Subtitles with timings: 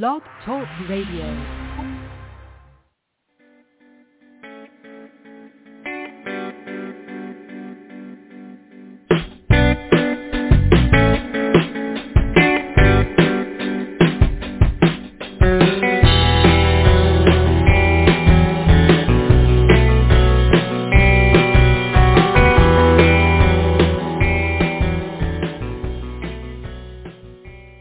[0.00, 1.26] Blog Talk Radio.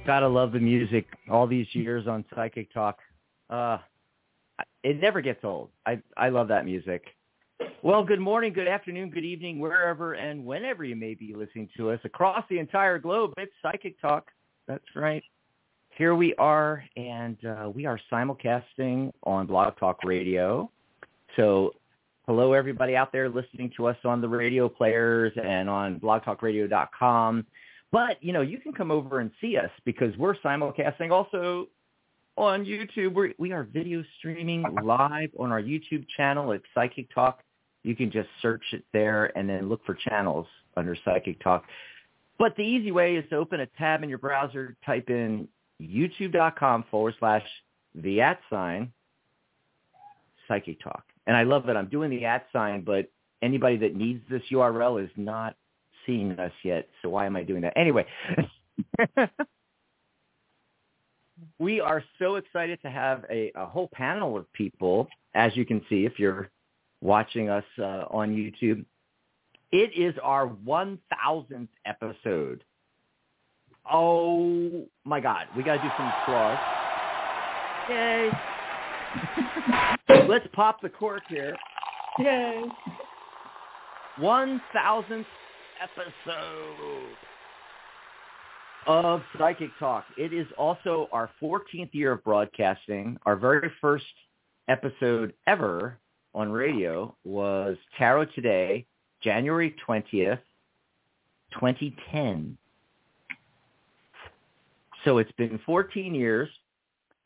[0.06, 1.06] Gotta love the music.
[1.32, 3.00] All these years on Psychic Talk,
[3.50, 3.78] uh,
[4.84, 5.70] it never gets old.
[5.86, 7.06] I I love that music.
[7.84, 11.92] Well, good morning, good afternoon, good evening, wherever and whenever you may be listening to
[11.92, 13.34] us across the entire globe.
[13.38, 14.30] It's Psychic Talk.
[14.68, 15.24] That's right.
[15.98, 20.70] Here we are, and uh, we are simulcasting on Blog Talk Radio.
[21.36, 21.74] So,
[22.28, 27.46] hello everybody out there listening to us on the radio players and on blogtalkradio.com.
[27.92, 31.68] But, you know, you can come over and see us because we're simulcasting also
[32.38, 33.14] on YouTube.
[33.14, 37.44] We're, we are video streaming live on our YouTube channel at Psychic Talk.
[37.84, 41.66] You can just search it there and then look for channels under Psychic Talk.
[42.40, 45.48] But the easy way is to open a tab in your browser, type in
[45.82, 47.44] youtube.com forward slash
[47.96, 48.92] the at sign
[50.48, 51.04] Psychic Talk.
[51.28, 55.04] And I love that I'm doing the at sign, but anybody that needs this URL
[55.04, 55.56] is not
[56.06, 56.88] seeing us yet.
[57.02, 57.74] So why am I doing that?
[57.76, 58.06] Anyway,
[61.60, 65.82] we are so excited to have a, a whole panel of people, as you can
[65.90, 66.50] see if you're
[67.02, 68.86] watching us uh, on YouTube.
[69.72, 72.64] It is our 1,000th episode.
[73.90, 76.60] Oh my God, we got to do some applause.
[77.90, 78.30] Yay.
[80.28, 81.56] Let's pop the cork here.
[82.20, 82.64] Yay.
[84.20, 85.26] 1,000th
[85.82, 87.16] episode
[88.86, 90.06] of Psychic Talk.
[90.18, 93.18] It is also our 14th year of broadcasting.
[93.26, 94.06] Our very first
[94.68, 95.98] episode ever
[96.36, 98.86] on radio was Tarot Today,
[99.24, 100.40] January 20th,
[101.54, 102.58] 2010.
[105.04, 106.50] So it's been 14 years.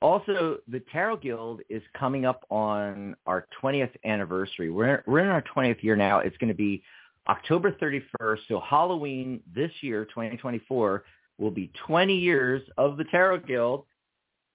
[0.01, 4.69] Also, the Tarot Guild is coming up on our 20th anniversary.
[4.69, 6.19] We're, we're in our 20th year now.
[6.19, 6.83] It's going to be
[7.27, 8.39] October 31st.
[8.47, 11.03] So Halloween this year, 2024,
[11.37, 13.85] will be 20 years of the Tarot Guild.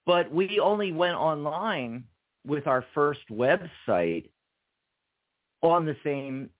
[0.07, 2.05] But we only went online
[2.47, 4.29] with our first website
[5.63, 6.51] on the same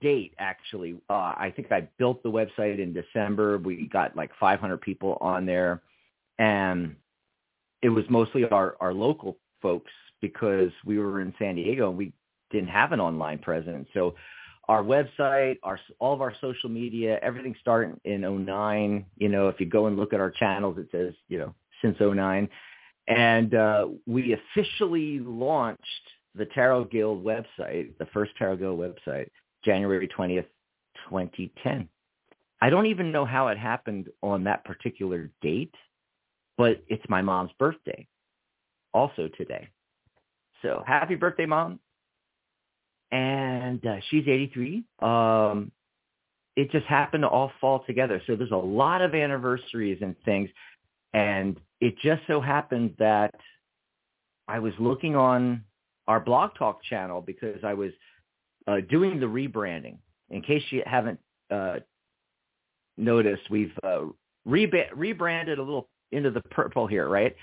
[0.00, 1.00] date, actually.
[1.08, 3.58] Uh, I think I built the website in December.
[3.58, 5.82] We got like 500 people on there.
[6.38, 6.96] And
[7.82, 12.12] it was mostly our, our local folks because we were in San Diego and we
[12.50, 13.88] didn't have an online presence.
[13.94, 14.14] So
[14.68, 19.04] our website, our all of our social media, everything started in 09.
[19.16, 21.96] You know, if you go and look at our channels, it says, you know, since
[22.00, 22.48] 09.
[23.08, 25.82] And uh, we officially launched
[26.34, 29.28] the Tarot Guild website, the first Tarot Guild website,
[29.64, 30.46] January 20th,
[31.08, 31.88] 2010.
[32.60, 35.74] I don't even know how it happened on that particular date,
[36.56, 38.06] but it's my mom's birthday
[38.94, 39.68] also today.
[40.62, 41.80] So happy birthday, mom
[43.12, 44.84] and uh, she's 83.
[45.00, 45.70] Um,
[46.56, 48.20] it just happened to all fall together.
[48.26, 50.50] So there's a lot of anniversaries and things,
[51.12, 53.34] and it just so happened that
[54.48, 55.62] I was looking on
[56.08, 57.92] our Blog Talk channel because I was
[58.66, 59.98] uh, doing the rebranding.
[60.30, 61.76] In case you haven't uh,
[62.96, 64.06] noticed, we've uh,
[64.44, 67.36] re- rebranded a little into the purple here, right?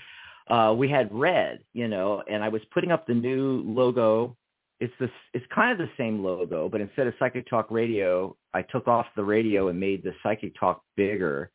[0.48, 4.36] Uh, we had red, you know, and I was putting up the new logo
[4.80, 8.62] it's this it's kind of the same logo, but instead of Psychic Talk Radio, I
[8.62, 11.50] took off the radio and made the Psychic Talk bigger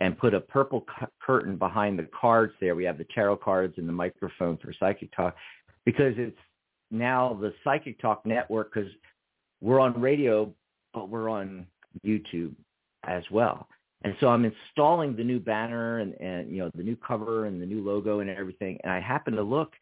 [0.00, 2.74] and put a purple cu- curtain behind the cards there.
[2.74, 5.36] We have the tarot cards and the microphone for Psychic Talk
[5.84, 6.36] because it's
[6.90, 8.90] now the Psychic Talk network because
[9.60, 10.52] we're on radio,
[10.94, 11.66] but we're on
[12.04, 12.54] YouTube
[13.06, 13.68] as well.
[14.04, 17.60] And so I'm installing the new banner and, and you know the new cover and
[17.60, 18.78] the new logo and everything.
[18.84, 19.72] And I happen to look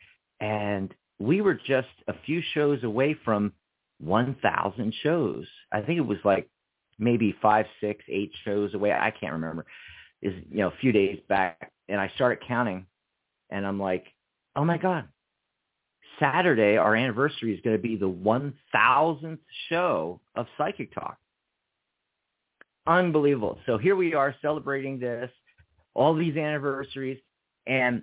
[0.40, 0.92] and
[1.22, 3.52] we were just a few shows away from
[4.00, 5.46] 1,000 shows.
[5.70, 6.48] I think it was like
[6.98, 8.92] maybe five, six, eight shows away.
[8.92, 9.66] I can't remember.
[10.20, 12.86] Is you know a few days back, and I started counting,
[13.50, 14.04] and I'm like,
[14.54, 15.08] oh my god,
[16.20, 21.18] Saturday our anniversary is going to be the 1,000th show of Psychic Talk.
[22.86, 23.58] Unbelievable.
[23.66, 25.30] So here we are celebrating this,
[25.94, 27.18] all these anniversaries,
[27.66, 28.02] and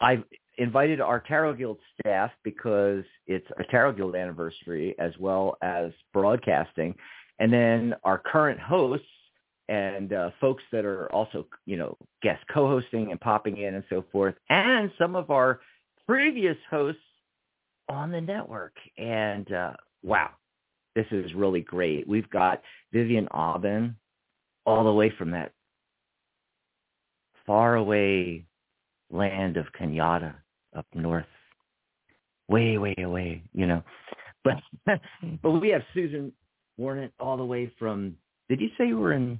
[0.00, 0.22] I've
[0.58, 6.94] invited our Tarot Guild staff because it's a Tarot Guild anniversary as well as broadcasting.
[7.38, 9.06] And then our current hosts,
[9.68, 14.04] and uh, folks that are also, you know, guest co-hosting and popping in and so
[14.12, 15.60] forth, and some of our
[16.06, 17.00] previous hosts
[17.88, 18.74] on the network.
[18.98, 19.72] And uh,
[20.02, 20.30] wow,
[20.94, 22.06] this is really great.
[22.06, 22.62] We've got
[22.92, 23.96] Vivian Aubin
[24.66, 25.52] all the way from that
[27.46, 28.44] far away
[29.10, 30.34] land of Kenyatta
[30.74, 31.26] up north,
[32.48, 33.82] way, way away, you know.
[34.44, 34.56] But
[35.42, 36.32] but we have Susan
[36.78, 38.16] Warnett all the way from.
[38.48, 39.38] Did you say you were in?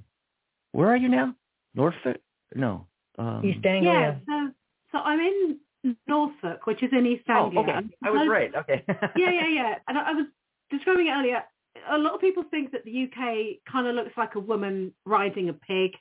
[0.71, 1.35] Where are you now?
[1.75, 2.17] Norfolk?
[2.55, 2.87] No.
[3.17, 3.93] Um, East Anglia.
[3.93, 4.15] Yeah.
[4.25, 4.51] So,
[4.91, 5.59] so I'm in
[6.07, 7.59] Norfolk, which is in East Anglia.
[7.59, 7.87] Oh, okay.
[8.03, 8.53] I was right.
[8.55, 8.83] Okay.
[9.15, 9.75] yeah, yeah, yeah.
[9.87, 10.25] And I, I was
[10.71, 11.43] describing it earlier.
[11.91, 15.49] A lot of people think that the UK kind of looks like a woman riding
[15.49, 15.91] a pig.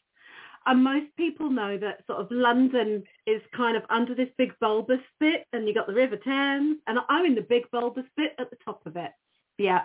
[0.67, 5.01] And most people know that sort of London is kind of under this big bulbous
[5.21, 8.51] bit and you got the River Thames and I'm in the big bulbous bit at
[8.51, 9.11] the top of it.
[9.59, 9.83] Yeah.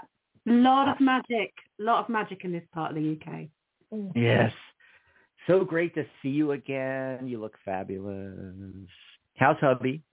[0.48, 3.50] A lot of magic, a lot of magic in this part of the UK.
[4.16, 4.54] Yes.
[5.48, 7.28] So great to see you again.
[7.28, 8.88] You look fabulous.
[9.36, 10.04] How's hubby?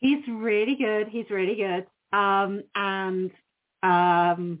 [0.00, 1.08] He's really good.
[1.08, 1.86] He's really good.
[2.16, 3.30] Um, and
[3.82, 4.60] um,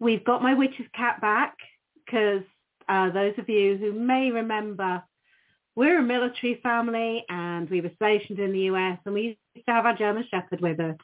[0.00, 1.56] we've got my witch's cat back
[2.04, 2.42] because
[2.88, 5.02] uh, those of you who may remember,
[5.76, 9.72] we're a military family and we were stationed in the US and we used to
[9.72, 10.96] have our German Shepherd with us.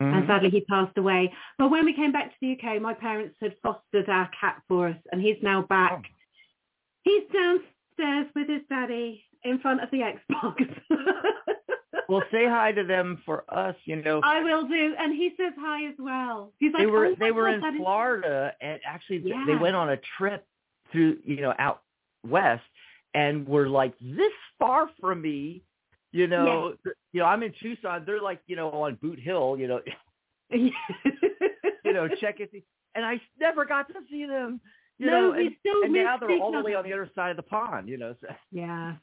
[0.00, 0.14] Mm-hmm.
[0.14, 1.32] And sadly he passed away.
[1.58, 4.88] But when we came back to the UK, my parents had fostered our cat for
[4.88, 5.92] us and he's now back.
[5.92, 6.08] Oh.
[7.02, 10.74] He's downstairs with his daddy in front of the Xbox.
[12.08, 13.76] well, say hi to them for us.
[13.84, 16.52] You know, I will do, and he says hi as well.
[16.58, 18.56] He's like, they were oh they were in Florida, is...
[18.60, 19.44] and actually yeah.
[19.46, 20.46] they went on a trip
[20.94, 21.82] through you know out
[22.26, 22.62] west,
[23.14, 25.62] and were like this far from me.
[26.12, 26.92] You know, yeah.
[27.12, 28.04] you know, I'm in Tucson.
[28.06, 29.56] They're like, you know, on Boot Hill.
[29.58, 29.80] You know,
[30.50, 30.70] you
[31.84, 32.50] know, check it.
[32.94, 34.60] And I never got to see them.
[34.98, 37.32] You no, know, and, still and now they're all the way on the other side
[37.32, 37.88] of the pond.
[37.88, 38.14] You know.
[38.20, 38.28] So.
[38.52, 38.94] Yeah,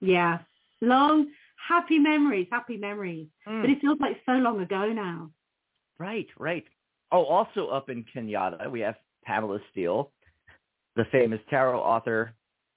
[0.00, 0.38] yeah.
[0.80, 1.26] Long
[1.68, 3.28] happy memories, happy memories.
[3.46, 3.62] Mm.
[3.62, 5.30] But it feels like so long ago now.
[5.98, 6.64] Right, right.
[7.10, 10.10] Oh, also up in Kenyatta, we have Pamela Steele,
[10.96, 12.34] the famous tarot author,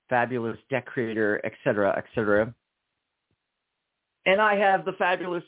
[0.09, 2.53] fabulous deck creator, etc., etc.
[4.25, 5.43] And I have the fabulous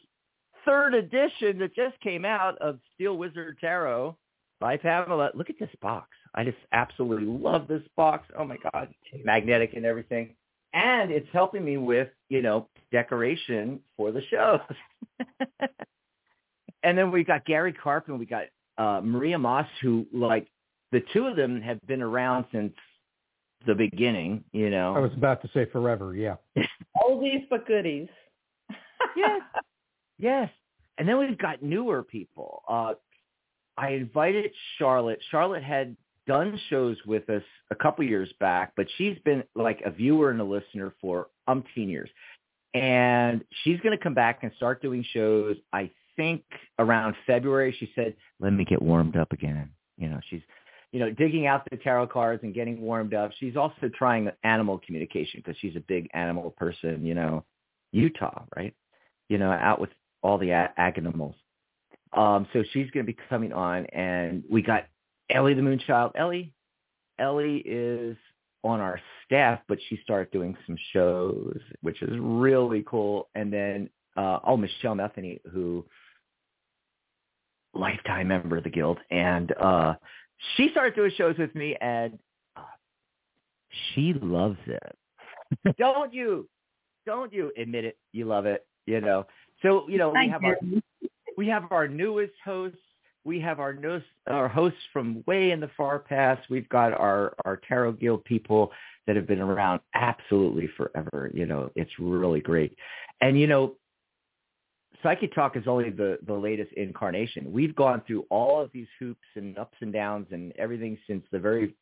[0.65, 4.17] third edition that just came out of Steele Wizard Tarot
[4.59, 5.31] by Pamela.
[5.33, 6.09] Look at this box.
[6.35, 8.27] I just absolutely love this box.
[8.37, 8.89] Oh my God,
[9.23, 10.35] magnetic and everything
[10.73, 14.59] and it's helping me with you know decoration for the shows.
[16.83, 18.43] and then we got Gary Carpin, we got
[18.77, 20.47] uh, Maria Moss, who like
[20.91, 22.73] the two of them have been around since
[23.65, 24.43] the beginning.
[24.51, 26.15] You know, I was about to say forever.
[26.15, 26.35] Yeah,
[26.97, 28.07] oldies but goodies.
[29.15, 29.41] yes,
[30.17, 30.49] yes.
[30.97, 32.63] And then we've got newer people.
[32.67, 32.93] Uh,
[33.77, 35.19] I invited Charlotte.
[35.29, 35.95] Charlotte had
[36.25, 40.41] done shows with us a couple years back, but she's been like a viewer and
[40.41, 42.09] a listener for umpteen years.
[42.73, 46.43] And she's going to come back and start doing shows, I think
[46.79, 47.75] around February.
[47.79, 49.69] She said, let me get warmed up again.
[49.97, 50.41] You know, she's,
[50.91, 53.31] you know, digging out the tarot cards and getting warmed up.
[53.39, 57.43] She's also trying animal communication because she's a big animal person, you know,
[57.91, 58.73] Utah, right?
[59.29, 59.89] You know, out with
[60.21, 61.35] all the a- animals.
[62.13, 64.85] Um, so she's going to be coming on, and we got
[65.29, 66.11] Ellie the Moonchild.
[66.15, 66.53] Ellie,
[67.19, 68.15] Ellie is
[68.63, 73.29] on our staff, but she started doing some shows, which is really cool.
[73.35, 75.85] And then, uh, oh, Michelle Metheny, who
[77.73, 79.93] lifetime member of the guild, and uh,
[80.55, 82.17] she started doing shows with me, and
[82.55, 82.61] uh,
[83.93, 84.95] she loves it.
[85.77, 86.47] Don't you?
[87.05, 87.97] Don't you admit it?
[88.11, 89.25] You love it, you know.
[89.61, 90.57] So you know we have our
[91.37, 92.75] we have our newest host
[93.27, 93.77] we have our,
[94.27, 96.49] our hosts from way in the far past.
[96.49, 98.71] We've got our, our Tarot Guild people
[99.05, 101.29] that have been around absolutely forever.
[101.33, 102.75] You know, it's really great.
[103.19, 103.75] And, you know,
[105.03, 107.51] Psychic Talk is only the, the latest incarnation.
[107.51, 111.39] We've gone through all of these hoops and ups and downs and everything since the
[111.39, 111.75] very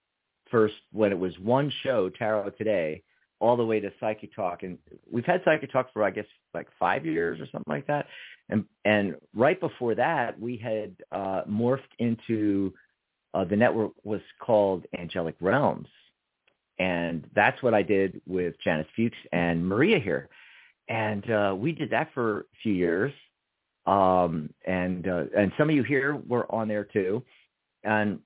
[0.52, 3.02] first, when it was one show, Tarot Today,
[3.40, 4.64] all the way to Psychic Talk.
[4.64, 4.78] And
[5.10, 8.08] we've had Psychic Talk for, I guess, like five years or something like that.
[8.50, 12.74] And, and right before that, we had uh, morphed into
[13.34, 15.88] uh, the network was called Angelic Realms.
[16.80, 20.30] And that's what I did with Janice Fuchs and Maria here.
[20.88, 23.13] And uh, we did that for a few years.
[23.86, 27.24] Um, and uh, and some of you here were on there too.
[27.84, 28.20] And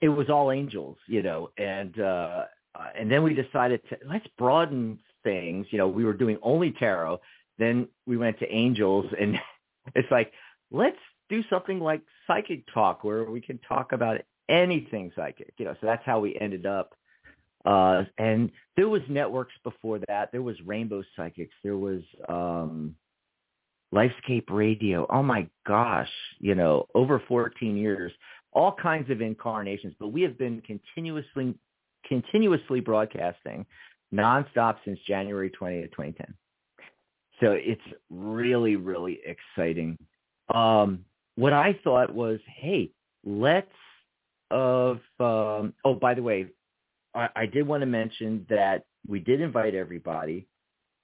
[0.00, 4.26] it was all angels, you know, and uh, uh, and then we decided to let's
[4.38, 5.66] broaden things.
[5.70, 7.20] You know, we were doing only tarot.
[7.58, 9.38] Then we went to angels, and
[9.94, 10.32] it's like
[10.70, 15.54] let's do something like psychic talk where we can talk about anything psychic.
[15.58, 16.94] You know, so that's how we ended up
[17.66, 20.30] Uh, and there was networks before that.
[20.30, 21.54] There was Rainbow Psychics.
[21.64, 22.94] There was um,
[23.92, 25.06] Lifescape Radio.
[25.10, 28.12] Oh my gosh, you know, over 14 years,
[28.52, 29.94] all kinds of incarnations.
[29.98, 31.54] But we have been continuously,
[32.06, 33.66] continuously broadcasting
[34.14, 36.34] nonstop since January 20th, 2010.
[37.40, 39.98] So it's really, really exciting.
[40.54, 41.04] Um,
[41.34, 42.90] what I thought was, hey,
[43.24, 43.66] let's
[44.50, 46.46] of um, oh by the way
[47.16, 50.46] I, I did want to mention that we did invite everybody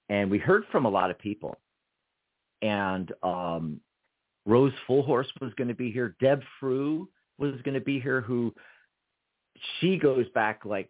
[0.09, 1.57] and we heard from a lot of people.
[2.61, 3.81] And um,
[4.45, 6.15] rose fullhorse was going to be here.
[6.21, 8.53] Deb frew was going to be here who
[9.79, 10.89] she goes back like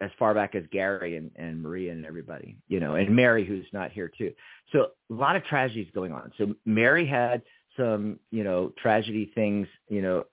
[0.00, 3.66] as far back as gary and, and maria and everybody you know and mary who's
[3.72, 4.32] not here too.
[4.72, 6.32] So a lot of tragedies going on.
[6.38, 7.42] So mary had
[7.76, 10.24] some you know tragedy things you know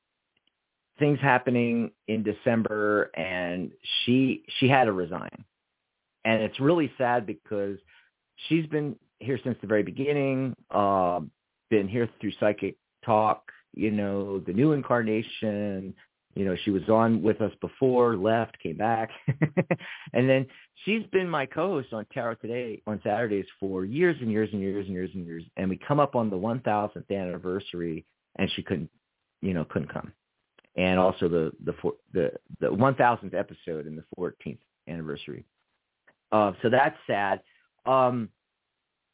[1.00, 3.72] things happening in December and
[4.06, 5.44] she she had to resign.
[6.26, 7.78] And it's really sad because
[8.48, 11.22] she's been here since the very beginning, uh,
[11.70, 15.94] been here through psychic talk, you know, the new incarnation,
[16.36, 19.10] you know, she was on with us before, left, came back.
[20.14, 20.46] and then
[20.84, 24.86] she's been my co-host on Tarot Today on Saturdays for years and years and years
[24.86, 25.44] and years and years.
[25.58, 28.06] And we come up on the 1000th anniversary
[28.38, 28.90] and she couldn't,
[29.42, 30.12] you know, couldn't come
[30.76, 31.74] and also the the
[32.14, 35.46] the the 1000th episode and the 14th anniversary.
[36.32, 37.42] Uh, so that's sad.
[37.86, 38.30] Um,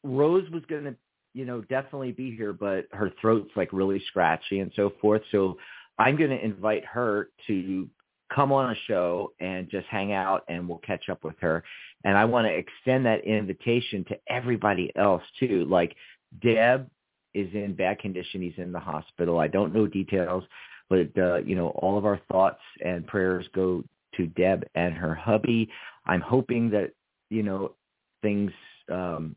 [0.02, 0.96] Rose was going to,
[1.34, 5.22] you know, definitely be here, but her throat's like really scratchy and so forth.
[5.30, 5.58] So
[5.98, 7.88] I'm going to invite her to
[8.34, 11.62] come on a show and just hang out and we'll catch up with her.
[12.04, 15.66] And I want to extend that invitation to everybody else too.
[15.68, 15.94] Like
[16.40, 16.88] Deb
[17.34, 18.40] is in bad condition.
[18.40, 19.38] He's in the hospital.
[19.38, 20.44] I don't know details.
[20.90, 23.82] But uh, you know, all of our thoughts and prayers go
[24.16, 25.70] to Deb and her hubby.
[26.04, 26.90] I'm hoping that
[27.30, 27.72] you know
[28.22, 28.50] things
[28.90, 29.36] um,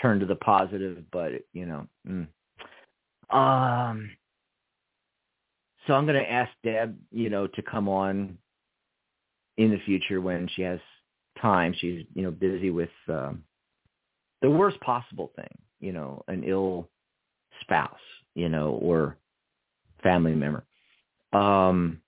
[0.00, 2.26] turn to the positive, but you know, mm.
[3.34, 4.10] um,
[5.86, 8.36] so I'm going to ask Deb, you know, to come on
[9.56, 10.78] in the future when she has
[11.40, 11.74] time.
[11.78, 13.42] She's you know busy with um,
[14.42, 16.88] the worst possible thing, you know, an ill
[17.62, 17.98] spouse,
[18.34, 19.16] you know, or
[20.02, 20.64] family member.
[21.32, 22.00] Um,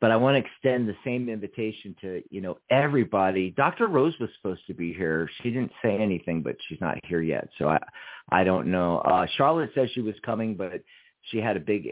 [0.00, 3.50] but I want to extend the same invitation to, you know, everybody.
[3.50, 3.88] Dr.
[3.88, 5.28] Rose was supposed to be here.
[5.42, 7.48] She didn't say anything, but she's not here yet.
[7.58, 7.78] So I,
[8.30, 8.98] I don't know.
[8.98, 10.82] Uh, Charlotte says she was coming, but
[11.22, 11.88] she had a big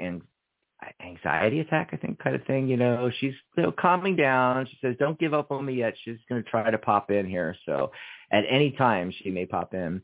[1.04, 2.68] anxiety attack, I think, kind of thing.
[2.68, 4.66] You know, she's you know, calming down.
[4.66, 5.94] She says, don't give up on me yet.
[6.04, 7.56] She's going to try to pop in here.
[7.66, 7.90] So
[8.30, 10.00] at any time she may pop in.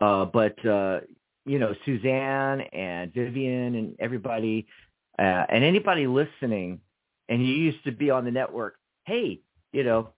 [0.00, 1.00] Uh, but, uh,
[1.44, 4.66] you know, Suzanne and Vivian and everybody,
[5.18, 6.80] uh, and anybody listening,
[7.28, 9.40] and you used to be on the network, hey,
[9.72, 10.10] you know,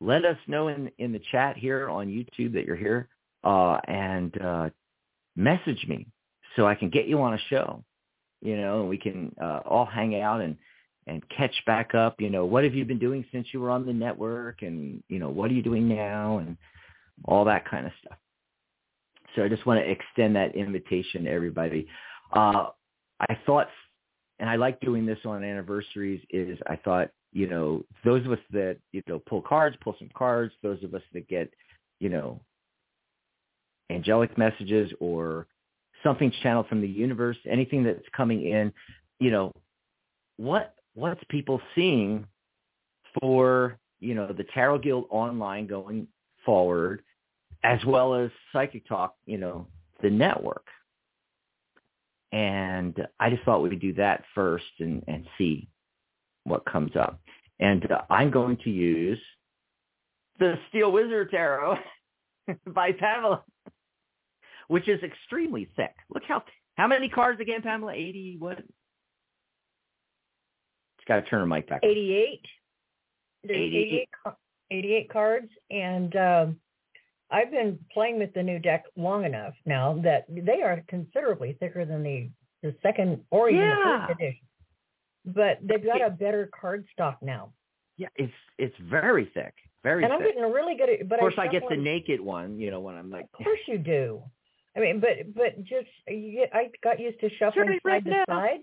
[0.00, 3.08] let us know in, in the chat here on YouTube that you're here
[3.44, 4.70] uh, and uh,
[5.36, 6.06] message me
[6.56, 7.84] so I can get you on a show,
[8.40, 10.56] you know, and we can uh, all hang out and,
[11.06, 12.20] and catch back up.
[12.20, 15.18] You know, what have you been doing since you were on the network and, you
[15.18, 16.56] know, what are you doing now and
[17.24, 18.18] all that kind of stuff.
[19.34, 21.86] So I just want to extend that invitation to everybody.
[22.32, 22.66] Uh,
[23.20, 23.68] I thought,
[24.38, 28.38] and I like doing this on anniversaries, is I thought, you know, those of us
[28.52, 31.52] that, you know, pull cards, pull some cards, those of us that get,
[32.00, 32.40] you know,
[33.90, 35.46] angelic messages or
[36.02, 38.72] something channeled from the universe, anything that's coming in,
[39.18, 39.52] you know,
[40.36, 42.26] what what's people seeing
[43.20, 46.08] for, you know, the Tarot Guild online going
[46.44, 47.02] forward
[47.62, 49.66] as well as Psychic Talk, you know,
[50.02, 50.66] the network.
[52.32, 55.68] And I just thought we would do that first and, and see
[56.44, 57.20] what comes up.
[57.58, 59.18] And uh, I'm going to use
[60.38, 61.76] the Steele Wizard Tarot
[62.66, 63.42] by Pamela,
[64.68, 65.94] which is extremely thick.
[66.12, 66.42] Look how
[66.76, 67.92] how many cards again, Pamela?
[67.92, 68.58] Eighty what?
[68.58, 68.68] It's
[71.06, 71.80] got to turn her mic back.
[71.82, 72.46] Eighty-eight.
[73.42, 74.34] There's 88, 88,
[74.70, 76.56] 88 cards, and um,
[77.30, 81.84] I've been playing with the new deck long enough now that they are considerably thicker
[81.84, 82.28] than the
[82.62, 83.76] the second or even yeah.
[83.76, 84.46] the first edition.
[85.24, 87.52] But they've got a better card stock now.
[87.96, 90.02] Yeah, it's it's very thick, very.
[90.02, 90.10] Thick.
[90.10, 90.28] And thick.
[90.34, 91.08] I'm getting really good at.
[91.08, 92.58] But of course, I, I get the naked one.
[92.58, 93.26] You know, when I'm like.
[93.38, 94.22] Of course you do.
[94.76, 96.54] I mean, but but just you get.
[96.54, 98.60] I got used to shuffling side to side,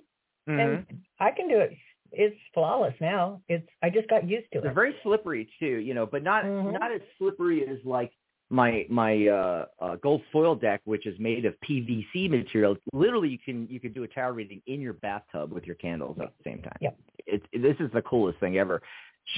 [0.50, 0.60] mm-hmm.
[0.60, 0.86] and
[1.20, 1.74] I can do it.
[2.12, 3.42] It's flawless now.
[3.48, 4.64] It's I just got used to it.
[4.64, 6.72] They're very slippery too, you know, but not mm-hmm.
[6.72, 8.12] not as slippery as like
[8.50, 12.76] my my uh, uh, gold foil deck, which is made of PVC material.
[12.94, 16.18] Literally, you can you can do a tarot reading in your bathtub with your candles
[16.22, 16.78] at the same time.
[16.82, 16.98] Yep.
[17.26, 18.82] It, it, this is the coolest thing ever.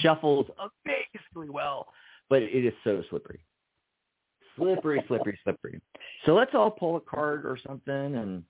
[0.02, 0.46] shuffles
[0.86, 1.88] amazingly well,
[2.30, 3.40] but it is so slippery.
[4.56, 5.82] Slippery, slippery, slippery.
[6.26, 8.44] So let's all pull a card or something and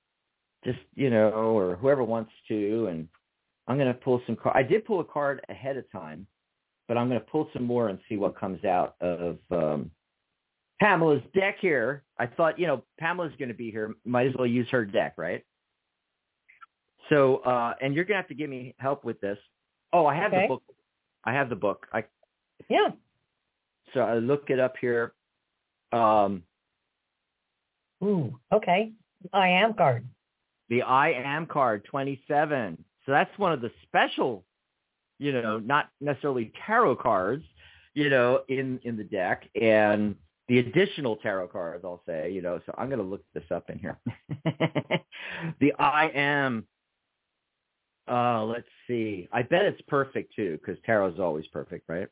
[0.65, 2.87] just, you know, or whoever wants to.
[2.87, 3.07] And
[3.67, 4.57] I'm going to pull some cards.
[4.57, 6.25] I did pull a card ahead of time,
[6.87, 9.91] but I'm going to pull some more and see what comes out of um,
[10.79, 12.03] Pamela's deck here.
[12.17, 13.95] I thought, you know, Pamela's going to be here.
[14.05, 15.43] Might as well use her deck, right?
[17.09, 19.37] So, uh, and you're going to have to give me help with this.
[19.93, 20.43] Oh, I have Okay.
[20.43, 20.63] the book.
[21.25, 21.87] I have the book.
[21.91, 22.03] I
[22.69, 22.89] Yeah.
[23.93, 25.13] so I look it up here.
[25.91, 26.43] Um,
[28.03, 28.39] Ooh.
[28.53, 28.93] Okay.
[29.33, 30.07] I am card.
[30.69, 32.81] the I am card 27.
[33.05, 34.45] So that's one of the special,
[35.17, 37.43] you know, not necessarily tarot cards,
[37.95, 40.15] you know, in in the deck and
[40.49, 42.59] the additional tarot cards I'll say, you know.
[42.65, 43.97] So I'm going to look this up in here.
[45.59, 46.65] the I am
[48.07, 49.29] uh let's see.
[49.31, 52.07] I bet it's perfect too cuz tarot is always perfect, right?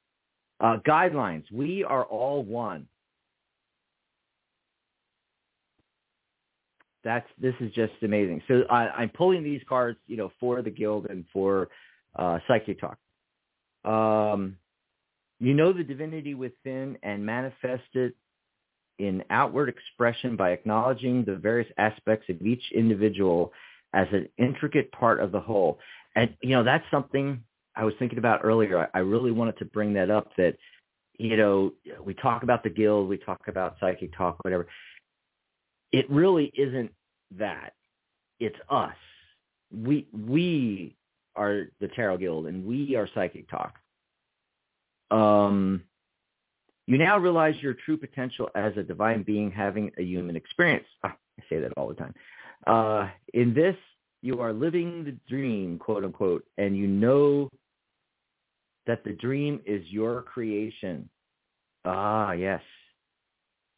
[0.60, 1.52] Uh guidelines.
[1.52, 2.88] We are all one.
[7.08, 8.42] that's this is just amazing.
[8.50, 11.70] So I, I'm pulling these cards, you know, for the guild and for
[12.18, 12.40] uh,
[12.82, 12.98] Talk.
[13.86, 14.58] Um,
[15.40, 18.14] you know the divinity within and manifest it
[19.00, 23.52] in outward expression by acknowledging the various aspects of each individual
[23.94, 25.80] as an intricate part of the whole.
[26.16, 27.44] And you know that's something
[27.76, 28.90] I was thinking about earlier.
[28.94, 30.32] I, really wanted to bring that up.
[30.38, 30.58] That
[31.18, 31.74] you know
[32.04, 34.68] we talk about the guild, we talk about Psychic Talk, whatever
[35.92, 36.92] it really isn't
[37.38, 37.74] that.
[38.40, 38.96] It's us.
[39.72, 40.96] We we
[41.36, 43.76] are the Tarot Guild and we are Psychic Talk.
[45.10, 45.84] Um,
[46.88, 50.86] you now realize your true potential as a divine being having a human experience.
[51.04, 52.14] Ah, I say that all the time.
[52.66, 53.76] Uh, in this,
[54.22, 57.50] you are living the dream, quote unquote, and you know
[58.88, 61.08] that the dream is your creation.
[61.86, 62.62] Ah, yes.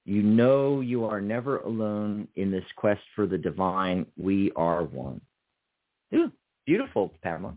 [0.05, 4.05] You know you are never alone in this quest for the divine.
[4.17, 5.19] We are one.
[6.13, 6.31] Ooh,
[6.65, 7.55] beautiful, Pamela.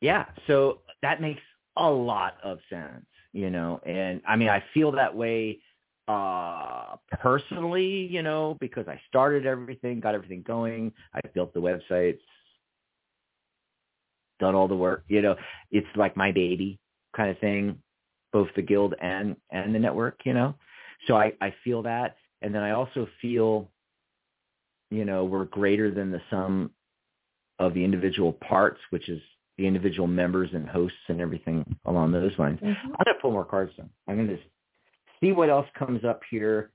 [0.00, 1.40] Yeah, so that makes
[1.76, 3.06] a lot of sense,
[3.36, 5.60] you know, and I mean, I feel that way
[6.08, 10.92] uh personally, you know, because I started everything, got everything going.
[11.12, 12.20] I built the websites,
[14.40, 15.36] done all the work, you know,
[15.70, 16.78] it's like my baby
[17.14, 17.78] kind of thing
[18.32, 20.54] both the guild and and the network you know.
[21.06, 22.16] So i i feel that.
[22.42, 23.70] And then i also feel
[24.90, 26.70] you know we're greater than the sum
[27.58, 29.20] of the individual parts which is
[29.58, 32.60] the individual members and hosts and everything along those lines.
[32.60, 32.76] Mhm.
[32.84, 33.72] i'm gonna pull more cards
[34.06, 34.48] i'm gonna just
[35.20, 36.70] see what else comes up here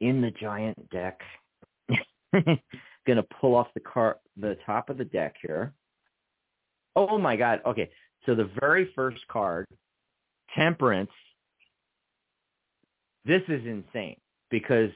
[0.00, 1.20] in the giant deck.
[3.06, 5.72] Gonna pull off the car the top of the deck here.
[6.96, 7.60] Oh my god.
[7.64, 7.90] Okay.
[8.26, 9.66] So the very first card
[10.54, 11.10] temperance.
[13.24, 14.16] This is insane
[14.50, 14.90] because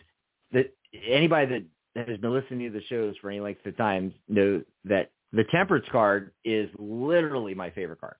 [0.52, 0.72] that
[1.08, 4.62] anybody that, that has been listening to the shows for any length of time know
[4.84, 8.16] that the temperance card is literally my favorite card.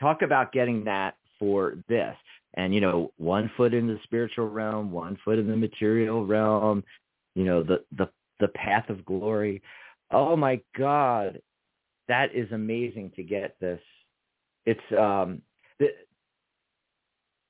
[0.00, 2.16] Talk about getting that for this.
[2.54, 6.84] And you know one foot in the spiritual realm one foot in the material realm
[7.34, 8.08] you know the the
[8.40, 9.60] the path of glory.
[10.10, 11.40] Oh my god
[12.08, 13.80] that is amazing to get this.
[14.66, 15.42] It's um
[15.78, 15.88] the,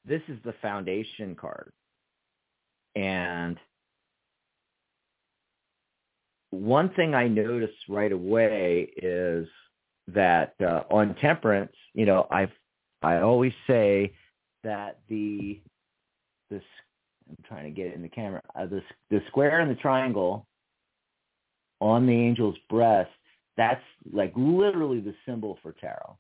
[0.05, 1.73] this is the foundation card.
[2.97, 3.59] And
[6.55, 9.47] one thing I noticed right away is
[10.09, 12.49] that uh, on temperance, you know, I
[13.03, 14.15] I always say
[14.63, 15.61] that the
[16.51, 16.63] this
[17.29, 18.43] I'm trying to get it in the camera.
[18.55, 20.47] Uh, the the square and the triangle
[21.81, 23.11] on the angel's breast,
[23.57, 26.17] that's like literally the symbol for tarot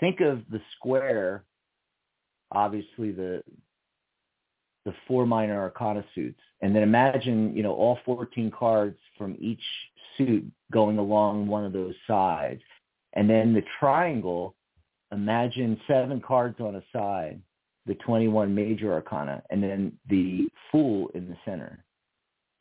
[0.00, 1.44] think of the square,
[2.52, 3.42] obviously the
[4.84, 9.62] the four minor arcana suits, and then imagine you know all 14 cards from each
[10.16, 12.62] suit going along one of those sides,
[13.14, 14.54] and then the triangle.
[15.12, 17.40] Imagine seven cards on a side,
[17.86, 21.84] the 21 major arcana, and then the fool in the center.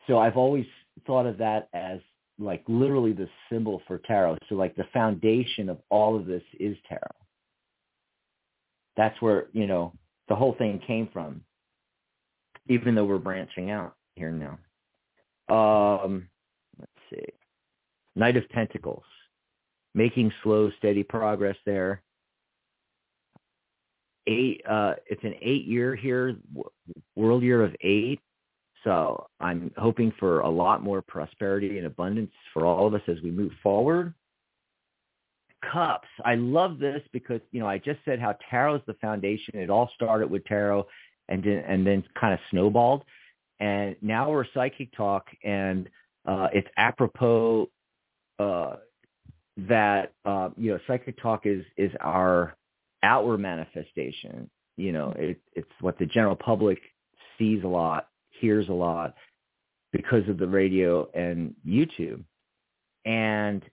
[0.05, 0.65] So I've always
[1.07, 1.99] thought of that as
[2.38, 4.38] like literally the symbol for tarot.
[4.49, 7.09] So like the foundation of all of this is tarot
[8.95, 9.93] that's where you know
[10.29, 11.41] the whole thing came from
[12.67, 14.58] even though we're branching out here now.
[15.54, 16.28] Um
[16.80, 17.34] let's see.
[18.15, 19.04] Knight of pentacles.
[19.95, 22.02] Making slow steady progress there.
[24.28, 26.36] Eight uh it's an eight year here
[27.15, 28.19] world year of eight.
[28.84, 33.17] So i'm hoping for a lot more prosperity and abundance for all of us as
[33.23, 34.13] we move forward.
[35.71, 36.08] Cups.
[36.26, 39.56] I love this because you know I just said how tarot is the foundation.
[39.58, 40.86] It all started with tarot,
[41.29, 43.03] and then and then kind of snowballed,
[43.59, 45.89] and now we're Psychic Talk, and
[46.25, 47.69] uh, it's apropos
[48.39, 48.75] uh,
[49.57, 52.55] that uh, you know Psychic Talk is is our
[53.03, 54.49] outward manifestation.
[54.77, 56.79] You know, it, it's what the general public
[57.38, 58.07] sees a lot,
[58.39, 59.13] hears a lot
[59.91, 62.23] because of the radio and YouTube.
[63.05, 63.63] And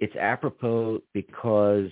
[0.00, 1.90] it's apropos because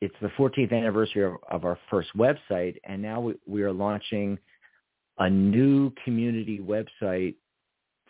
[0.00, 4.38] it's the 14th anniversary of, of our first website, and now we, we are launching
[5.18, 7.36] a new community website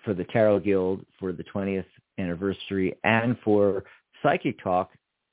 [0.05, 1.85] for the Tarot Guild for the 20th
[2.19, 3.85] anniversary and for
[4.23, 4.91] Psychic Talk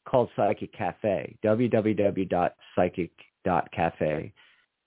[0.08, 4.34] called Psychic Cafe, www.psychic.cafe.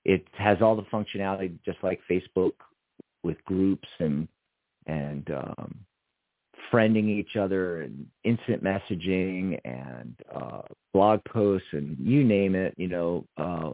[0.04, 2.52] It has all the functionality just like Facebook
[3.24, 4.28] with groups and
[4.86, 5.74] and um,
[6.72, 12.74] friending each other and instant messaging and uh, blog posts and you name it.
[12.76, 13.70] You know, uh,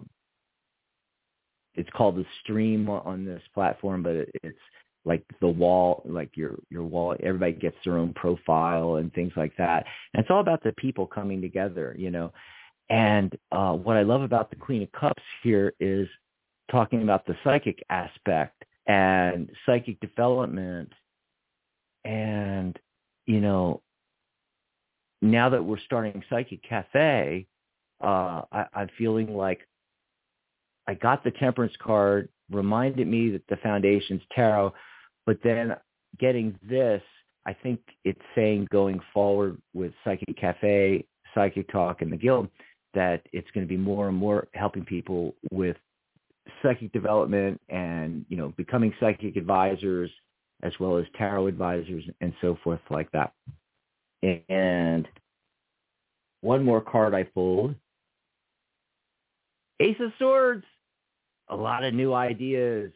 [1.75, 4.59] it's called the stream on this platform, but it's
[5.05, 7.17] like the wall, like your your wall.
[7.23, 9.85] Everybody gets their own profile and things like that.
[10.15, 11.95] And it's all about the people coming together.
[11.99, 12.33] You know,
[12.91, 16.09] and uh, what I love about the Queen of Cups here is
[16.71, 20.93] talking about the psychic aspect and psychic development
[22.05, 22.79] and
[23.27, 23.81] you know
[25.21, 27.47] now that we're starting psychic cafe
[28.03, 29.61] uh I, i'm feeling like
[30.89, 34.75] i got the temperance card reminded me that the foundation's tarot
[35.27, 35.77] but then
[36.19, 37.03] getting this
[37.47, 42.49] i think it's saying going forward with psychic cafe psychic talk and the guild
[42.95, 45.77] that it's going to be more and more helping people with
[46.63, 50.11] psychic development and you know becoming psychic advisors
[50.63, 53.33] as well as tarot advisors and so forth like that.
[54.49, 55.09] And
[56.41, 57.75] one more card I pulled.
[59.81, 60.65] Ace of Swords.
[61.49, 62.93] A lot of new ideas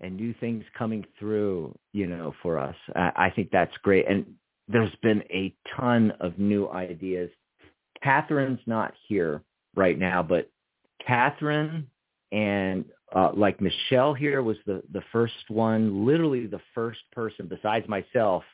[0.00, 2.76] and new things coming through, you know, for us.
[2.94, 4.08] I, I think that's great.
[4.08, 4.24] And
[4.68, 7.30] there's been a ton of new ideas.
[8.02, 9.42] Catherine's not here
[9.74, 10.50] right now, but
[11.06, 11.88] Catherine
[12.32, 17.88] and uh, like Michelle here was the the first one, literally the first person besides
[17.88, 18.44] myself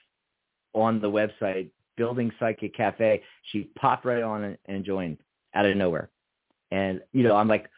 [0.73, 3.23] on the website building Psychic Cafe.
[3.51, 5.19] She popped right on and, and joined
[5.55, 6.11] out of nowhere,
[6.71, 7.69] and you know I'm like,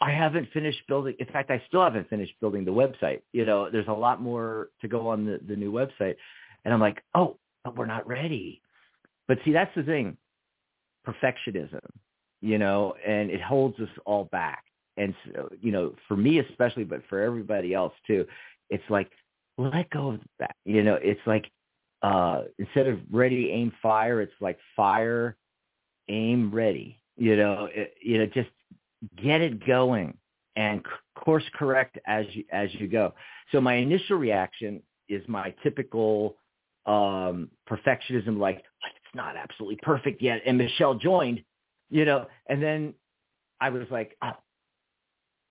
[0.00, 1.16] I haven't finished building.
[1.18, 3.22] In fact, I still haven't finished building the website.
[3.32, 6.14] You know, there's a lot more to go on the the new website,
[6.64, 7.38] and I'm like, oh,
[7.76, 8.62] we're not ready.
[9.26, 10.16] But see, that's the thing,
[11.06, 11.80] perfectionism,
[12.40, 14.64] you know, and it holds us all back
[14.98, 18.26] and so, you know, for me especially, but for everybody else too,
[18.70, 19.10] it's like
[19.56, 20.56] let go of that.
[20.64, 21.50] You know, it's like
[22.02, 25.36] uh instead of ready, aim, fire, it's like fire,
[26.08, 27.00] aim, ready.
[27.16, 28.50] You know, it, you know, just
[29.22, 30.16] get it going
[30.56, 30.82] and
[31.16, 33.14] course correct as you as you go.
[33.52, 36.36] So my initial reaction is my typical
[36.86, 40.42] um perfectionism, like it's not absolutely perfect yet.
[40.46, 41.42] And Michelle joined,
[41.90, 42.94] you know, and then
[43.60, 44.32] I was like, oh,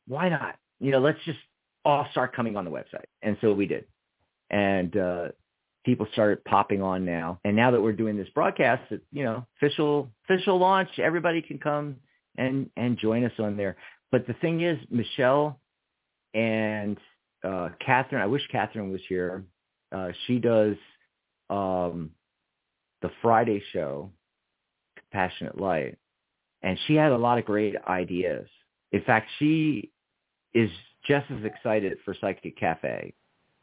[0.08, 0.56] why not?
[0.80, 1.40] You know, let's just
[1.86, 3.06] all start coming on the website.
[3.22, 3.86] And so we did.
[4.50, 5.28] And uh,
[5.86, 7.40] people started popping on now.
[7.44, 11.98] And now that we're doing this broadcast, you know, official official launch, everybody can come
[12.38, 13.78] and and join us on there.
[14.12, 15.60] But the thing is, Michelle
[16.34, 16.98] and
[17.44, 19.46] uh, Catherine, I wish Catherine was here.
[19.92, 20.76] Uh, she does
[21.50, 22.12] um,
[23.02, 24.12] the Friday show,
[24.98, 25.98] Compassionate Light,
[26.62, 28.48] and she had a lot of great ideas.
[28.92, 29.92] In fact, she
[30.58, 30.72] is
[31.08, 33.14] just as excited for Psychic Cafe.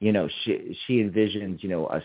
[0.00, 2.04] You know, she she envisions, you know, us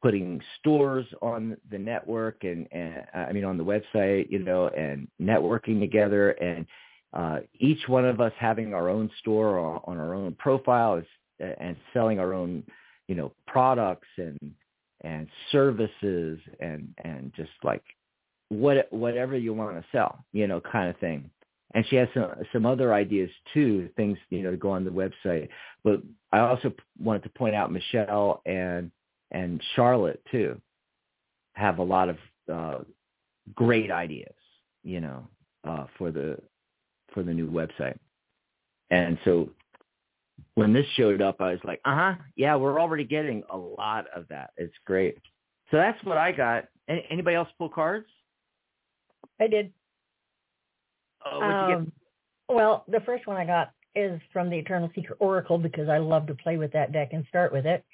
[0.00, 5.08] putting stores on the network and, and I mean on the website, you know, and
[5.20, 6.66] networking together and
[7.12, 11.02] uh, each one of us having our own store on our own profile
[11.38, 12.62] and selling our own,
[13.08, 14.38] you know, products and
[15.02, 17.82] and services and and just like
[18.50, 21.28] what whatever you want to sell, you know, kind of thing
[21.74, 24.90] and she has some some other ideas too, things you know to go on the
[24.90, 25.48] website.
[25.84, 28.90] But I also wanted to point out Michelle and
[29.30, 30.60] and Charlotte too
[31.54, 32.16] have a lot of
[32.52, 32.78] uh,
[33.54, 34.34] great ideas,
[34.82, 35.26] you know,
[35.64, 36.38] uh, for the
[37.12, 37.98] for the new website.
[38.90, 39.50] And so
[40.54, 44.06] when this showed up, I was like, uh huh, yeah, we're already getting a lot
[44.14, 44.50] of that.
[44.56, 45.18] It's great.
[45.70, 46.64] So that's what I got.
[46.88, 48.08] Any, anybody else pull cards?
[49.40, 49.72] I did.
[51.24, 51.92] Uh, um,
[52.48, 56.26] well, the first one I got is from the Eternal Seeker Oracle because I love
[56.26, 57.84] to play with that deck and start with it.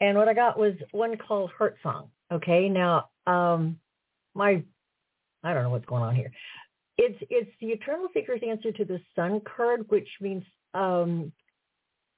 [0.00, 2.10] And what I got was one called Heart Song.
[2.32, 3.78] Okay, now um,
[4.34, 4.62] my
[5.42, 6.32] I don't know what's going on here.
[6.98, 10.42] It's it's the Eternal Seeker's answer to the Sun card, which means
[10.74, 11.32] um,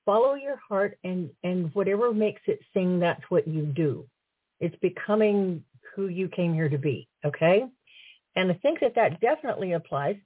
[0.07, 4.07] follow your heart and and whatever makes it sing, that's what you do.
[4.61, 7.09] It's becoming who you came here to be.
[7.25, 7.65] Okay,
[8.35, 10.17] and I think that that definitely applies,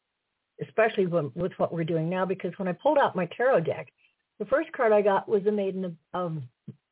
[0.66, 2.24] especially with, with what we're doing now.
[2.24, 3.88] Because when I pulled out my tarot deck,
[4.38, 6.42] the first card I got was the Maiden of, of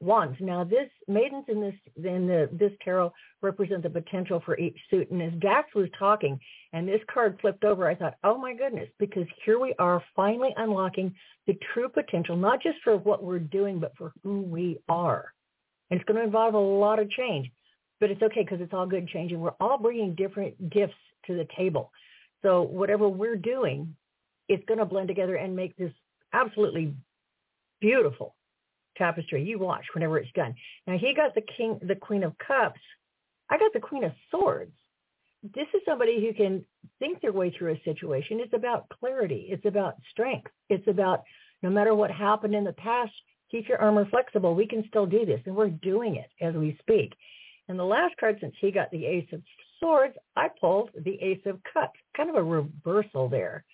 [0.01, 0.37] Wands.
[0.41, 5.11] Now, this maidens in this in the this tarot represent the potential for each suit.
[5.11, 6.41] And as Dax was talking,
[6.73, 10.55] and this card flipped over, I thought, oh my goodness, because here we are finally
[10.57, 11.15] unlocking
[11.47, 15.35] the true potential, not just for what we're doing, but for who we are.
[15.91, 17.51] And it's going to involve a lot of change,
[18.01, 20.95] but it's okay because it's all good change, and we're all bringing different gifts
[21.27, 21.91] to the table.
[22.43, 23.95] So whatever we're doing,
[24.49, 25.93] it's going to blend together and make this
[26.33, 26.95] absolutely
[27.81, 28.35] beautiful
[28.97, 29.43] tapestry.
[29.43, 30.55] You watch whenever it's done.
[30.87, 32.81] Now he got the king, the queen of cups.
[33.49, 34.73] I got the queen of swords.
[35.43, 36.65] This is somebody who can
[36.99, 38.41] think their way through a situation.
[38.41, 39.47] It's about clarity.
[39.49, 40.51] It's about strength.
[40.69, 41.23] It's about
[41.63, 43.13] no matter what happened in the past,
[43.51, 44.55] keep your armor flexible.
[44.55, 47.15] We can still do this, and we're doing it as we speak.
[47.69, 49.43] And the last card, since he got the ace of
[49.81, 51.99] swords, I pulled the ace of cups.
[52.17, 53.65] Kind of a reversal there.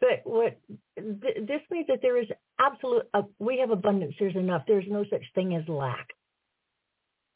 [0.00, 0.58] But what
[0.96, 2.28] th- this means that there is
[2.60, 4.14] absolute, uh, we have abundance.
[4.18, 4.62] There's enough.
[4.66, 6.08] There's no such thing as lack.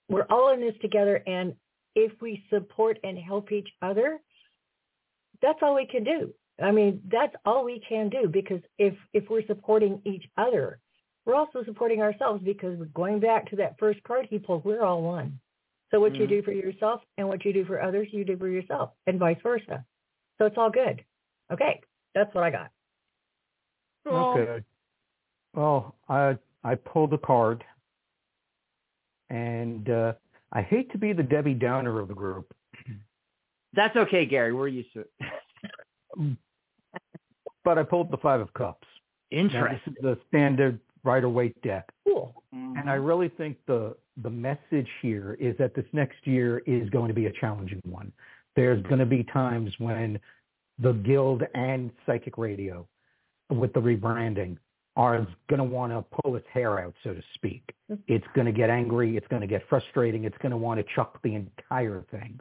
[0.09, 1.55] We're all in this together, and
[1.95, 4.21] if we support and help each other,
[5.41, 6.35] that's all we can do.
[6.63, 10.79] I mean, that's all we can do because if if we're supporting each other,
[11.25, 14.65] we're also supporting ourselves because we're going back to that first card he pulled.
[14.65, 15.41] We're all one.
[15.91, 16.23] So what mm-hmm.
[16.23, 19.19] you do for yourself and what you do for others, you do for yourself, and
[19.19, 19.85] vice versa.
[20.39, 21.05] So it's all good.
[21.53, 21.81] Okay.
[22.15, 22.71] That's what I got.
[24.07, 24.65] Okay.
[25.55, 27.65] Well, I I pulled a card,
[29.29, 30.13] and uh,
[30.53, 32.55] I hate to be the Debbie Downer of the group.
[33.75, 34.53] That's okay, Gary.
[34.53, 35.11] We're used to it.
[37.65, 38.87] but I pulled the Five of Cups.
[39.31, 39.95] Interesting.
[40.03, 41.89] Now, this is the standard Rider Waite deck.
[42.07, 42.35] Cool.
[42.55, 42.79] Mm-hmm.
[42.79, 47.09] And I really think the the message here is that this next year is going
[47.09, 48.13] to be a challenging one.
[48.57, 50.19] There's going to be times when
[50.79, 52.87] the Guild and Psychic Radio
[53.51, 54.57] with the rebranding
[54.97, 57.63] are going to want to pull its hair out, so to speak.
[57.91, 58.03] Mm-hmm.
[58.13, 59.17] It's going to get angry.
[59.17, 60.25] It's going to get frustrating.
[60.25, 62.41] It's going to want to chuck the entire thing.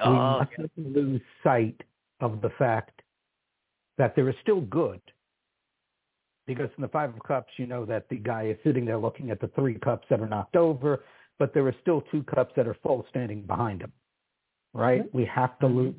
[0.00, 1.80] Oh, we mustn't lose sight
[2.20, 3.02] of the fact
[3.96, 5.00] that there is still good.
[6.46, 9.30] Because in the Five of Cups, you know that the guy is sitting there looking
[9.30, 11.04] at the three cups that are knocked over,
[11.38, 13.92] but there are still two cups that are full standing behind him.
[14.74, 15.06] Right?
[15.06, 15.16] Mm-hmm.
[15.16, 15.94] We have to lose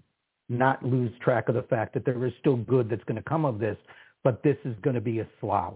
[0.48, 3.46] not lose track of the fact that there is still good that's going to come
[3.46, 3.78] of this,
[4.24, 5.74] but this is going to be a slough.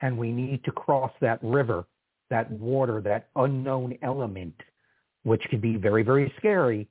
[0.00, 1.86] And we need to cross that river,
[2.30, 4.54] that water, that unknown element,
[5.24, 6.86] which can be very, very scary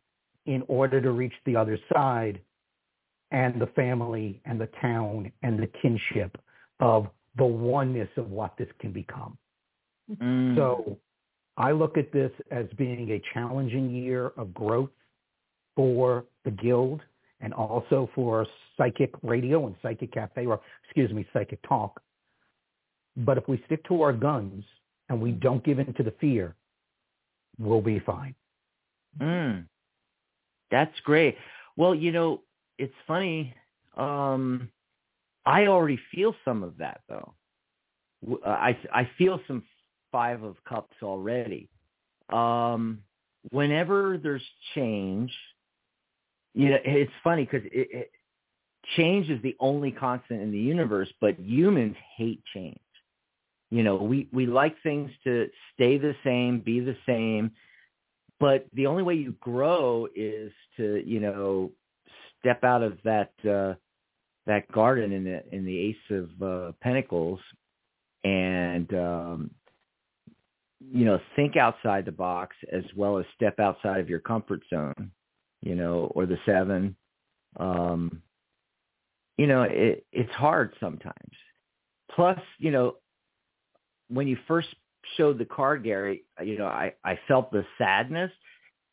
[0.46, 2.42] in order to reach the other side
[3.32, 6.38] and the family and the town and the kinship
[6.80, 7.08] of
[7.38, 9.38] the oneness of what this can become.
[10.22, 10.56] Mm.
[10.56, 10.98] So
[11.58, 14.90] I look at this as being a challenging year of growth
[15.76, 17.02] for the Guild
[17.42, 18.46] and also for
[18.78, 22.02] Psychic Radio and Psychic Cafe, or excuse me, Psychic Talk.
[23.18, 24.64] But if we stick to our guns
[25.10, 26.56] and we don't give in to the fear,
[27.58, 28.36] we'll be fine.
[29.20, 29.66] Mm.
[30.72, 31.38] That's great.
[31.78, 32.42] Well, you know,
[32.78, 33.54] it's funny.
[33.96, 34.70] Um,
[35.46, 37.34] I already feel some of that, though.
[38.46, 39.64] I I feel some
[40.12, 41.70] five of cups already.
[42.30, 43.00] Um,
[43.52, 44.42] whenever there's
[44.74, 45.32] change,
[46.54, 48.12] you know, it's funny because it, it,
[48.96, 52.80] change is the only constant in the universe, but humans hate change.
[53.72, 57.52] You know, we, we like things to stay the same, be the same,
[58.40, 61.72] but the only way you grow is to, you know,
[62.40, 63.74] step out of that, uh,
[64.48, 67.40] that garden in the, in the Ace of uh, Pentacles
[68.24, 69.52] and, um,
[70.80, 75.12] you know, think outside the box as well as step outside of your comfort zone
[75.66, 76.96] you know, or the seven.
[77.60, 78.22] Um,
[79.38, 81.34] you know, it, it's hard sometimes.
[82.12, 82.96] Plus, you know,
[84.08, 84.70] when you first
[85.18, 88.32] showed the card, Gary, you know, I, I felt the sadness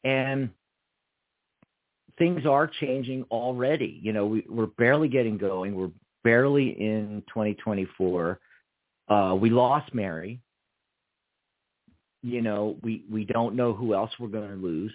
[0.03, 0.51] and
[2.19, 4.01] things are changing already.
[4.03, 5.75] You know, we, we're barely getting going.
[5.75, 5.91] We're
[6.25, 8.39] barely in 2024.
[9.09, 10.41] Uh, we lost Mary.
[12.23, 14.93] You know, we, we don't know who else we're going to lose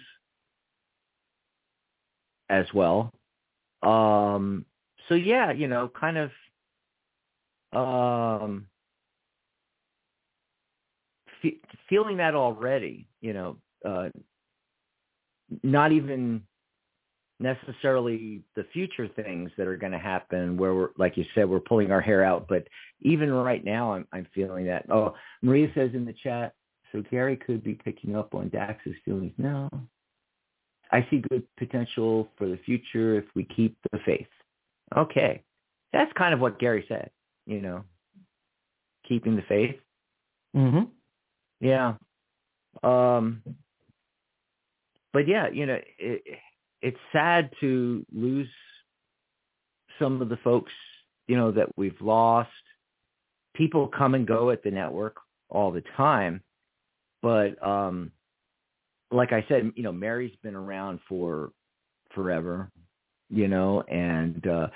[2.48, 3.12] as well.
[3.82, 4.64] Um,
[5.08, 6.30] so yeah, you know, kind of
[8.42, 8.66] um,
[11.42, 14.08] fe- feeling that already, you know, uh,
[15.62, 16.42] not even
[17.40, 21.60] necessarily the future things that are going to happen where we're like you said we're
[21.60, 22.46] pulling our hair out.
[22.48, 22.66] But
[23.00, 26.54] even right now i'm i'm feeling that oh maria says in the chat
[26.90, 29.32] so gary could be picking up on dax's feelings.
[29.36, 29.68] No.
[30.90, 34.26] I see good potential for the future if we keep the faith.
[34.96, 35.42] Okay.
[35.92, 37.10] That's kind of what gary said
[37.46, 37.84] you know
[39.08, 39.76] keeping the faith.
[40.56, 40.88] Mhm
[41.60, 41.94] yeah.
[42.82, 43.42] Um
[45.12, 46.22] but yeah you know it,
[46.82, 48.48] it's sad to lose
[49.98, 50.72] some of the folks,
[51.26, 52.50] you know, that we've lost.
[53.54, 55.16] People come and go at the network
[55.48, 56.42] all the time.
[57.22, 58.12] But um
[59.10, 61.50] like I said, you know, Mary's been around for
[62.14, 62.70] forever,
[63.30, 64.68] you know, and uh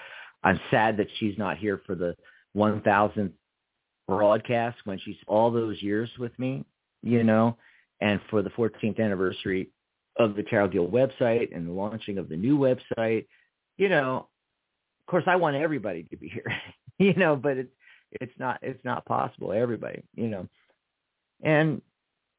[0.43, 2.17] I'm sad that she's not here for the
[2.57, 3.33] 1000th
[4.09, 6.65] broadcast when she's all those years with me,
[7.03, 7.57] you know,
[8.01, 9.71] and for the 14th anniversary
[10.17, 13.27] of the Tarot Guild website and the launching of the new website,
[13.77, 14.29] you know,
[15.01, 16.53] of course I want everybody to be here,
[16.99, 17.73] you know, but it's
[18.21, 20.49] it's not it's not possible everybody, you know.
[21.43, 21.81] And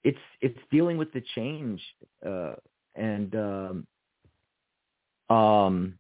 [0.04, 1.82] it's it's dealing with the change
[2.26, 2.54] uh
[2.96, 3.88] and um
[5.36, 5.98] um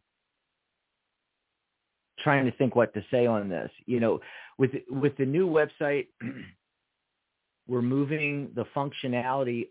[2.20, 3.72] trying to think what to say on this.
[3.86, 4.20] You know,
[4.58, 6.08] with with the new website
[7.68, 9.70] we're moving the functionality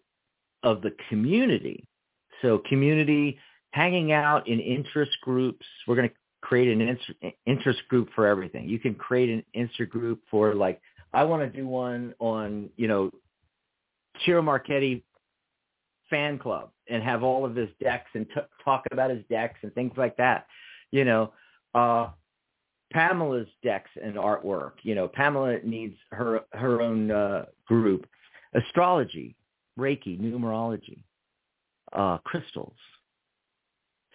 [0.62, 1.86] of the community
[2.42, 3.38] so community,
[3.70, 5.64] hanging out in interest groups.
[5.86, 6.98] We're going to create an
[7.46, 8.68] interest group for everything.
[8.68, 10.80] You can create an interest group for like,
[11.12, 13.10] I want to do one on, you know,
[14.24, 15.02] Ciro Marchetti
[16.10, 19.72] fan club and have all of his decks and t- talk about his decks and
[19.74, 20.46] things like that.
[20.90, 21.32] You know,
[21.74, 22.08] uh,
[22.92, 24.72] Pamela's decks and artwork.
[24.82, 28.06] You know, Pamela needs her her own uh, group.
[28.54, 29.34] Astrology,
[29.78, 30.98] Reiki, numerology
[31.92, 32.76] uh, crystals,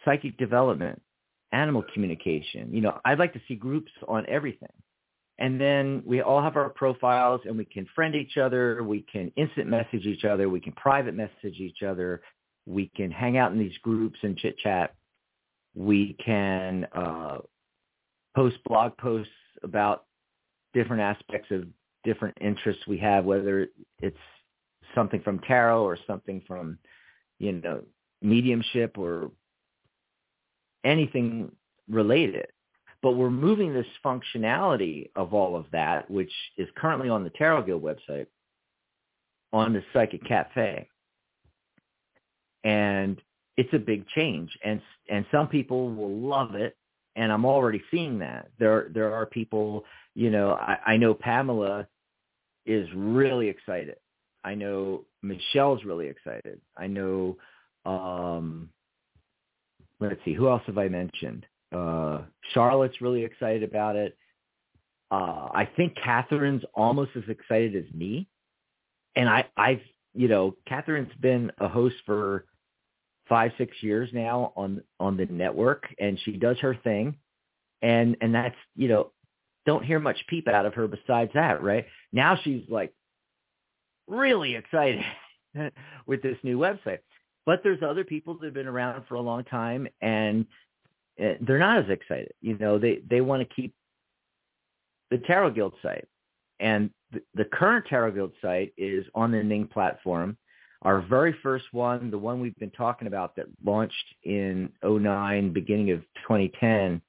[0.05, 1.01] psychic development,
[1.51, 2.69] animal communication.
[2.71, 4.69] You know, I'd like to see groups on everything.
[5.39, 8.83] And then we all have our profiles and we can friend each other.
[8.83, 10.49] We can instant message each other.
[10.49, 12.21] We can private message each other.
[12.65, 14.95] We can hang out in these groups and chit chat.
[15.75, 17.37] We can uh,
[18.35, 19.31] post blog posts
[19.63, 20.05] about
[20.73, 21.65] different aspects of
[22.03, 23.67] different interests we have, whether
[24.01, 24.17] it's
[24.95, 26.79] something from tarot or something from
[27.39, 27.84] you know,
[28.21, 29.32] mediumship or
[30.84, 31.52] anything
[31.89, 32.47] related.
[33.02, 37.63] But we're moving this functionality of all of that, which is currently on the Tarot
[37.63, 38.28] Guild website,
[39.54, 40.88] on the Psychic Cafe.
[42.63, 43.21] And
[43.56, 44.50] it's a big change.
[44.63, 46.76] And and some people will love it.
[47.15, 48.50] And I'm already seeing that.
[48.60, 51.88] There there are people, you know, I, I know Pamela
[52.65, 53.95] is really excited
[54.47, 56.62] I know Michelle's really excited.
[56.77, 57.36] I know,
[57.86, 58.69] um,
[59.99, 61.45] let's see, who else have I mentioned?
[61.75, 62.21] Uh,
[62.53, 64.17] Charlotte's really excited about it.
[65.12, 68.29] Uh, I think Catherine's almost as excited as me.
[69.17, 69.81] And I, I've,
[70.13, 72.45] you know, Catherine's been a host for
[73.27, 77.17] five, six years now on, on the network and she does her thing.
[77.81, 79.12] And, and that's, you know,
[79.65, 81.86] don't hear much peep out of her besides that, right?
[82.13, 82.93] Now she's like
[84.08, 85.04] really excited
[86.06, 87.00] with this new website.
[87.46, 90.46] But there's other people that have been around for a long time and
[91.17, 92.34] eh, they're not as excited.
[92.41, 93.74] You know, they, they want to keep
[95.12, 96.06] the Tarot Guild site.
[96.60, 100.38] And the, the current Tarot Guild site is on the Ning platform.
[100.82, 105.91] Our very first one, the one we've been talking about that launched in 09, beginning
[105.91, 107.02] of 2010,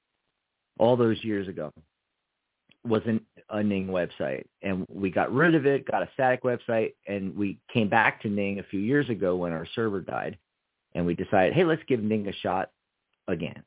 [0.79, 1.73] all those years ago,
[2.85, 3.18] was an,
[3.51, 7.59] a Ning website, and we got rid of it, got a static website, and we
[7.73, 10.39] came back to Ning a few years ago when our server died,
[10.95, 12.71] and we decided, hey, let's give Ning a shot
[13.27, 13.63] again,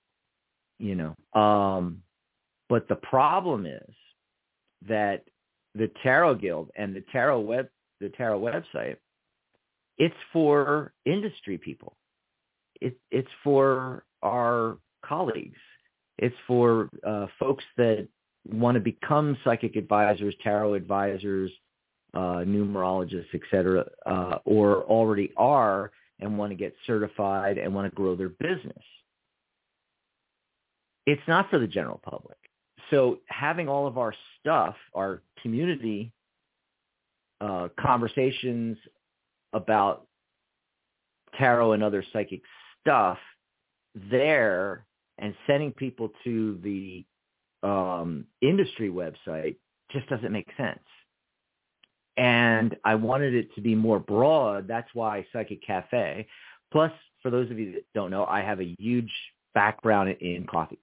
[0.79, 1.39] you know.
[1.39, 2.03] Um,
[2.69, 3.93] but the problem is
[4.87, 5.23] that
[5.75, 7.67] the Tarot Guild and the Tarot web,
[7.99, 8.97] the Tarot website,
[9.97, 11.95] it's for industry people.
[12.79, 15.59] It, it's for our colleagues.
[16.17, 18.07] It's for uh, folks that
[18.49, 21.51] want to become psychic advisors, tarot advisors,
[22.13, 27.95] uh, numerologists, etc., uh, or already are and want to get certified and want to
[27.95, 28.83] grow their business.
[31.05, 32.37] It's not for the general public.
[32.89, 36.11] So having all of our stuff, our community
[37.39, 38.77] uh, conversations
[39.53, 40.05] about
[41.37, 42.41] tarot and other psychic
[42.81, 43.17] stuff
[44.11, 44.85] there
[45.17, 47.05] and sending people to the
[47.63, 49.55] um, industry website
[49.91, 50.79] just doesn't make sense.
[52.17, 54.67] And I wanted it to be more broad.
[54.67, 56.27] That's why Psychic Cafe.
[56.71, 56.91] Plus,
[57.21, 59.11] for those of you that don't know, I have a huge
[59.53, 60.79] background in coffee.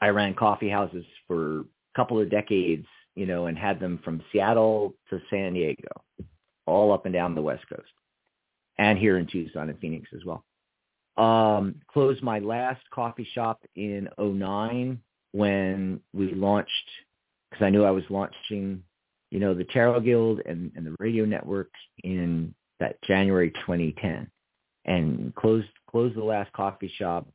[0.00, 1.64] I ran coffee houses for a
[1.96, 5.88] couple of decades, you know, and had them from Seattle to San Diego,
[6.66, 7.90] all up and down the West Coast,
[8.78, 10.44] and here in Tucson and Phoenix as well.
[11.16, 15.00] Um, closed my last coffee shop in 09
[15.32, 16.70] when we launched,
[17.50, 18.82] because I knew I was launching,
[19.30, 21.70] you know, the Tarot Guild and, and the radio network
[22.04, 24.28] in that January 2010,
[24.86, 27.28] and closed closed the last coffee shop.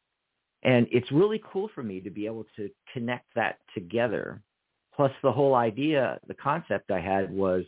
[0.63, 4.41] And it's really cool for me to be able to connect that together.
[4.95, 7.65] Plus, the whole idea, the concept I had was,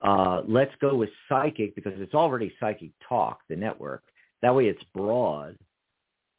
[0.00, 4.02] uh, let's go with psychic because it's already psychic talk, the network.
[4.42, 5.56] That way, it's broad,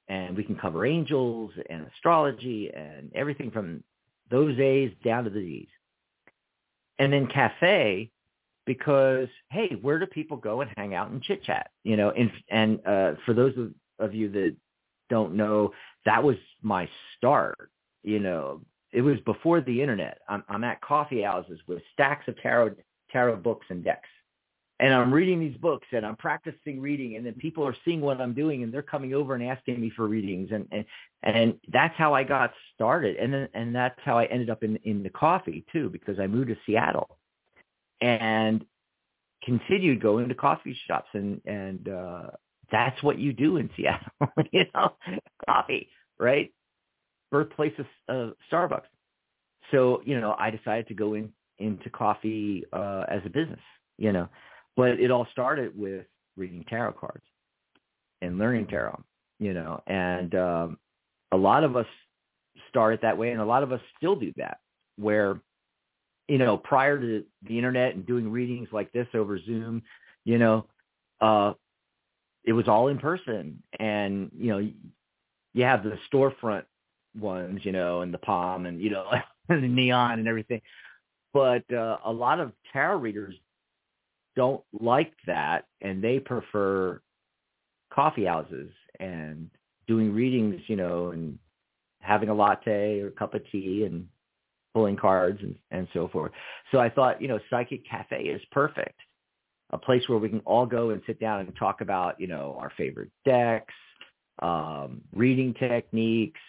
[0.10, 3.84] and we can cover angels and astrology and everything from
[4.30, 5.68] those A's down to the D's.
[6.98, 8.12] And then cafe,
[8.66, 11.70] because hey, where do people go and hang out and chit chat?
[11.84, 14.56] You know, and and uh, for those of, of you that
[15.10, 15.72] don't know,
[16.06, 17.72] that was my start.
[18.04, 20.20] You know, it was before the internet.
[20.28, 22.76] I'm, I'm at coffee houses with stacks of tarot
[23.12, 24.10] tarot books and decks
[24.80, 28.22] and I'm reading these books and I'm practicing reading and then people are seeing what
[28.22, 30.86] I'm doing and they're coming over and asking me for readings and and
[31.22, 33.18] and that's how I got started.
[33.18, 36.28] And then and that's how I ended up in in the coffee too because I
[36.28, 37.18] moved to Seattle
[38.00, 38.64] and
[39.44, 42.30] continued going to coffee shops and and uh
[42.72, 44.94] that's what you do in Seattle you know
[45.46, 46.54] coffee right?
[47.32, 48.88] Birthplace of uh, Starbucks.
[49.72, 53.60] So you know I decided to go in into coffee uh as a business
[53.98, 54.30] you know
[54.80, 56.06] but it all started with
[56.38, 57.26] reading tarot cards
[58.22, 58.98] and learning tarot,
[59.38, 60.78] you know, and um,
[61.34, 61.86] a lot of us
[62.70, 64.60] started that way, and a lot of us still do that,
[64.96, 65.38] where,
[66.30, 69.84] you know, prior to the internet and doing readings like this over Zoom,
[70.24, 70.66] you know,
[71.20, 71.52] uh,
[72.46, 76.64] it was all in person, and you know, you have the storefront
[77.20, 79.12] ones, you know, and the palm, and you know,
[79.50, 80.62] and the neon and everything.
[81.34, 83.36] But uh, a lot of tarot readers
[84.40, 87.02] don't like that and they prefer
[87.94, 89.50] coffee houses and
[89.86, 91.38] doing readings, you know, and
[92.00, 94.08] having a latte or a cup of tea and
[94.74, 96.32] pulling cards and, and so forth.
[96.72, 98.98] So I thought, you know, Psychic Cafe is perfect.
[99.72, 102.56] A place where we can all go and sit down and talk about, you know,
[102.62, 103.74] our favorite decks,
[104.42, 106.40] um, reading techniques,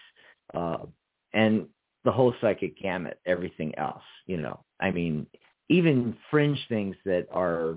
[0.54, 0.86] uh,
[1.32, 1.66] and
[2.04, 4.60] the whole psychic gamut, everything else, you know.
[4.80, 5.26] I mean,
[5.70, 7.76] even fringe things that are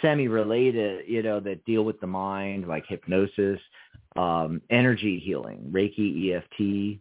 [0.00, 3.60] semi-related, you know, that deal with the mind, like hypnosis,
[4.16, 7.00] um, energy healing, Reiki, EFT,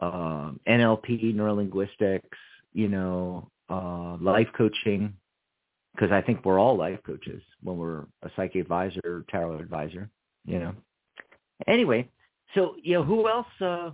[0.00, 2.20] um, NLP, neurolinguistics,
[2.72, 5.12] you know, uh, life coaching,
[5.94, 10.08] because I think we're all life coaches when we're a psychic advisor, tarot advisor,
[10.46, 10.72] you know.
[11.66, 12.08] Anyway,
[12.54, 13.90] so you know, who else uh,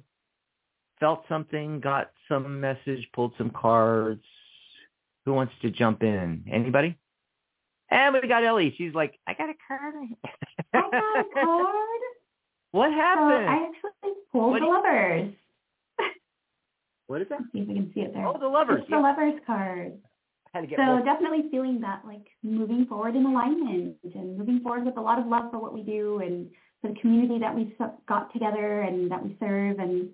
[1.01, 4.23] felt something, got some message, pulled some cards.
[5.25, 6.45] Who wants to jump in?
[6.51, 6.97] Anybody?
[7.91, 8.75] And we got Ellie.
[8.77, 9.95] She's like, I got a card.
[10.75, 12.01] I got a card.
[12.73, 13.49] what happened?
[13.49, 15.33] I actually pulled what the lovers.
[17.07, 17.41] what is that?
[17.41, 18.27] Let's see if we can see it there.
[18.27, 18.83] Oh, the lovers.
[18.83, 18.97] It's yeah.
[18.97, 19.93] the lovers card.
[20.55, 25.19] so definitely feeling that like moving forward in alignment and moving forward with a lot
[25.19, 26.49] of love for what we do and
[26.81, 27.73] for the community that we've
[28.09, 30.09] got together and that we serve and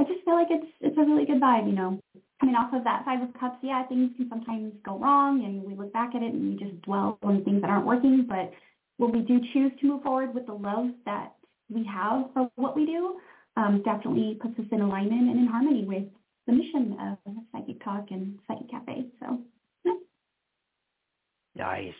[0.00, 2.00] I just feel like it's it's a really good vibe, you know.
[2.40, 5.74] Coming off of that five of cups, yeah, things can sometimes go wrong and we
[5.74, 8.24] look back at it and we just dwell on things that aren't working.
[8.26, 8.50] But
[8.96, 11.34] when we do choose to move forward with the love that
[11.68, 13.16] we have for what we do,
[13.58, 16.04] um, definitely puts us in alignment and in harmony with
[16.46, 19.04] the mission of Psychic Talk and Psychic Cafe.
[19.20, 19.38] So.
[21.54, 21.92] Nice.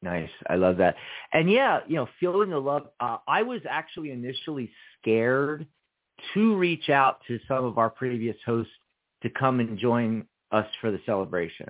[0.00, 0.30] Nice.
[0.48, 0.96] I love that.
[1.34, 2.88] And yeah, you know, feeling the love.
[3.00, 5.66] Uh, I was actually initially scared
[6.34, 8.72] to reach out to some of our previous hosts
[9.22, 11.68] to come and join us for the celebration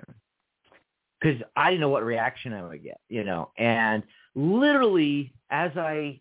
[1.23, 3.51] because I didn't know what reaction I would get, you know.
[3.57, 4.03] And
[4.35, 6.19] literally, as I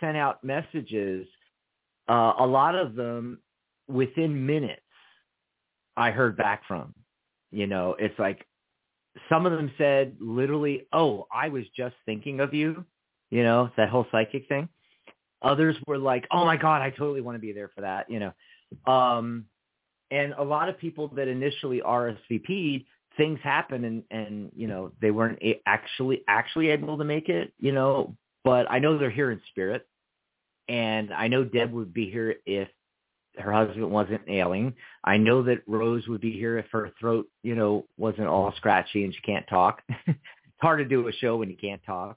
[0.00, 1.26] sent out messages,
[2.08, 3.40] uh, a lot of them
[3.88, 4.80] within minutes,
[5.96, 6.94] I heard back from.
[7.50, 8.46] You know, it's like
[9.28, 12.84] some of them said literally, "Oh, I was just thinking of you."
[13.30, 14.68] You know, that whole psychic thing.
[15.42, 18.20] Others were like, "Oh my god, I totally want to be there for that," you
[18.20, 18.92] know.
[18.92, 19.46] Um,
[20.10, 22.84] and a lot of people that initially RSVP'd,
[23.16, 27.72] things happen and and you know they weren't actually actually able to make it, you
[27.72, 28.16] know.
[28.44, 29.86] But I know they're here in spirit,
[30.68, 32.68] and I know Deb would be here if
[33.38, 34.74] her husband wasn't ailing.
[35.04, 39.04] I know that Rose would be here if her throat, you know, wasn't all scratchy
[39.04, 39.82] and she can't talk.
[40.06, 40.18] it's
[40.60, 42.16] hard to do a show when you can't talk.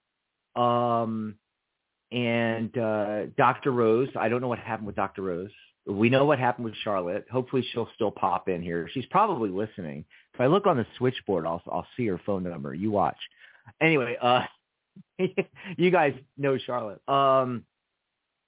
[0.55, 1.36] Um,
[2.12, 3.72] and uh, Dr.
[3.72, 4.09] Rose.
[4.20, 5.22] I don't know what happened with Dr.
[5.22, 5.51] Rose.
[5.88, 7.26] We know what happened with Charlotte.
[7.32, 8.89] Hopefully, she'll still pop in here.
[8.93, 10.05] She's probably listening.
[10.34, 12.74] If I look on the switchboard, I'll I'll see her phone number.
[12.74, 13.18] You watch.
[13.82, 14.43] Anyway, uh,
[15.78, 17.01] you guys know Charlotte.
[17.09, 17.66] Um,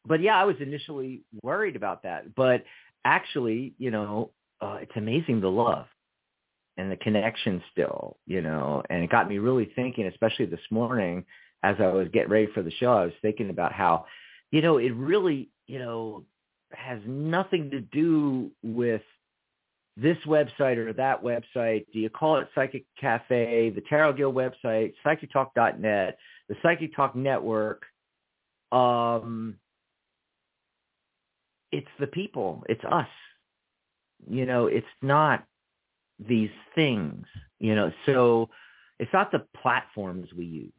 [0.05, 2.35] but yeah, I was initially worried about that.
[2.35, 2.63] But
[3.05, 5.85] actually, you know, uh, it's amazing the love
[6.77, 11.25] and the connection still, you know, and it got me really thinking, especially this morning
[11.63, 14.05] as I was getting ready for the show, I was thinking about how,
[14.51, 16.25] you know, it really, you know,
[16.71, 19.01] has nothing to do with
[19.95, 21.85] this website or that website.
[21.93, 26.17] Do you call it Psychic Cafe, the Tarot Guild website, psychictalk.net,
[26.49, 27.83] the Psychic Talk Network?
[28.71, 29.55] Um,
[31.71, 32.63] it's the people.
[32.67, 33.07] It's us.
[34.29, 35.45] You know, it's not
[36.19, 37.25] these things,
[37.59, 38.49] you know, so
[38.99, 40.71] it's not the platforms we use.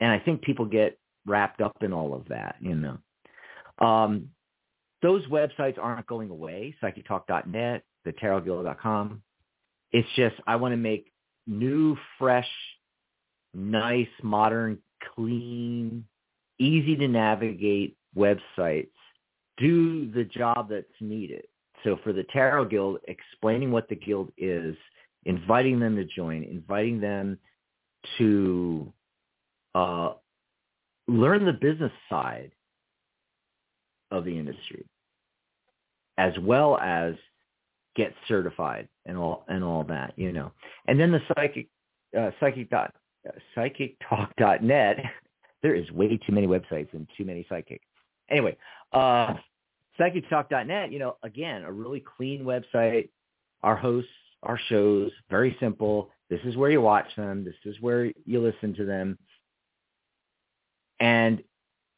[0.00, 2.98] And I think people get wrapped up in all of that, you know.
[3.84, 4.30] Um,
[5.02, 9.22] those websites aren't going away, psychictalk.net, thetarotguild.com.
[9.92, 11.12] It's just I want to make
[11.46, 12.48] new, fresh,
[13.54, 14.78] nice, modern,
[15.14, 16.04] clean,
[16.58, 18.88] easy to navigate websites
[19.58, 21.44] do the job that's needed.
[21.84, 24.76] So for the Tarot Guild, explaining what the guild is,
[25.24, 27.38] inviting them to join, inviting them
[28.18, 28.92] to
[29.74, 30.12] uh,
[31.06, 32.52] learn the business side
[34.10, 34.86] of the industry,
[36.16, 37.14] as well as
[37.96, 40.52] get certified and all and all that, you know.
[40.86, 41.68] And then the psychic
[42.18, 42.94] uh, psychic dot
[43.26, 44.96] uh.
[45.60, 47.80] There is way too many websites and too many psychic.
[48.30, 48.56] Anyway,
[48.92, 49.34] uh,
[49.98, 53.08] psychictalk.net, you know, again, a really clean website.
[53.64, 54.08] Our hosts,
[54.44, 56.10] our shows, very simple.
[56.30, 57.44] This is where you watch them.
[57.44, 59.18] This is where you listen to them.
[61.00, 61.42] And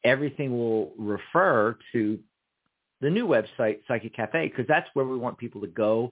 [0.03, 2.19] everything will refer to
[3.01, 6.11] the new website, Psychic Cafe, because that's where we want people to go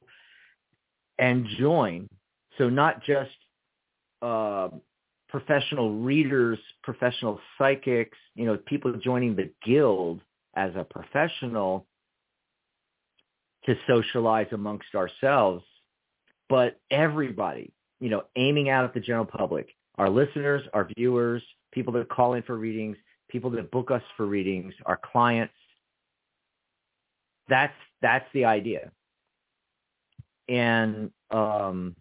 [1.20, 2.08] and join.
[2.58, 3.32] So not just
[4.22, 4.70] uh,
[5.30, 10.22] professional readers, professional psychics, you know, people joining the guild,
[10.56, 11.86] as a professional
[13.66, 15.64] to socialize amongst ourselves,
[16.50, 21.94] but everybody, you know, aiming out at the general public, our listeners, our viewers, people
[21.94, 22.98] that call in for readings,
[23.30, 25.54] people that book us for readings, our clients.
[27.48, 28.92] That's that's the idea.
[30.48, 31.96] And um,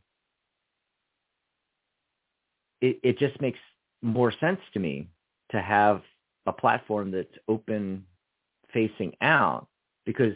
[2.81, 3.59] it, it just makes
[4.03, 5.09] more sense to me
[5.51, 6.03] to have
[6.47, 8.05] a platform that's open
[8.73, 9.67] facing out
[10.07, 10.35] because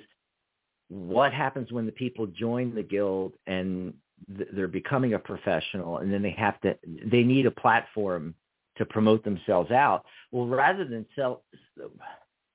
[0.89, 3.95] what happens when the people join the guild and
[4.29, 6.77] they're becoming a professional and then they have to
[7.07, 8.35] they need a platform
[8.77, 11.43] to promote themselves out well rather than sell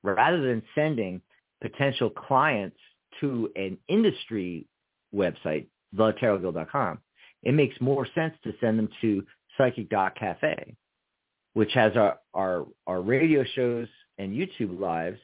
[0.03, 1.22] rather than sending
[1.61, 2.78] potential clients
[3.20, 4.65] to an industry
[5.13, 6.99] website thetarotguild.com
[7.43, 9.24] it makes more sense to send them to
[9.57, 10.76] psychic.cafe
[11.53, 13.88] which has our, our our radio shows
[14.18, 15.20] and youtube lives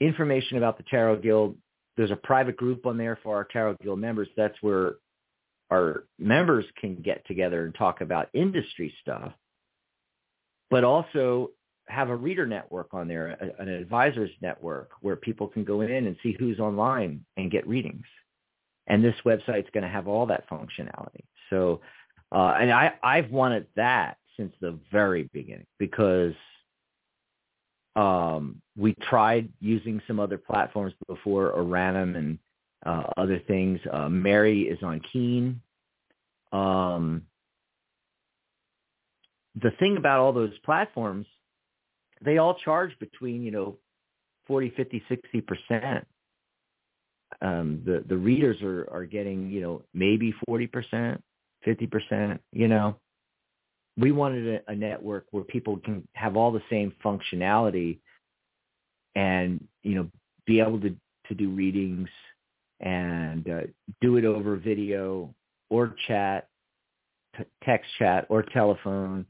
[0.00, 1.56] information about the Tarot Guild.
[1.96, 4.28] There's a private group on there for our Tarot Guild members.
[4.36, 4.94] That's where
[5.70, 9.32] our members can get together and talk about industry stuff,
[10.70, 11.50] but also
[11.88, 16.16] have a reader network on there, an advisors network where people can go in and
[16.22, 18.06] see who's online and get readings.
[18.88, 21.24] And this website's going to have all that functionality.
[21.50, 21.80] So,
[22.32, 26.34] uh, and I, I've wanted that since the very beginning because
[27.94, 32.38] um, we tried using some other platforms before, Oranum and
[32.84, 33.80] uh, other things.
[33.90, 35.60] Uh, Mary is on Keen.
[36.52, 37.22] Um,
[39.60, 41.26] the thing about all those platforms,
[42.24, 43.76] they all charge between, you know,
[44.46, 46.04] 40, 50, 60%.
[47.42, 51.18] Um, the, the readers are, are getting, you know, maybe 40%,
[51.66, 52.96] 50%, you know
[53.98, 57.98] we wanted a, a network where people can have all the same functionality
[59.14, 60.08] and you know
[60.46, 60.94] be able to
[61.28, 62.08] to do readings
[62.80, 63.60] and uh,
[64.00, 65.34] do it over video
[65.70, 66.48] or chat
[67.36, 69.24] t- text chat or telephone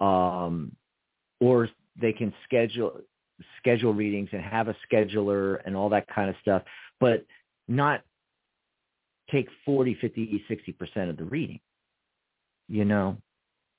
[0.00, 0.72] um,
[1.40, 1.68] or
[2.00, 3.00] they can schedule
[3.58, 6.62] schedule readings and have a scheduler and all that kind of stuff
[6.98, 7.24] but
[7.68, 8.02] not
[9.30, 11.60] take 40 50 60% of the reading
[12.68, 13.16] you know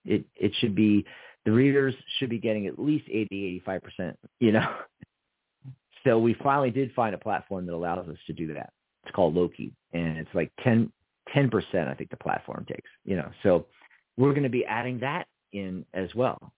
[0.06, 1.06] it it should be
[1.46, 4.68] the readers should be getting at least 80, 85%, you know.
[6.06, 8.72] So we finally did find a platform that allows us to do that.
[9.04, 10.90] It's called Loki, and it's like 10
[11.52, 13.30] percent I think the platform takes, you know.
[13.44, 13.66] So
[14.16, 16.54] we're going to be adding that in as well.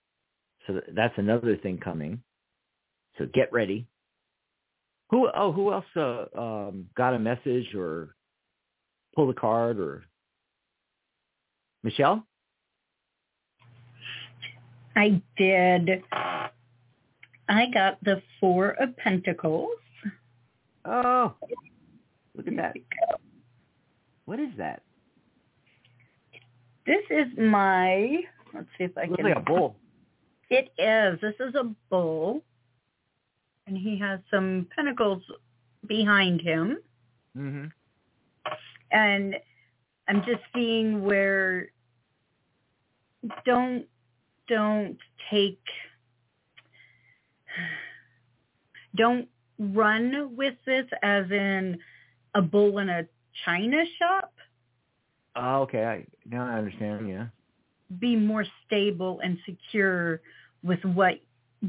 [0.68, 2.22] So that's another thing coming.
[3.18, 3.88] So get ready.
[5.10, 8.16] Who oh who else uh, um, got a message or
[9.16, 10.04] pull a card or
[11.84, 12.26] Michelle?
[14.96, 16.04] I did.
[17.50, 19.70] I got the Four of Pentacles.
[20.86, 21.34] Oh,
[22.36, 22.76] look at that.
[24.26, 24.82] What is that?
[26.86, 28.22] This is my,
[28.54, 29.26] let's see if I Looks can.
[29.26, 29.76] like a bull.
[30.50, 31.20] It is.
[31.22, 32.42] This is a bull.
[33.68, 35.24] And he has some pentacles
[35.88, 36.78] behind him.
[37.36, 37.66] hmm
[38.92, 39.36] And
[40.08, 41.70] I'm just seeing where
[43.46, 43.86] don't
[44.48, 44.98] don't
[45.30, 45.62] take
[48.96, 49.28] don't
[49.60, 51.78] run with this as in
[52.34, 53.04] a bull in a
[53.46, 54.34] china shop.
[55.36, 55.86] Oh, okay.
[55.86, 57.08] I, now I understand.
[57.08, 57.28] Yeah.
[58.00, 60.22] Be more stable and secure
[60.64, 61.20] with what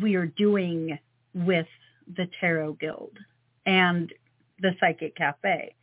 [0.01, 0.99] we are doing
[1.35, 1.67] with
[2.17, 3.19] the Tarot Guild
[3.67, 4.13] and
[4.61, 5.75] the Psychic Cafe.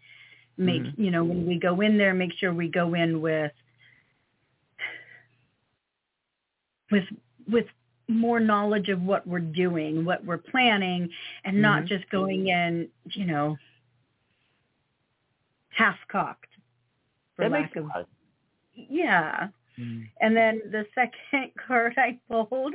[0.58, 0.98] Make Mhm.
[0.98, 3.52] you know when we go in there, make sure we go in with
[6.92, 7.06] with
[7.48, 7.66] with
[8.08, 11.10] more knowledge of what we're doing, what we're planning,
[11.44, 11.88] and not Mhm.
[11.88, 13.58] just going in, you know,
[15.70, 16.50] half cocked.
[17.36, 18.08] For That lack makes of sense.
[18.74, 19.50] yeah.
[19.80, 20.08] Mm.
[20.22, 22.74] And then the second card I pulled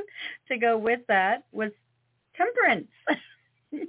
[0.49, 1.71] to go with that was
[2.37, 2.89] temperance.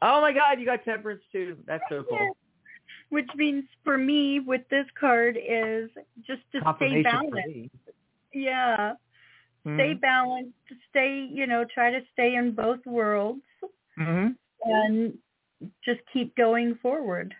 [0.00, 1.56] Oh my God, you got temperance too.
[1.66, 2.36] That's so cool.
[3.08, 5.90] Which means for me with this card is
[6.24, 7.70] just to stay balanced.
[8.32, 8.92] Yeah.
[9.64, 10.00] Stay Mhm.
[10.00, 10.54] balanced,
[10.88, 13.42] stay, you know, try to stay in both worlds
[13.98, 14.36] Mhm.
[14.62, 15.18] and
[15.84, 17.34] just keep going forward.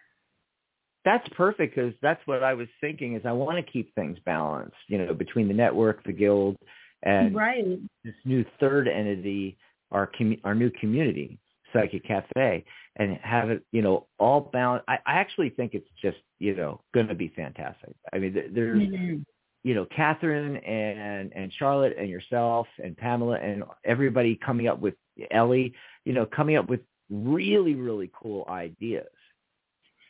[1.08, 3.14] That's perfect because that's what I was thinking.
[3.14, 6.56] Is I want to keep things balanced, you know, between the network, the guild,
[7.02, 7.64] and right.
[8.04, 9.56] this new third entity,
[9.90, 11.38] our commu- our new community,
[11.72, 12.62] Psychic Cafe,
[12.96, 14.84] and have it, you know, all balanced.
[14.86, 17.94] I, I actually think it's just, you know, going to be fantastic.
[18.12, 19.24] I mean, there- there's, Mhm.
[19.64, 24.94] you know, Catherine and and Charlotte and yourself and Pamela and everybody coming up with
[25.30, 25.72] Ellie,
[26.04, 29.08] you know, coming up with really really cool ideas,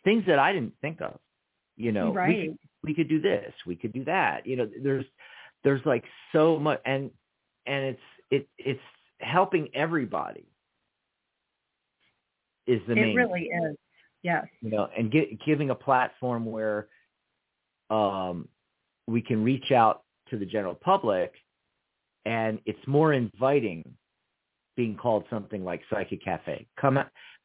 [0.04, 1.18] things that I didn't think of.
[1.76, 2.48] You know, we right.
[2.48, 4.46] could, we could do this, we could do that.
[4.46, 5.04] You know, there's
[5.64, 7.10] there's like so much, and
[7.66, 8.80] and it's it it's
[9.20, 10.46] helping everybody.
[12.66, 13.76] Is the it main It really is.
[14.22, 14.46] Yes.
[14.60, 16.88] you know, and gi- giving a platform where
[17.88, 18.48] um,
[19.06, 21.32] we can reach out to the general public,
[22.24, 23.84] and it's more inviting,
[24.76, 26.66] being called something like Psychic Cafe.
[26.80, 26.98] Come,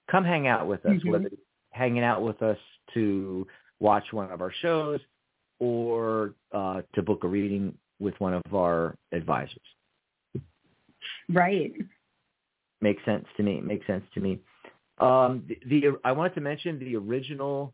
[0.10, 1.12] come hang out with us, Mhm.
[1.12, 1.30] whether
[1.74, 2.58] hanging out with us
[2.94, 3.46] to
[3.80, 5.00] watch one of our shows
[5.60, 9.58] or uh, to book a reading with one of our advisors.
[11.30, 11.74] Right.
[12.82, 13.62] Makes sense to me.
[13.62, 14.40] Makes sense to me.
[15.00, 17.74] Um, the, the I wanted to mention the original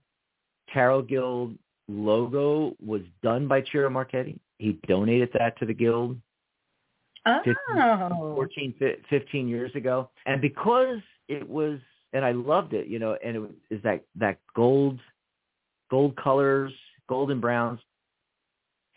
[0.74, 1.56] Tarot Guild
[1.88, 4.40] logo was done by Ciro Marchetti.
[4.58, 6.18] He donated that to the guild
[7.26, 8.36] Oh.
[8.36, 8.74] 14,
[9.10, 11.80] 15 years ago, and because it was,
[12.14, 13.52] and I loved it, you know, and it was,
[13.84, 15.00] that that gold,
[15.90, 16.74] gold colors,
[17.08, 17.80] golden browns,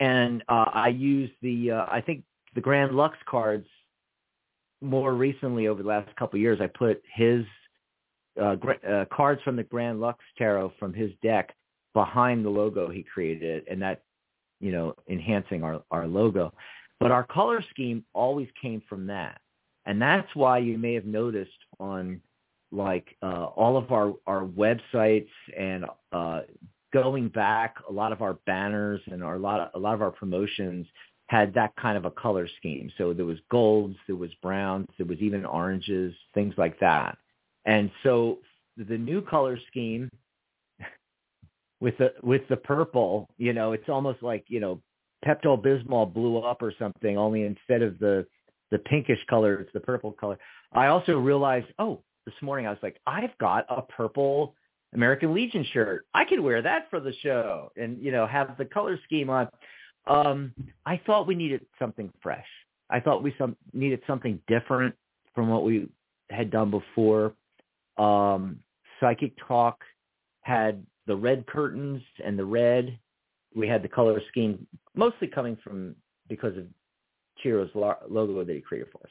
[0.00, 3.66] and uh, I used the, uh, I think the Grand Luxe cards
[4.80, 6.60] more recently over the last couple of years.
[6.60, 7.44] I put his
[8.40, 8.56] uh,
[8.88, 11.54] uh, cards from the Grand Luxe Tarot from his deck
[11.94, 14.02] behind the logo he created, and that,
[14.60, 16.52] you know, enhancing our our logo.
[16.98, 19.40] But our color scheme always came from that.
[19.86, 21.50] And that's why you may have noticed
[21.80, 22.20] on
[22.72, 26.40] like uh, all of our, our websites and uh,
[26.92, 30.02] going back, a lot of our banners and our, a lot of, a lot of
[30.02, 30.86] our promotions
[31.26, 32.90] had that kind of a color scheme.
[32.98, 37.16] So there was golds, there was browns, there was even oranges, things like that.
[37.64, 38.38] And so
[38.76, 40.10] the new color scheme
[41.80, 44.80] with the with the purple, you know, it's almost like, you know,
[45.24, 48.26] Pepto Bismol blew up or something, only instead of the
[48.70, 50.38] the pinkish color, it's the purple color.
[50.72, 54.54] I also realized, oh, this morning I was like, I've got a purple
[54.94, 56.06] American Legion shirt.
[56.14, 59.48] I could wear that for the show and, you know, have the color scheme on.
[60.06, 60.52] Um,
[60.84, 62.46] I thought we needed something fresh.
[62.90, 64.94] I thought we some needed something different
[65.34, 65.88] from what we
[66.30, 67.32] had done before.
[67.96, 68.58] Um,
[69.00, 69.80] Psychic Talk
[70.42, 72.98] had the red curtains and the red.
[73.54, 75.94] We had the color scheme mostly coming from
[76.28, 76.64] because of
[77.42, 79.10] Ciro's logo that he created for us.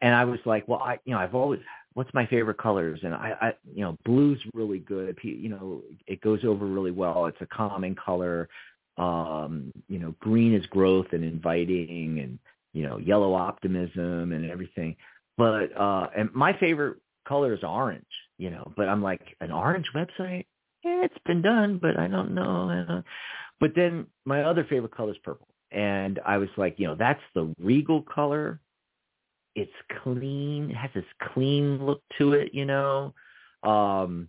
[0.00, 1.60] And I was like, well, I, you know, I've always,
[1.94, 3.00] what's my favorite colors?
[3.02, 5.18] And I, I, you know, blue's really good.
[5.22, 7.26] You know, it goes over really well.
[7.26, 8.48] It's a calming color.
[8.96, 12.38] Um, you know, green is growth and inviting, and
[12.72, 14.96] you know, yellow optimism and everything.
[15.36, 18.04] But uh and my favorite color is orange,
[18.38, 20.46] you know, but I'm like an orange website?
[20.84, 23.02] Yeah, it's been done, but I don't know.
[23.60, 25.48] But then my other favorite color is purple.
[25.70, 28.60] And I was like, you know, that's the regal color.
[29.54, 29.72] It's
[30.02, 33.14] clean, it has this clean look to it, you know.
[33.62, 34.28] Um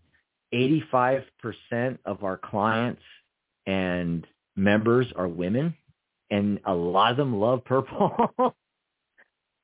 [0.54, 1.24] 85%
[2.06, 3.04] of our clients
[3.68, 5.76] and members are women
[6.32, 8.32] and a lot of them love purple.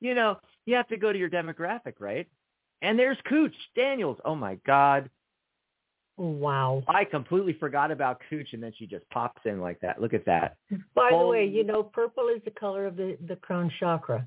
[0.00, 2.28] you know, you have to go to your demographic, right?
[2.82, 4.18] And there's Cooch Daniels.
[4.24, 5.10] Oh my God.
[6.16, 6.82] Wow.
[6.88, 10.00] I completely forgot about Cooch and then she just pops in like that.
[10.00, 10.56] Look at that.
[10.94, 11.20] By Oh.
[11.20, 14.26] the way, you know, purple is the color of the, the crown chakra.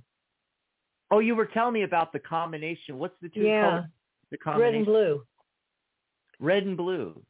[1.12, 3.00] Oh, you were telling me about the combination.
[3.00, 3.62] What's the two Yeah.
[3.62, 3.86] colors?
[4.32, 4.72] The combination.
[4.72, 5.26] Red and blue.
[6.40, 7.22] Red and blue.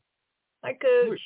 [0.64, 1.20] Hi, Coach.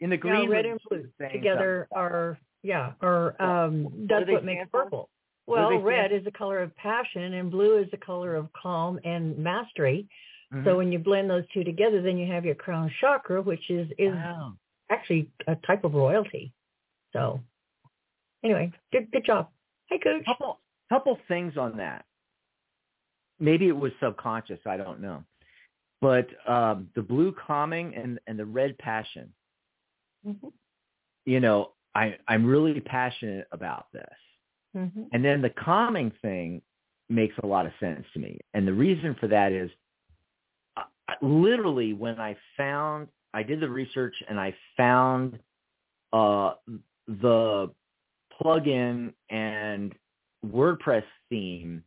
[0.00, 4.44] In the green yeah, red and blue together are yeah are um that's they what
[4.44, 5.10] makes purple.
[5.46, 9.36] Well, red is the color of passion and blue is the color of calm and
[9.36, 10.08] mastery.
[10.50, 10.64] something.
[10.70, 13.88] So when you blend those two together, then you have your crown chakra, which is
[13.98, 14.54] is Wow.
[14.90, 16.52] actually a type of royalty.
[17.12, 17.40] So
[18.42, 19.50] anyway, good good job.
[19.88, 20.24] Hey, Coach.
[20.24, 20.60] couple
[20.90, 22.04] couple things on that.
[23.38, 25.24] Maybe it was subconscious, I don't know.
[26.02, 29.32] But um the blue calming and and the red passion.
[30.26, 30.52] Mhm.
[31.26, 34.16] You know, I I'm really passionate about this.
[34.76, 35.08] Mhm.
[35.12, 36.62] And then the calming thing
[37.08, 38.38] makes a lot of sense to me.
[38.54, 39.70] And the reason for that is
[40.76, 45.38] I- literally when I found I did the research and I found
[46.12, 46.54] uh
[47.06, 47.72] the
[48.40, 49.94] plugin and
[50.46, 51.82] WordPress theme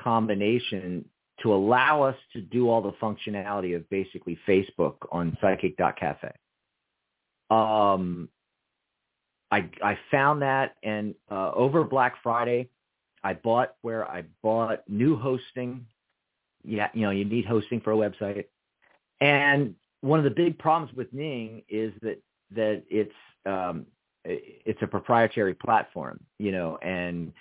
[0.00, 1.04] combination
[1.42, 6.32] to allow us to do all the functionality of basically Facebook on psychic.cafe.
[7.50, 8.28] Um,
[9.50, 12.68] I, I found that and uh, over Black Friday,
[13.22, 15.86] I bought where I bought new hosting.
[16.62, 18.44] Yeah, you know, you need hosting for a website.
[19.20, 22.20] And one of the big problems with Ning is that
[22.54, 23.14] that it's
[23.46, 23.86] um,
[24.24, 27.32] it's a proprietary platform, you know, and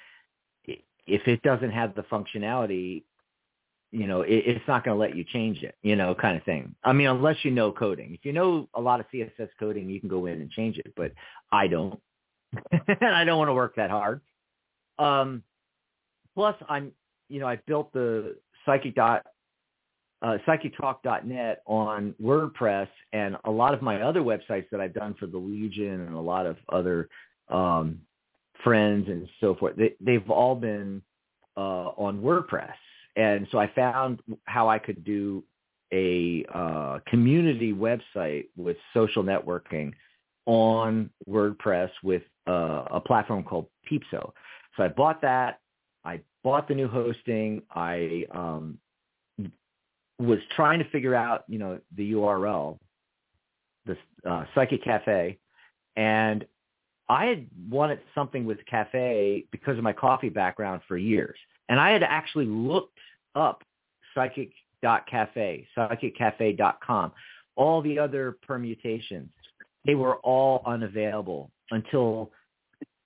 [1.07, 3.03] if it doesn't have the functionality,
[3.91, 6.43] you know, it, it's not going to let you change it, you know, kind of
[6.43, 6.75] thing.
[6.83, 8.13] I mean, unless you know coding.
[8.13, 10.93] If you know a lot of CSS coding, you can go in and change it,
[10.95, 11.11] but
[11.51, 11.99] I don't.
[12.71, 14.21] and I don't want to work that hard.
[14.99, 15.43] Um,
[16.35, 16.91] plus, I'm,
[17.29, 18.35] you know, I built the
[18.65, 19.25] psychic dot
[20.23, 25.27] uh, psychictalk.net on WordPress and a lot of my other websites that I've done for
[25.27, 27.09] the Legion and a lot of other
[27.49, 27.99] um,
[28.63, 29.75] friends and so forth.
[29.75, 31.01] They, they've all been
[31.57, 32.73] uh, on WordPress,
[33.15, 35.43] and so I found how I could do
[35.93, 39.93] a uh, community website with social networking
[40.45, 44.31] on WordPress with uh, a platform called Peepso.
[44.75, 45.59] So I bought that.
[46.03, 47.61] I bought the new hosting.
[47.73, 48.79] I um,
[50.19, 52.79] was trying to figure out, you know, the URL,
[53.85, 53.97] the
[54.29, 55.37] uh, Psychic Cafe,
[55.95, 56.45] and
[57.09, 61.37] I had wanted something with cafe because of my coffee background for years,
[61.69, 62.97] and I had actually looked
[63.35, 63.63] up
[64.13, 67.11] psychic.cafe, psychiccafe.com,
[67.55, 69.29] all the other permutations.
[69.85, 72.31] They were all unavailable until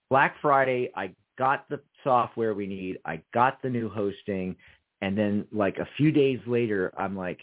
[0.09, 0.91] Black Friday.
[0.95, 2.99] I got the software we need.
[3.05, 4.55] I got the new hosting.
[5.01, 7.39] And then like a few days later, I'm like,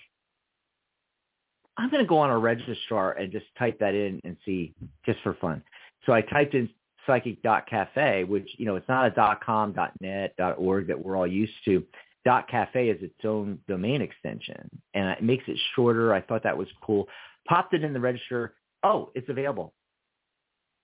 [1.76, 4.72] I'm going to go on a registrar and just type that in and see
[5.04, 5.62] just for fun.
[6.06, 6.68] So I typed in
[7.06, 11.84] psychic.cafe, which, you know, it's not a .com, .net, .org that we're all used to.
[12.24, 16.14] .cafe is its own domain extension and it makes it shorter.
[16.14, 17.06] I thought that was cool.
[17.46, 18.54] Popped it in the register.
[18.82, 19.74] Oh, it's available.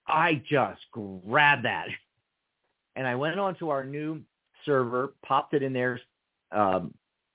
[0.07, 1.89] I just grabbed that
[2.97, 4.21] and I went on to our new
[4.67, 6.01] server, popped it in there,
[6.53, 6.93] um,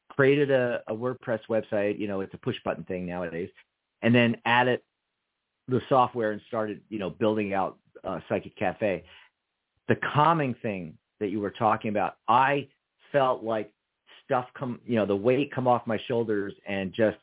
[0.09, 1.99] created a, a WordPress website.
[1.99, 3.49] You know, it's a push button thing nowadays,
[4.01, 4.81] and then added
[5.68, 9.03] the software and started, you know, building out uh, Psychic Cafe.
[9.88, 12.68] The calming thing that you were talking about, I
[13.11, 13.72] felt like
[14.26, 17.18] stuff come, you know, the weight come off my shoulders and just,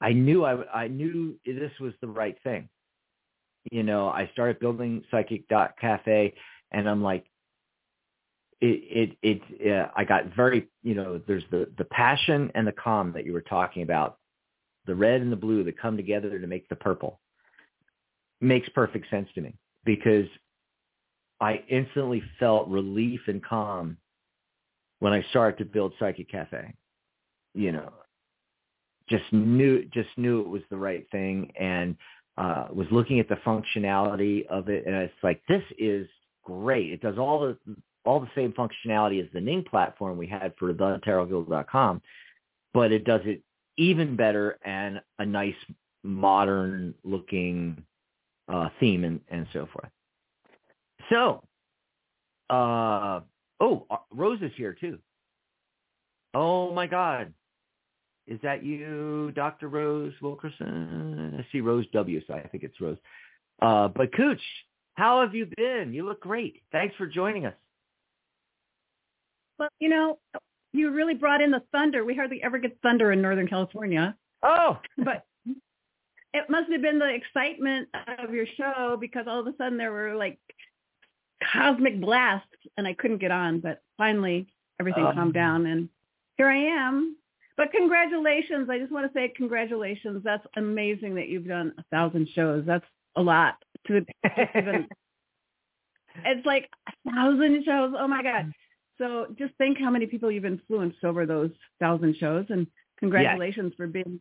[0.00, 2.68] I knew I, I knew this was the right thing.
[3.72, 6.34] You know, I started building Psychic Cafe,
[6.70, 7.24] and I'm like,
[8.60, 12.72] it, it, it, uh, I got very, you know, there's the, the passion and the
[12.72, 14.18] calm that you were talking about,
[14.86, 17.20] the red and the blue that come together to make the purple
[18.40, 20.26] makes perfect sense to me because
[21.40, 23.96] I instantly felt relief and calm
[25.00, 26.74] when I started to build Psychic Cafe.
[27.54, 27.92] You know,
[29.08, 31.96] just knew just knew it was the right thing and
[32.36, 36.06] uh, was looking at the functionality of it, and it's like this is
[36.44, 36.92] great.
[36.92, 37.56] It does all the
[38.04, 40.74] all the same functionality as the Ning platform we had for the
[42.72, 43.42] but it does it
[43.76, 45.54] even better and a nice
[46.02, 47.82] modern looking
[48.48, 49.90] uh, theme and, and so forth.
[51.10, 51.42] So,
[52.50, 53.20] uh,
[53.60, 54.98] oh, uh, Rose is here too.
[56.34, 57.32] Oh my God.
[58.26, 59.68] Is that you, Dr.
[59.68, 61.36] Rose Wilkerson?
[61.38, 62.98] I see Rose W, so I think it's Rose.
[63.62, 64.40] Uh, but Cooch,
[64.94, 65.92] how have you been?
[65.92, 66.62] You look great.
[66.72, 67.54] Thanks for joining us.
[69.58, 70.18] Well, you know,
[70.76, 72.04] you really brought in the thunder.
[72.04, 74.16] We hardly ever get thunder in Northern California.
[74.42, 75.24] Oh, but
[76.34, 79.92] it must have been the excitement of your show because all of a sudden there
[79.92, 80.38] were like
[81.52, 84.46] cosmic blasts and I couldn't get on, but finally
[84.78, 85.88] everything um, calmed down and
[86.36, 87.16] here I am.
[87.56, 88.68] But congratulations.
[88.68, 90.22] I just want to say congratulations.
[90.22, 92.64] That's amazing that you've done a thousand shows.
[92.66, 92.84] That's
[93.16, 93.54] a lot
[93.86, 94.04] to
[94.54, 94.86] even
[96.24, 97.94] it's like a thousand shows.
[97.98, 98.52] Oh my God.
[98.98, 102.66] So just think how many people you've influenced over those thousand shows and
[102.98, 103.76] congratulations yes.
[103.76, 104.20] for being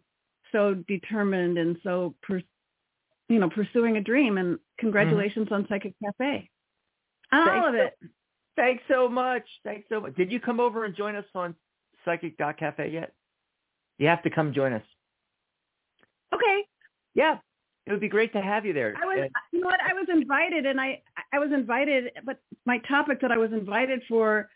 [0.52, 2.42] so determined and so, per,
[3.30, 5.56] you know, pursuing a dream and congratulations mm-hmm.
[5.56, 6.50] on Psychic Cafe.
[7.32, 7.98] On all of it.
[8.56, 9.44] thanks so much.
[9.64, 10.16] Thanks so much.
[10.16, 11.56] Did you come over and join us on
[12.04, 13.14] Psychic Cafe yet?
[13.98, 14.84] You have to come join us.
[16.34, 16.64] Okay.
[17.14, 17.38] Yeah.
[17.86, 18.96] It would be great to have you there.
[19.02, 19.80] I was, you know what?
[19.80, 21.02] I was invited, and I,
[21.32, 24.50] I was invited, but my topic that I was invited for,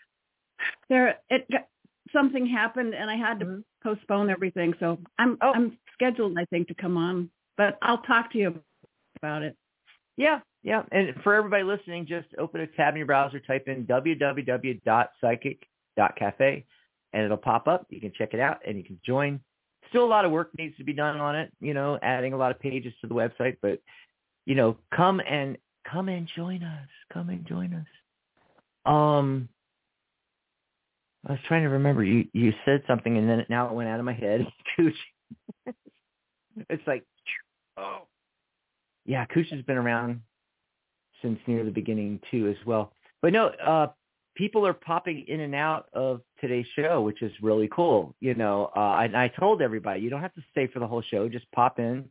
[0.90, 1.68] there, it got,
[2.14, 3.62] something happened, and I had to mm-hmm.
[3.84, 4.74] postpone everything.
[4.80, 5.54] So I'm, oh.
[5.54, 8.58] I'm scheduled, I think, to come on, but I'll talk to you
[9.18, 9.58] about it.
[10.18, 10.84] Yeah, yeah.
[10.92, 16.66] And for everybody listening, just open a tab in your browser, type in www.psychic.cafe,
[17.14, 17.88] and it'll pop up.
[17.90, 19.40] You can check it out, and you can join
[19.90, 22.38] still a lot of work needs to be done on it, you know, adding a
[22.38, 23.82] lot of pages to the website, but
[24.46, 25.58] you know, come and
[25.90, 26.88] come and join us.
[27.14, 28.92] Come and join us.
[28.92, 29.50] Um
[31.28, 33.90] I was trying to remember you you said something and then it, now it went
[33.90, 34.48] out of my head.
[34.76, 34.96] Cooch.
[36.70, 37.04] it's like
[37.78, 38.04] oh.
[39.06, 40.22] Yeah, Cooch has been around
[41.22, 42.94] since near the beginning too as well.
[43.22, 43.88] But no, uh
[44.40, 48.16] people are popping in and out of today's show, which is really cool.
[48.22, 51.02] You know, uh, I, I told everybody you don't have to stay for the whole
[51.02, 51.28] show.
[51.28, 52.06] Just pop in,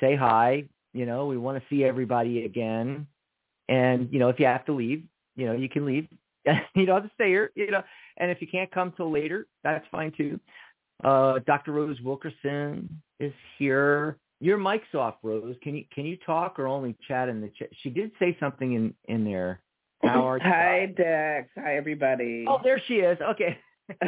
[0.00, 0.64] say hi.
[0.92, 3.06] You know, we want to see everybody again.
[3.68, 5.04] And you know, if you have to leave,
[5.36, 6.08] you know, you can leave.
[6.74, 7.50] you don't have to stay here.
[7.54, 7.82] You know,
[8.18, 10.38] and if you can't come till later, that's fine too.
[11.02, 11.72] Uh, Dr.
[11.72, 14.18] Rose Wilkerson is here.
[14.40, 15.56] Your mic's off, Rose.
[15.62, 17.68] Can you can you talk or only chat in the chat?
[17.82, 19.60] She did say something in in there.
[20.02, 20.42] How are you?
[20.44, 21.48] Hi, Dex.
[21.56, 22.44] Hi, everybody.
[22.48, 23.18] Oh, there she is.
[23.20, 23.56] Okay.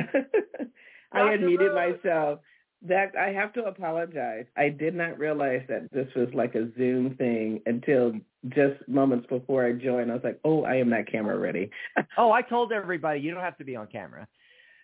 [1.13, 2.41] I had muted myself.
[2.87, 4.45] Dex, I have to apologize.
[4.57, 8.13] I did not realize that this was like a Zoom thing until
[8.51, 10.11] just moments before I joined.
[10.11, 11.71] I was like, oh, I am not camera ready.
[12.19, 14.27] oh, I told everybody you don't have to be on camera.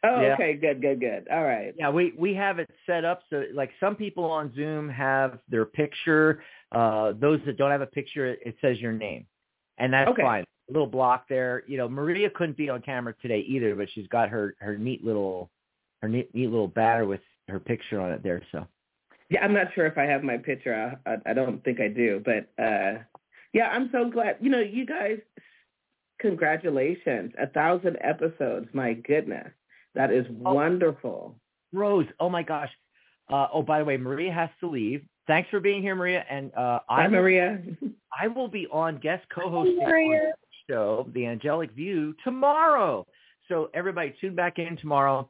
[0.03, 0.35] Oh, yeah.
[0.35, 1.29] okay, good, good, good.
[1.31, 1.75] All right.
[1.77, 5.67] Yeah, we we have it set up so like some people on Zoom have their
[5.67, 6.43] picture.
[6.73, 9.27] Uh, those that don't have a picture, it says your name,
[9.77, 10.23] and that's okay.
[10.23, 11.65] fine A little block there.
[11.67, 15.05] You know, Maria couldn't be on camera today either, but she's got her her neat
[15.05, 15.51] little
[16.01, 18.41] her neat, neat little banner with her picture on it there.
[18.53, 18.67] So
[19.29, 20.99] yeah, I'm not sure if I have my picture.
[21.07, 23.01] I, I, I don't think I do, but uh
[23.53, 24.37] yeah, I'm so glad.
[24.41, 25.19] You know, you guys,
[26.21, 28.69] congratulations, a thousand episodes.
[28.73, 29.49] My goodness,
[29.95, 31.37] that is oh, wonderful.
[31.73, 32.71] Rose, oh my gosh.
[33.33, 35.03] Uh, oh, by the way, Maria has to leave.
[35.27, 36.25] Thanks for being here, Maria.
[36.29, 37.61] And uh, Hi, I Maria.
[38.21, 40.33] I will be on guest co-hosting
[40.69, 43.07] show, The Angelic View, tomorrow.
[43.49, 45.29] So everybody tune back in tomorrow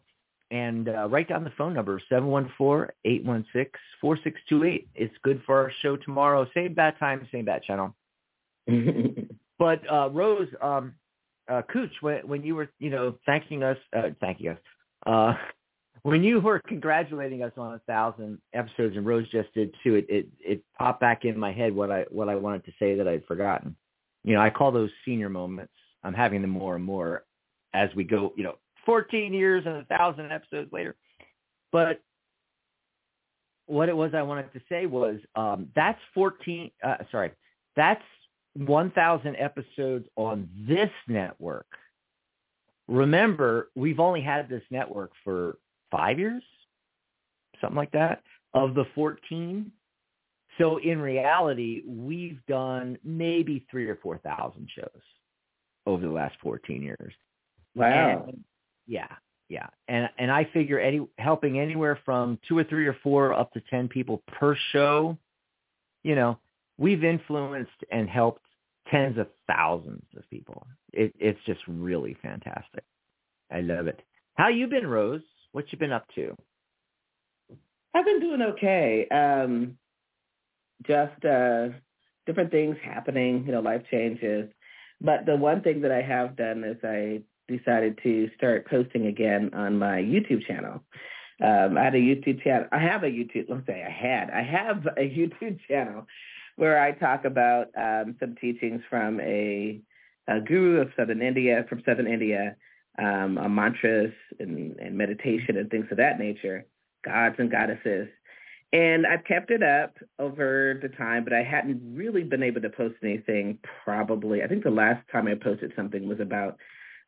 [0.51, 4.87] and uh, write down the phone number, 714-816-4628.
[4.95, 6.47] It's good for our show tomorrow.
[6.55, 7.95] Same bat time, same bat channel.
[9.59, 10.95] but uh, Rose, um,
[11.51, 14.59] uh, Cooch, when, when you were, you know, thanking us, uh, thanking us,
[15.07, 15.35] uh,
[16.03, 20.07] when you were congratulating us on a thousand episodes, and Rose just did too, it,
[20.09, 23.07] it it popped back in my head what I what I wanted to say that
[23.07, 23.77] I'd forgotten
[24.25, 25.73] you know, I call those senior moments.
[26.05, 27.25] I'm having them more and more
[27.75, 28.57] as we go, you know,
[28.87, 30.97] 14 years and a thousand episodes later.
[31.73, 32.01] But
[33.67, 37.33] what it was I wanted to say was um, that's 14, uh, sorry,
[37.77, 38.03] that's
[38.67, 41.67] 1,000 episodes on this network.
[42.89, 45.57] Remember, we've only had this network for
[45.91, 46.43] five years,
[47.61, 48.23] something like that.
[48.53, 49.71] Of the 14,
[50.59, 55.03] so in reality, we've done maybe three or 4,000 shows
[55.87, 57.15] over the last 14 years.
[57.77, 58.25] Wow.
[58.27, 58.45] And,
[58.87, 59.07] yeah,
[59.49, 59.69] yeah.
[59.89, 63.63] And and I figure any helping anywhere from two or three or four up to
[63.71, 65.17] 10 people per show,
[66.03, 66.39] you know,
[66.79, 68.43] we've influenced and helped
[68.91, 70.67] tens of thousands of people.
[70.93, 72.85] It, it's just really fantastic.
[73.53, 74.01] I love it.
[74.35, 75.23] How you been, Rose?
[75.53, 76.37] What you been up to?
[77.95, 79.07] I've been doing okay.
[79.11, 79.77] Um,
[80.87, 81.69] just uh,
[82.27, 84.49] different things happening, you know, life changes.
[85.01, 89.51] But the one thing that I have done is I decided to start posting again
[89.55, 90.85] on my YouTube channel.
[91.43, 92.67] Um, I had a YouTube channel.
[92.71, 93.47] I have a YouTube.
[93.49, 94.31] Let's say I had.
[94.31, 96.07] I have a YouTube channel
[96.61, 99.81] where I talk about um, some teachings from a,
[100.29, 102.55] a, guru of Southern India, from Southern India,
[102.99, 106.67] um, on mantras and, and meditation and things of that nature,
[107.03, 108.09] gods and goddesses.
[108.75, 112.69] And I've kept it up over the time, but I hadn't really been able to
[112.69, 114.43] post anything probably.
[114.43, 116.59] I think the last time I posted something was about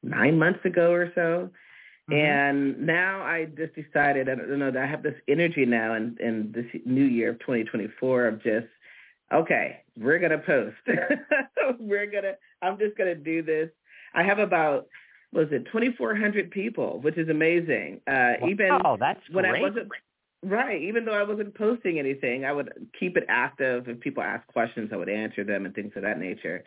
[0.02, 1.50] nine months ago or so.
[2.10, 2.14] Mm-hmm.
[2.14, 6.16] And now I just decided, I don't know, that I have this energy now in,
[6.20, 8.66] in this new year of 2024 of just,
[9.32, 10.76] okay, we're going to post.
[11.80, 13.70] we're going to, I'm just going to do this.
[14.14, 14.86] I have about,
[15.32, 18.00] was it 2,400 people, which is amazing.
[18.06, 19.58] Uh, wow, even that's when great.
[19.58, 19.88] I wasn't,
[20.42, 23.88] right, even though I wasn't posting anything, I would keep it active.
[23.88, 26.64] If people ask questions, I would answer them and things of that nature.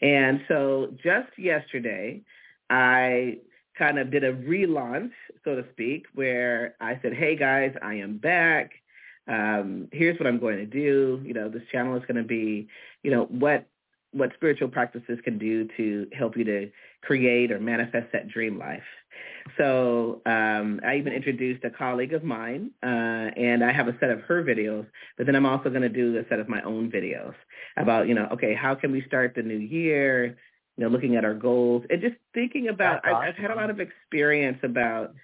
[0.00, 2.22] And so just yesterday,
[2.70, 3.38] I
[3.76, 5.12] kind of did a relaunch,
[5.44, 8.70] so to speak, where I said, hey guys, I am back.
[9.26, 11.20] Um, here's what I'm going to do.
[11.24, 12.68] You know, this channel is going to be,
[13.02, 13.66] you know, what
[14.12, 16.70] what spiritual practices can do to help you to
[17.02, 18.84] create or manifest that dream life.
[19.58, 24.10] So um, I even introduced a colleague of mine, uh, and I have a set
[24.10, 26.92] of her videos, but then I'm also going to do a set of my own
[26.92, 27.34] videos
[27.76, 30.36] about, you know, okay, how can we start the new year?
[30.76, 33.16] you know, looking at our goals and just thinking about, awesome.
[33.16, 35.14] I, I've had a lot of experience about,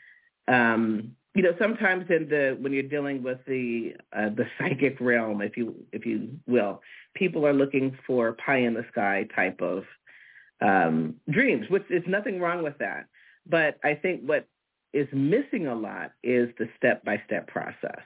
[0.47, 5.41] um, you know, sometimes in the, when you're dealing with the, uh, the psychic realm,
[5.43, 6.83] if you, if you will,
[7.15, 9.85] people are looking for pie in the sky type of,
[10.61, 13.07] um, dreams, which is nothing wrong with that.
[13.47, 14.47] But I think what
[14.93, 18.03] is missing a lot is the step-by-step process.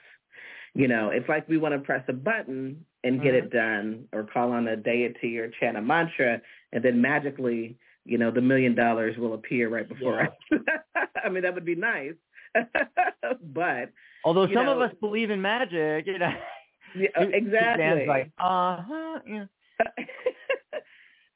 [0.74, 3.46] You know, it's like we want to press a button and get Mm-hmm.
[3.46, 6.40] it done or call on a deity or chant a mantra
[6.72, 10.30] and then magically, you know, the million dollars will appear right before us.
[11.24, 12.14] I mean, that would be nice.
[13.54, 13.90] but
[14.24, 16.32] Although some of us believe in magic, you know.
[16.96, 18.06] yeah, uh, exactly.
[18.06, 19.44] like, uh-huh, yeah.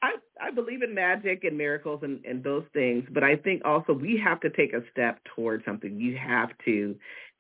[0.03, 3.93] I I believe in magic and miracles and, and those things, but I think also
[3.93, 6.01] we have to take a step towards something.
[6.01, 6.97] You have to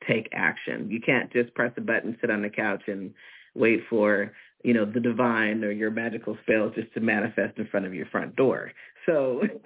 [0.06, 0.90] take action.
[0.90, 3.14] You can't just press a button, sit on the couch, and
[3.54, 4.32] wait for
[4.64, 8.06] you know the divine or your magical spells just to manifest in front of your
[8.06, 8.72] front door.
[9.08, 9.42] So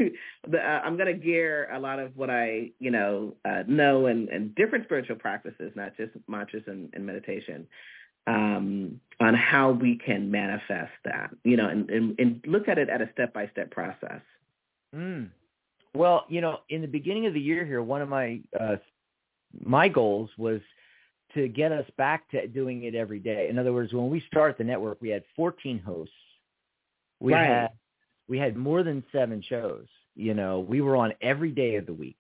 [0.49, 4.07] the, uh, I'm going to gear a lot of what I you know uh, know
[4.07, 7.66] and, and different spiritual practices, not just mantras and, and meditation,
[8.26, 12.88] um, on how we can manifest that, you know, and, and, and look at it
[12.88, 14.20] at a step-by-step process.
[14.95, 15.30] Mm.
[15.95, 18.76] Well, you know, in the beginning of the year here, one of my uh,
[19.62, 20.61] my goals was
[21.34, 23.49] to get us back to doing it every day.
[23.51, 26.14] In other words, when we started the network, we had 14 hosts.
[27.20, 27.47] We Right.
[27.47, 27.70] had
[28.29, 29.87] we had more than seven shows.
[30.14, 32.16] You know, we were on every day of the week,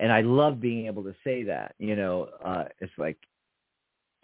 [0.00, 1.74] and I love being able to say that.
[1.78, 3.18] You know, uh, it's like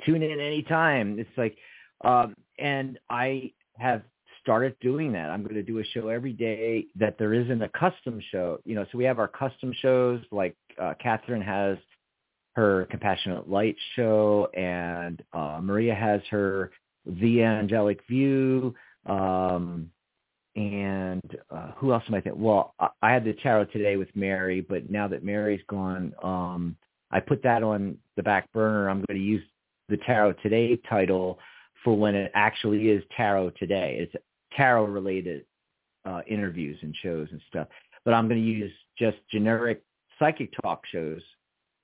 [0.04, 1.18] tune in anytime.
[1.18, 1.56] It's like,
[2.02, 4.02] um, and I have
[4.42, 5.30] started doing that.
[5.30, 8.58] I'm going to do a show every day that there isn't a custom show.
[8.64, 11.76] You know, so we have our custom shows like uh, Catherine has
[12.56, 16.72] her Compassionate Light show and uh, Maria has her
[17.06, 18.74] The Angelic View.
[19.06, 19.90] Um,
[20.60, 22.42] and uh, who else am I thinking?
[22.42, 26.76] Well, I, I had the tarot today with Mary, but now that Mary's gone, um,
[27.10, 28.90] I put that on the back burner.
[28.90, 29.42] I'm going to use
[29.88, 31.38] the Tarot Today title
[31.82, 33.98] for when it actually is Tarot Today.
[34.00, 35.44] It's tarot related
[36.04, 37.68] uh, interviews and shows and stuff.
[38.04, 39.82] But I'm going to use just generic
[40.18, 41.22] psychic talk shows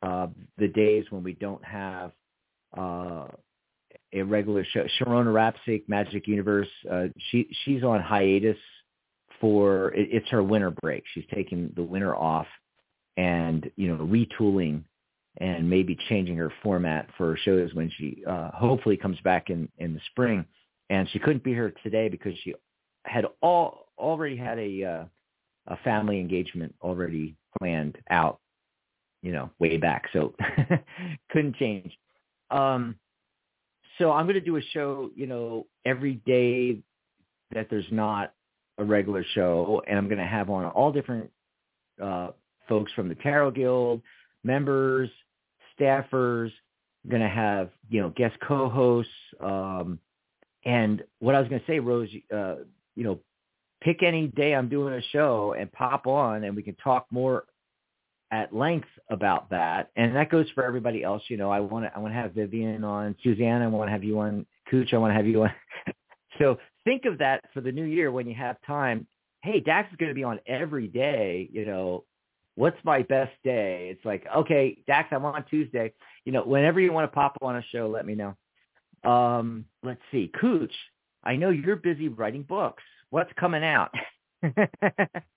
[0.02, 2.12] uh, the days when we don't have
[2.76, 3.26] uh,
[4.16, 4.86] a regular show.
[4.98, 8.58] Sharona Rapsik, Magic Universe, uh, she she's on hiatus
[9.40, 11.04] for it, it's her winter break.
[11.14, 12.46] She's taking the winter off
[13.16, 14.82] and you know retooling
[15.38, 19.94] and maybe changing her format for shows when she uh, hopefully comes back in in
[19.94, 20.44] the spring.
[20.88, 22.54] And she couldn't be here today because she
[23.04, 25.04] had all already had a uh,
[25.68, 28.40] a family engagement already planned out,
[29.22, 30.04] you know, way back.
[30.12, 30.34] So
[31.30, 31.96] couldn't change.
[32.50, 32.96] Um,
[33.98, 36.80] so I'm going to do a show, you know, every day
[37.52, 38.32] that there's not
[38.78, 41.30] a regular show, and I'm going to have on all different
[42.02, 42.28] uh,
[42.68, 44.02] folks from the Tarot Guild,
[44.44, 45.10] members,
[45.78, 46.50] staffers.
[47.04, 49.12] I'm going to have, you know, guest co-hosts.
[49.40, 49.98] Um,
[50.64, 52.56] and what I was going to say, Rose, uh,
[52.96, 53.20] you know,
[53.82, 57.44] pick any day I'm doing a show and pop on and we can talk more
[58.30, 59.90] at length about that.
[59.96, 61.22] And that goes for everybody else.
[61.28, 63.92] You know, I want to, I want to have Vivian on, Suzanne, I want to
[63.92, 65.52] have you on, Cooch, I want to have you on.
[66.38, 69.06] so think of that for the new year when you have time.
[69.42, 72.04] Hey, Dax is going to be on every day, you know,
[72.56, 73.88] what's my best day?
[73.92, 75.92] It's like, okay, Dax, I'm on Tuesday.
[76.24, 78.34] You know, whenever you want to pop on a show, let me know.
[79.08, 80.32] Um, let's see.
[80.40, 80.72] Cooch,
[81.22, 82.82] I know you're busy writing books.
[83.10, 83.94] What's coming out?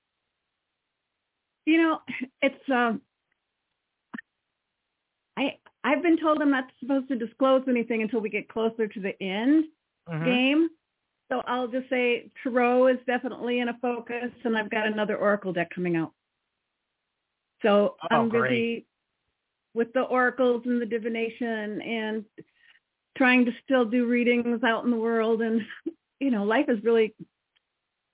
[1.65, 1.99] you know,
[2.41, 3.01] it's um
[5.37, 8.99] I I've been told I'm not supposed to disclose anything until we get closer to
[8.99, 9.65] the end
[10.09, 10.25] Mhm.
[10.25, 10.69] game.
[11.31, 15.53] So I'll just say Tarot is definitely in a focus, and I've got another Oracle
[15.53, 16.11] deck coming out.
[17.61, 18.87] So Oh, I'm busy great.
[19.73, 22.25] with the oracles and the divination and
[23.17, 25.41] trying to still do readings out in the world.
[25.41, 25.61] And
[26.19, 27.13] you know, life is really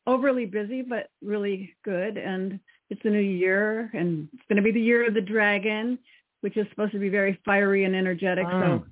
[0.05, 2.17] overly busy, but really good.
[2.17, 2.59] And
[2.89, 5.97] it's a new year, and it's going to be the year of the dragon,
[6.41, 8.45] which is supposed to be very fiery and energetic.
[8.49, 8.85] So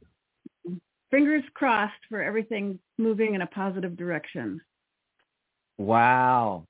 [1.12, 4.60] fingers crossed for everything moving in a positive direction.
[5.78, 6.66] Wow.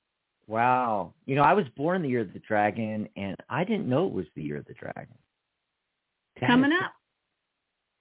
[0.46, 1.14] Wow.
[1.24, 4.12] You know, I was born the year of the dragon and I didn't know it
[4.12, 5.14] was the year of the dragon.
[6.40, 6.92] That Coming is- up,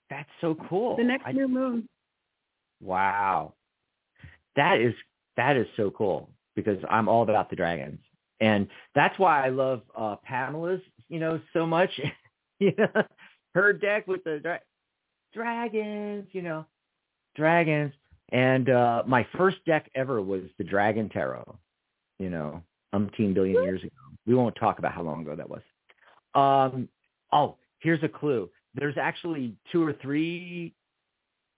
[0.09, 0.97] That's so cool.
[0.97, 1.87] the next I- new moon.
[2.81, 3.53] Wow.
[4.57, 4.93] That is
[5.37, 7.99] that is so cool because I'm all about the dragons.
[8.43, 11.89] And that's why I love uh Pamela's, you know, so much.
[12.59, 13.03] you know,
[13.55, 14.59] her deck with the dra-
[15.33, 16.65] dragons, you know,
[17.37, 17.93] dragons.
[18.33, 21.57] And uh my first deck ever was the Dragon Tarot,
[22.19, 22.61] you know,
[22.93, 23.95] umpteen billion years ago.
[24.27, 25.61] We won't talk about how long ago that was.
[26.35, 26.89] Um
[27.31, 28.49] oh, here's a clue.
[28.75, 30.73] There's actually two or three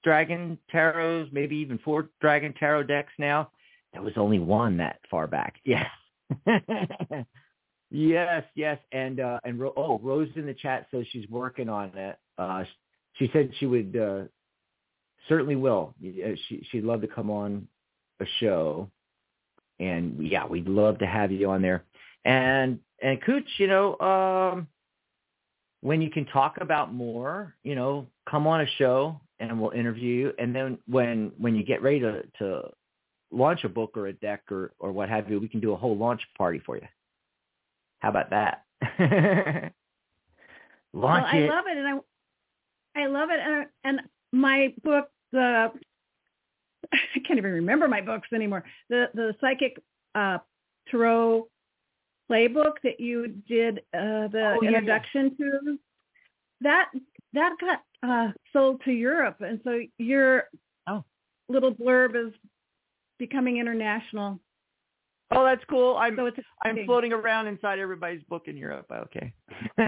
[0.04, 3.50] dragon tarots, maybe even four dragon tarot decks now.
[3.92, 5.56] There was only one that far back.
[5.66, 5.88] Yeah.
[7.92, 8.80] yes, yes.
[8.92, 12.18] And uh and Ro- oh, Rose in the chat says she's working on it.
[12.38, 12.64] Uh
[13.14, 14.24] she said she would uh
[15.28, 15.96] certainly will.
[16.02, 17.68] She she'd love to come on
[18.20, 18.90] a show.
[19.80, 21.84] And yeah, we'd love to have you on there.
[22.24, 24.68] And and Cooch, you know, um
[25.82, 30.16] when you can talk about more, you know, come on a show and we'll interview
[30.16, 30.34] you.
[30.40, 32.70] And then when when you get ready to to
[33.36, 35.76] launch a book or a deck or or what have you, we can do a
[35.76, 36.88] whole launch party for you.
[38.00, 38.64] How about that?
[40.94, 41.50] launch well, I it.
[41.50, 45.72] love it, and I, I love it, and, and my book, the,
[46.94, 48.64] I can't even remember my books anymore.
[48.90, 49.82] The the psychic
[50.14, 50.40] uh,
[50.90, 51.48] tarot
[52.30, 54.78] playbook that you did uh, the Oh, yeah, yeah.
[54.78, 55.80] introduction to,
[56.62, 56.90] that
[57.34, 60.46] that got uh, sold to Europe, and so your
[60.88, 61.04] Oh.
[61.50, 62.34] little blurb is
[63.20, 64.40] becoming international.
[65.32, 65.98] oh, that's cool.
[65.98, 66.32] I'm So
[66.64, 68.88] I'm floating around inside everybody's book in Europe.
[68.92, 69.34] Okay.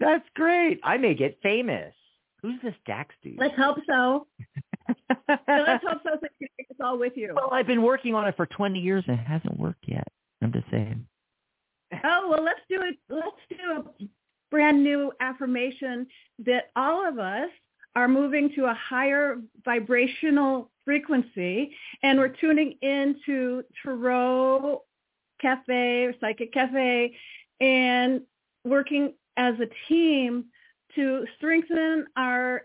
[0.00, 0.80] That's great.
[0.84, 1.94] I may get famous.
[2.42, 3.38] Who's this Dax dude?
[3.38, 4.26] Let's hope so.
[5.28, 6.10] So let's hope so.
[6.20, 7.32] So you can take us all with you.
[7.36, 10.06] well, I've been working on it for 20 years and it hasn't worked yet.
[10.42, 11.06] I'm just saying.
[12.04, 12.96] Oh well, let's do it.
[13.08, 14.04] Let's do a
[14.50, 16.06] brand new affirmation
[16.40, 17.48] that all of us
[17.94, 24.82] are moving to a higher vibrational frequency, and we're tuning into Tarot
[25.40, 27.16] Cafe or Psychic Cafe,
[27.60, 28.22] and
[28.64, 30.46] working as a team
[30.94, 32.62] to strengthen our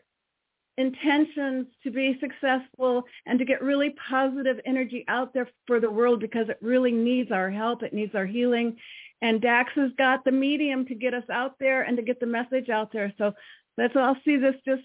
[0.77, 6.19] intentions to be successful and to get really positive energy out there for the world
[6.19, 7.81] because it really needs our help.
[7.83, 8.77] It needs our healing.
[9.21, 12.27] And Dax has got the medium to get us out there and to get the
[12.27, 13.11] message out there.
[13.17, 13.33] So
[13.77, 14.83] let's all see this just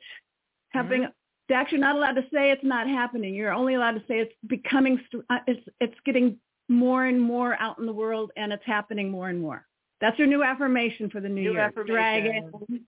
[0.70, 1.08] happening.
[1.52, 3.34] Dax, you're not allowed to say it's not happening.
[3.34, 4.98] You're only allowed to say it's becoming,
[5.28, 6.38] uh, it's, it's getting
[6.70, 9.66] more and more out in the world and it's happening more and more.
[10.00, 11.60] That's your new affirmation for the new, New year.
[11.60, 11.92] affirmation.
[11.92, 12.86] Dragon.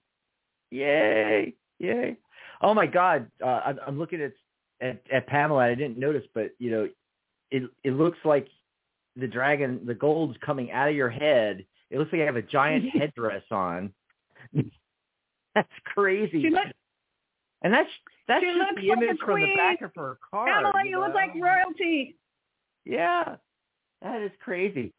[0.71, 1.55] Yay.
[1.79, 2.17] Yay.
[2.63, 3.31] Oh my God.
[3.45, 4.33] Uh, I'm, I'm looking at,
[4.81, 5.65] at, at Pamela.
[5.65, 6.89] I didn't notice, but you know,
[7.51, 8.49] it, it looks like
[9.15, 11.67] the dragon, the gold's coming out of your head.
[11.91, 13.93] It looks like you have a giant headdress on.
[15.55, 16.41] that's crazy.
[16.41, 16.49] She
[17.65, 17.89] and that's,
[18.29, 20.47] that's she just the like image from the back of her car.
[20.47, 21.15] Pamela, you look know?
[21.15, 22.17] like royalty.
[22.85, 23.37] Yeah,
[24.03, 24.93] that is crazy.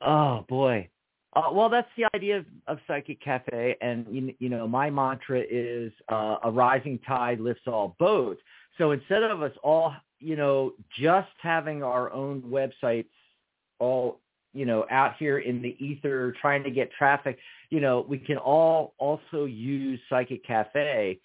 [0.00, 0.88] Oh boy.
[1.36, 5.42] Uh, well, that's the idea of, of Psychic Cafe, and you, you know, my mantra
[5.50, 8.40] is uh, a rising tide lifts all boats.
[8.78, 13.06] So instead of us all, you know, just having our own websites,
[13.80, 14.20] all
[14.52, 17.36] you know, out here in the ether trying to get traffic,
[17.70, 21.18] you know, we can all also use Psychic Cafe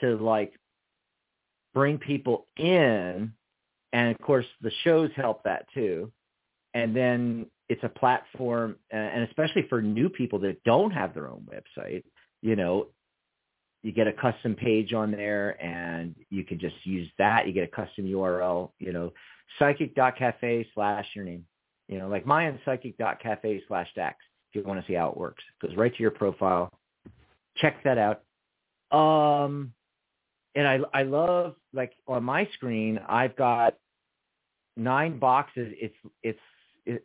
[0.00, 0.52] to like
[1.74, 3.32] bring people in
[3.92, 6.12] and of course the shows help that too.
[6.74, 11.46] And then it's a platform, and especially for new people that don't have their own
[11.50, 12.04] website,
[12.42, 12.88] you know,
[13.82, 17.46] you get a custom page on there and you can just use that.
[17.46, 19.12] You get a custom URL, you know,
[19.58, 21.44] psychic.cafe slash your name,
[21.88, 24.16] you know, like mine psychic.cafe slash dax
[24.50, 25.42] if you want to see how it works.
[25.62, 26.70] It goes right to your profile.
[27.56, 28.22] Check that out.
[28.96, 29.72] Um,
[30.56, 33.74] and I, I love like on my screen, I've got
[34.76, 35.72] nine boxes.
[35.78, 36.40] It's, it's,
[36.86, 37.04] it,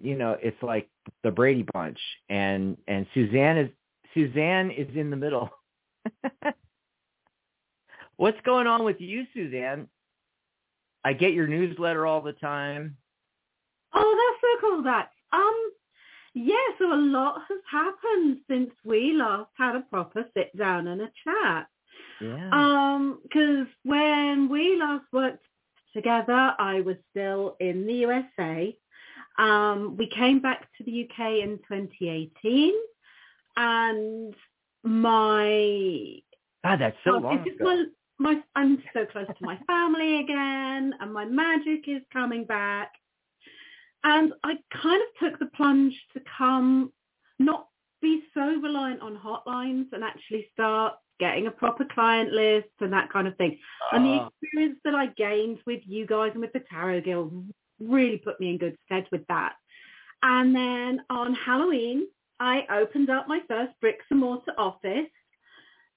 [0.00, 0.90] you know, it's like
[1.22, 1.98] the Brady Bunch,
[2.28, 3.70] and and Suzanne is
[4.12, 5.50] Suzanne is in the middle.
[8.16, 9.88] What's going on with you, Suzanne?
[11.04, 12.96] I get your newsletter all the time.
[13.92, 15.72] Oh, that's so cool, That Um,
[16.34, 21.00] yeah, so a lot has happened since we last had a proper sit down and
[21.00, 21.68] a chat.
[22.24, 22.50] Yeah.
[22.52, 25.44] Um, because when we last worked
[25.94, 28.76] together, I was still in the USA.
[29.38, 32.72] Um, we came back to the UK in 2018
[33.56, 34.34] and
[34.82, 36.22] my
[36.64, 37.64] God, that's so long ago.
[37.64, 37.84] My,
[38.18, 42.92] my, I'm so close to my family again, and my magic is coming back.
[44.02, 46.92] And I kind of took the plunge to come,
[47.38, 47.68] not
[48.02, 53.12] be so reliant on hotlines and actually start getting a proper client list and that
[53.12, 53.58] kind of thing.
[53.92, 54.28] Uh, and the ah.
[54.42, 57.32] experience that I gained with you guys and with the Tarot Guild
[57.80, 59.54] really put me in good stead with that.
[60.22, 62.06] And then on Halloween,
[62.40, 65.10] I opened up my first bricks and mortar office.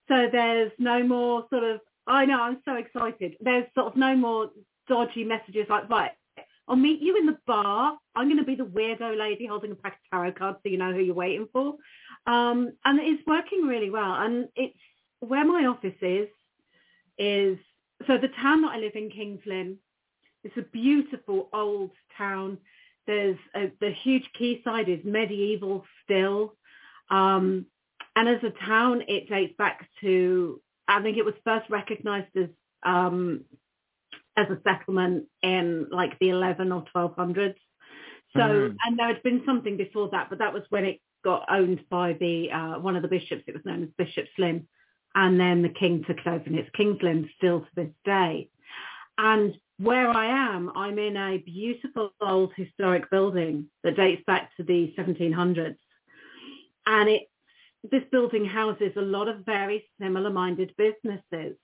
[0.07, 3.35] So there's no more sort of, I know, I'm so excited.
[3.41, 4.49] There's sort of no more
[4.87, 6.11] dodgy messages like, right,
[6.67, 7.97] I'll meet you in the bar.
[8.15, 10.77] I'm going to be the weirdo lady holding a pack of tarot cards so you
[10.77, 11.75] know who you're waiting for.
[12.25, 14.15] Um, and it's working really well.
[14.15, 14.77] And it's
[15.19, 16.27] where my office is,
[17.17, 17.57] is,
[18.05, 19.77] so the town that I live in, Kings Lynn,
[20.43, 22.57] it's a beautiful old town.
[23.05, 26.53] There's a, the huge quayside is medieval still.
[27.09, 27.65] Um,
[28.15, 32.49] and as a town, it dates back to, I think it was first recognized as
[32.85, 33.43] um,
[34.37, 37.55] as a settlement in like the 11 or 1200s.
[38.33, 38.75] So, mm.
[38.85, 42.13] and there had been something before that, but that was when it got owned by
[42.13, 43.43] the uh, one of the bishops.
[43.47, 44.67] It was known as Bishop's Lynn,
[45.15, 46.99] and then the king took over, and it's King's
[47.37, 48.49] still to this day.
[49.17, 54.63] And where I am, I'm in a beautiful old historic building that dates back to
[54.63, 55.77] the 1700s.
[56.85, 57.23] And it,
[57.91, 61.57] this building houses a lot of very similar minded businesses.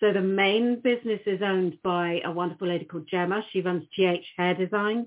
[0.00, 3.44] So the main business is owned by a wonderful lady called Gemma.
[3.52, 5.06] She runs GH Hair Design.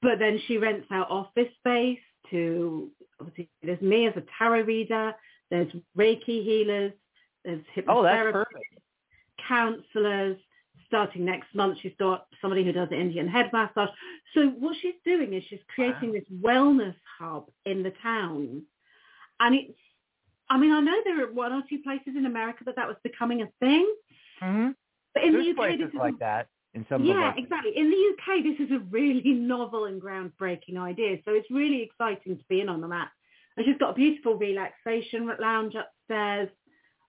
[0.00, 1.98] But then she rents out office space
[2.30, 2.90] to,
[3.20, 5.14] obviously there's me as a tarot reader,
[5.50, 6.92] there's Reiki healers,
[7.44, 8.70] there's hypnotherapists, oh,
[9.48, 10.36] counselors,
[10.90, 13.88] starting next month, she's got somebody who does Indian head massage.
[14.34, 16.14] So what she's doing is she's creating wow.
[16.14, 18.62] this wellness hub in the town.
[19.38, 19.78] And it's,
[20.50, 22.96] I mean, I know there are one or two places in America that that was
[23.04, 23.94] becoming a thing.
[24.42, 24.70] Mm-hmm.
[25.14, 26.48] But in There's the UK, places this is like that.
[26.74, 27.72] In some yeah, exactly.
[27.76, 31.18] In the UK, this is a really novel and groundbreaking idea.
[31.24, 33.10] So it's really exciting to be in on that.
[33.60, 36.48] And she's got a beautiful relaxation lounge upstairs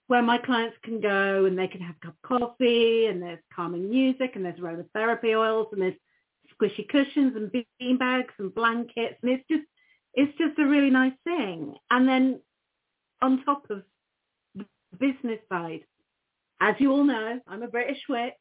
[0.08, 3.40] where my clients can go and they can have a cup of coffee and there's
[3.56, 5.96] calming music and there's aromatherapy oils and there's
[6.54, 9.64] squishy cushions and bean bags and blankets and it's just
[10.14, 11.74] it's just a really nice thing.
[11.90, 12.42] And then
[13.22, 13.84] on top of
[14.54, 14.66] the
[15.00, 15.86] business side,
[16.60, 18.34] as you all know, I'm a British witch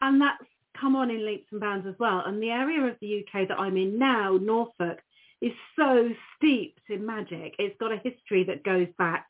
[0.00, 0.42] and that's
[0.80, 2.22] come on in leaps and bounds as well.
[2.24, 5.00] And the area of the UK that I'm in now, Norfolk,
[5.40, 7.54] is so steeped in magic.
[7.58, 9.26] It's got a history that goes back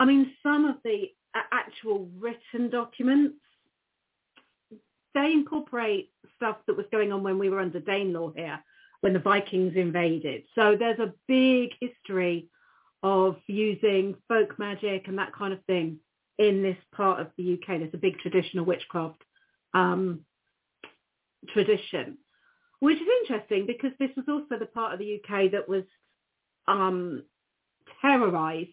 [0.00, 1.10] I mean, some of the
[1.52, 3.36] actual written documents,
[5.14, 8.64] they incorporate stuff that was going on when we were under Danelaw here,
[9.02, 10.44] when the Vikings invaded.
[10.54, 12.48] So there's a big history
[13.02, 15.98] of using folk magic and that kind of thing
[16.38, 17.80] in this part of the UK.
[17.80, 19.22] There's a big traditional witchcraft
[19.74, 20.20] um,
[21.48, 22.16] tradition,
[22.80, 25.84] which is interesting because this was also the part of the UK that was
[26.66, 27.22] um,
[28.02, 28.70] terrorized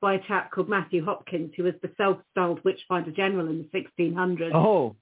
[0.00, 4.54] by a chap called Matthew Hopkins, who was the self-styled witchfinder general in the 1600s.
[4.54, 4.96] Oh.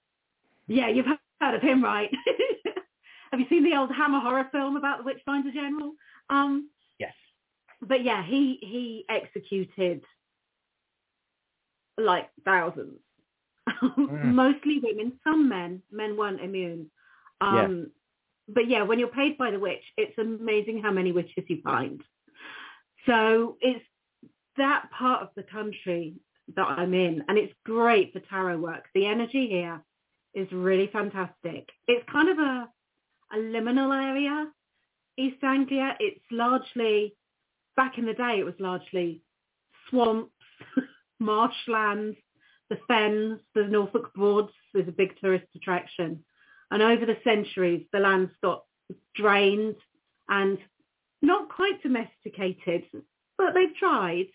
[0.69, 1.07] Yeah, you've
[1.40, 2.11] heard of him, right?
[3.32, 5.94] Have you seen the old Hammer horror film about the witchfinder general?
[6.31, 6.69] Um,
[6.99, 7.15] yes.
[7.81, 10.03] But yeah, he he executed
[11.99, 13.01] like thousands,
[13.82, 14.24] mm.
[14.24, 15.82] mostly women, some men.
[15.90, 16.90] Men weren't immune.
[17.40, 18.02] Um, yeah.
[18.55, 22.03] But yeah, when you're paid by the witch, it's amazing how many witches you find.
[23.07, 23.85] So it's
[24.57, 26.15] that part of the country
[26.55, 28.85] that I'm in, and it's great for tarot work.
[28.95, 29.83] The energy here
[30.35, 31.69] is really fantastic.
[31.87, 32.69] It's kind of a
[33.33, 34.47] a liminal area,
[35.16, 35.97] East Anglia.
[36.01, 37.15] It's largely
[37.77, 38.37] back in the day.
[38.39, 39.23] It was largely
[39.89, 40.33] swamps,
[41.19, 42.16] marshlands,
[42.69, 44.53] the fens, the Norfolk Broads.
[44.74, 46.23] is a big tourist attraction,
[46.73, 48.65] and over the centuries, the lands got
[49.15, 49.77] drained
[50.31, 50.59] and
[51.20, 52.85] not quite domesticated,
[53.36, 54.27] but they've tried.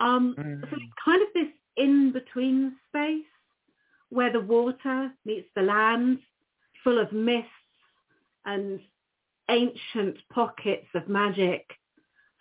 [0.00, 0.60] Um, mm.
[0.60, 3.24] So it's kind of this in-between space
[4.08, 6.18] where the water meets the land,
[6.82, 7.48] full of mists
[8.44, 8.80] and
[9.48, 11.64] ancient pockets of magic.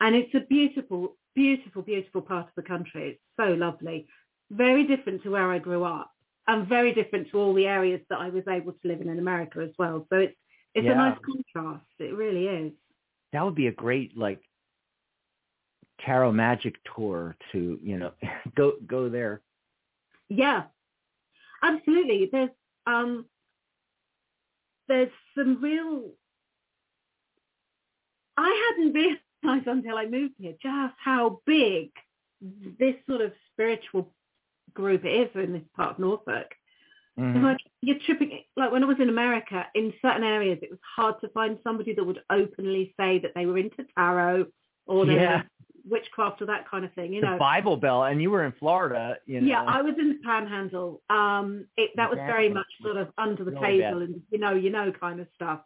[0.01, 3.09] And it's a beautiful, beautiful, beautiful part of the country.
[3.11, 4.07] It's so lovely.
[4.49, 6.11] Very different to where I grew up
[6.47, 9.19] and very different to all the areas that I was able to live in in
[9.19, 10.05] America as well.
[10.09, 10.35] So it's
[10.73, 10.93] it's yeah.
[10.93, 11.85] a nice contrast.
[11.99, 12.71] It really is.
[13.33, 14.41] That would be a great like
[16.05, 18.11] tarot magic tour to you know
[18.55, 19.41] go go there.
[20.29, 20.63] Yeah,
[21.61, 22.29] absolutely.
[22.31, 22.49] There's
[22.85, 23.25] um
[24.87, 26.11] there's some real.
[28.37, 28.93] I hadn't
[29.43, 31.89] realized until I moved here just how big
[32.79, 34.13] this sort of spiritual
[34.77, 36.53] group is in this part of Norfolk.
[37.19, 37.43] Mm-hmm.
[37.43, 38.43] Like you're tripping.
[38.55, 41.93] Like when I was in America, in certain areas, it was hard to find somebody
[41.95, 44.45] that would openly say that they were into tarot
[44.85, 45.41] or yeah.
[45.83, 47.13] witchcraft or that kind of thing.
[47.13, 49.15] You the know, Bible Belt, and you were in Florida.
[49.25, 49.47] You know.
[49.47, 51.01] Yeah, I was in the Panhandle.
[51.09, 54.69] Um, it, that was very much sort of under the table and you know, you
[54.69, 55.61] know, kind of stuff.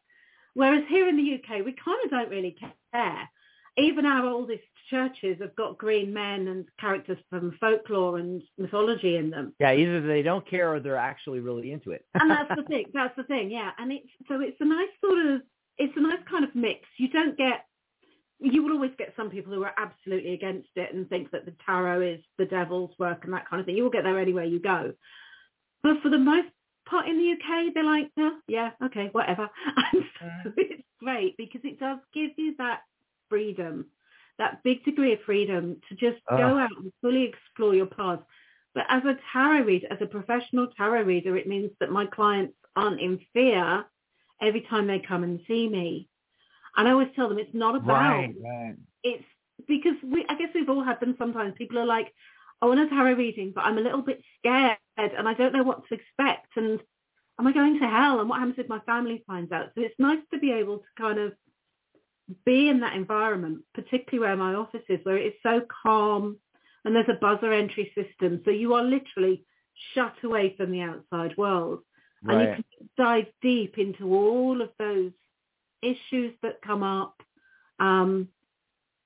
[0.54, 2.56] Whereas here in the UK, we kind of don't really
[2.94, 3.30] care.
[3.78, 9.32] Even our oldest churches have got green men and characters from folklore and mythology in
[9.32, 9.54] them.
[9.60, 12.06] Yeah, either they don't care or they're actually really into it.
[12.14, 12.86] and that's the thing.
[12.94, 13.50] That's the thing.
[13.50, 15.42] Yeah, and it's so it's a nice sort of
[15.78, 16.82] it's a nice kind of mix.
[16.98, 17.66] You don't get
[18.42, 21.54] you will always get some people who are absolutely against it and think that the
[21.66, 23.78] tarot is the devil's work and that kind of thing.
[23.78, 24.94] You will get there anywhere you go.
[25.84, 26.48] But for the most
[26.88, 29.48] part in the UK, they're like, oh, yeah, okay, whatever.
[29.94, 30.54] And so mm.
[30.58, 32.82] it's great because it does give you that
[33.30, 33.86] freedom
[34.42, 36.64] that big degree of freedom to just go ah.
[36.64, 38.20] out and fully explore your path.
[38.74, 42.56] But as a tarot reader, as a professional tarot reader, it means that my clients
[42.76, 43.86] aren't in fear
[44.42, 46.10] every time they come and see me.
[46.76, 48.76] And I always tell them it's not about right, right.
[49.04, 49.24] it's
[49.68, 51.54] because we I guess we've all had them sometimes.
[51.56, 52.12] People are like,
[52.62, 55.64] I want a tarot reading, but I'm a little bit scared and I don't know
[55.64, 56.80] what to expect and
[57.40, 59.68] am I going to hell and what happens if my family finds out?
[59.76, 61.34] So it's nice to be able to kind of
[62.46, 66.38] be in that environment, particularly where my office is, where it is so calm
[66.84, 68.42] and there's a buzzer entry system.
[68.46, 69.46] So you are literally
[69.94, 71.80] shut away from the outside world.
[72.24, 72.50] Right.
[72.50, 75.12] And you can dive deep into all of those
[75.82, 77.16] issues that come up.
[77.80, 78.30] Um,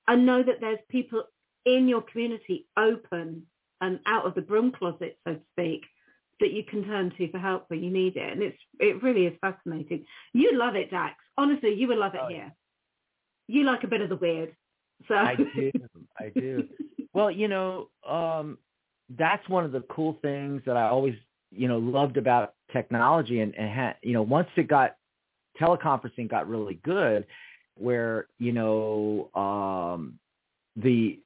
[0.08, 1.24] and know that there's people
[1.66, 3.44] in your community open
[3.82, 5.82] and out of the broom closet, so to speak,
[6.40, 8.32] that you can turn to for help when you need it.
[8.32, 10.06] And it's it really is fascinating.
[10.34, 11.16] You love it, Dax.
[11.38, 12.54] Honestly, you would love it oh, here
[13.48, 14.56] you like a bit of the weird.
[15.08, 15.72] So I do.
[16.20, 16.68] I do.
[17.14, 18.58] Well, you know, um,
[19.18, 21.16] that's one of the cool things that I always,
[21.52, 24.96] you know, loved about technology and, and ha- you know, once it got
[25.62, 27.26] teleconferencing got really good
[27.76, 30.20] where, you know, um,
[30.76, 31.20] the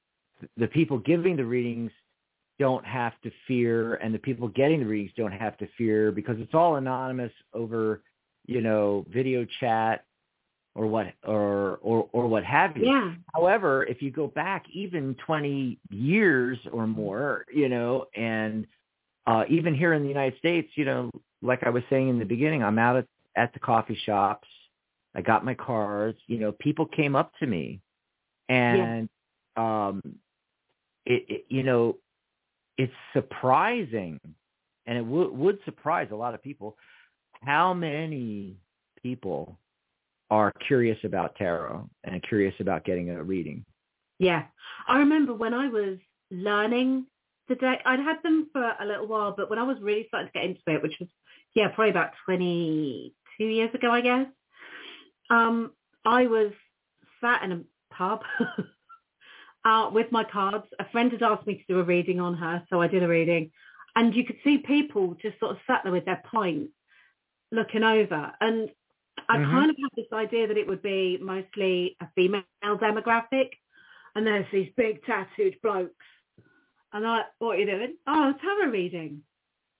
[0.57, 1.91] the people giving the readings
[2.59, 6.35] don't have to fear and the people getting the readings don't have to fear because
[6.39, 8.01] it's all anonymous over,
[8.45, 10.05] you know, video chat
[10.79, 12.85] or what or or or what have you.
[12.85, 13.13] Yeah.
[13.35, 18.65] However, if you go back even 20 years or more, you know, and
[19.27, 21.11] uh even here in the United States, you know,
[21.41, 24.47] like I was saying in the beginning, I'm out at, at the coffee shops.
[25.13, 27.81] I got my cards, you know, people came up to me
[28.47, 29.09] and
[29.57, 29.89] yeah.
[29.89, 30.01] um
[31.05, 31.97] it, it you know,
[32.77, 34.17] it's surprising
[34.85, 36.77] and it w- would surprise a lot of people
[37.41, 38.55] how many
[39.03, 39.57] people
[40.29, 43.65] are curious about tarot and curious about getting a reading.
[44.19, 44.43] Yeah.
[44.87, 45.97] I remember when I was
[46.31, 47.05] learning
[47.47, 50.27] the deck, I'd had them for a little while, but when I was really starting
[50.27, 51.09] to get into it, which was,
[51.55, 54.27] yeah, probably about 22 years ago, I guess,
[55.29, 55.71] um,
[56.05, 56.51] I was
[57.21, 58.21] sat in a pub
[59.65, 60.65] uh, with my cards.
[60.79, 63.07] A friend had asked me to do a reading on her, so I did a
[63.07, 63.51] reading.
[63.95, 66.71] And you could see people just sort of sat there with their points
[67.51, 68.31] looking over.
[68.39, 68.69] And
[69.27, 69.51] I mm-hmm.
[69.51, 73.49] kind of had this idea that it would be mostly a female demographic,
[74.15, 75.93] and there's these big tattooed blokes.
[76.91, 77.95] And I, what are you doing?
[78.07, 79.21] Oh, tarot reading.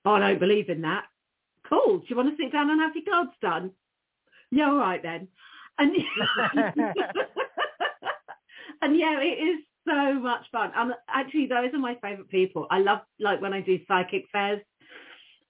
[0.06, 1.06] Oh, I don't believe in that.
[1.68, 2.00] Cool.
[2.00, 3.72] Do you want to sit down and have your cards done?
[4.52, 5.28] Yeah, all right then.
[5.78, 5.92] And
[8.82, 10.72] and yeah, it is so much fun.
[10.76, 12.68] And actually, those are my favorite people.
[12.70, 14.62] I love like when I do psychic fairs,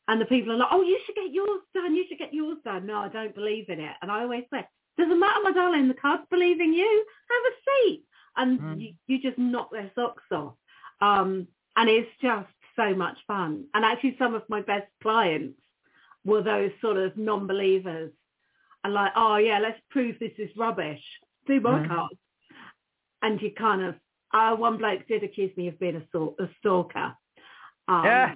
[0.10, 1.96] and the people are like, "Oh, you should get yours done.
[1.96, 4.66] You should get yours done." No, I don't believe in it, and I always say,
[4.98, 5.88] "Doesn't matter, my darling.
[5.88, 7.06] The cards believe in you.
[7.30, 8.04] Have a seat."
[8.36, 8.82] And mm.
[8.82, 10.56] you, you just knock their socks off.
[11.02, 13.66] Um, and it's just so much fun.
[13.74, 15.60] And actually, some of my best clients
[16.26, 18.12] were those sort of non-believers
[18.84, 21.02] and like, oh yeah, let's prove this is rubbish.
[21.48, 21.88] Do my mm.
[21.88, 22.16] cards.
[23.22, 23.96] And you kind of,
[24.34, 27.14] uh, one bloke did accuse me of being a, a stalker.
[27.88, 28.34] Um, yeah.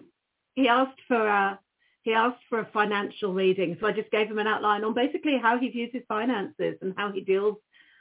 [0.55, 1.59] He asked for a,
[2.03, 3.77] he asked for a financial reading.
[3.79, 6.93] So I just gave him an outline on basically how he views his finances and
[6.97, 7.57] how he deals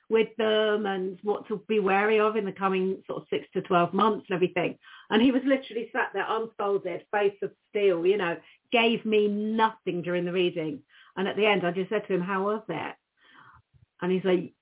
[0.09, 3.63] with them and what to be wary of in the coming sort of six to
[3.63, 4.77] 12 months and everything.
[5.09, 8.37] And he was literally sat there unfolded, face of steel, you know,
[8.73, 10.81] gave me nothing during the reading.
[11.17, 12.95] And at the end, I just said to him, how was it?
[14.01, 14.53] And he's like,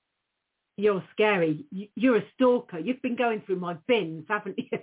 [0.77, 1.65] you're scary.
[1.95, 2.79] You're a stalker.
[2.79, 4.65] You've been going through my bins, haven't you?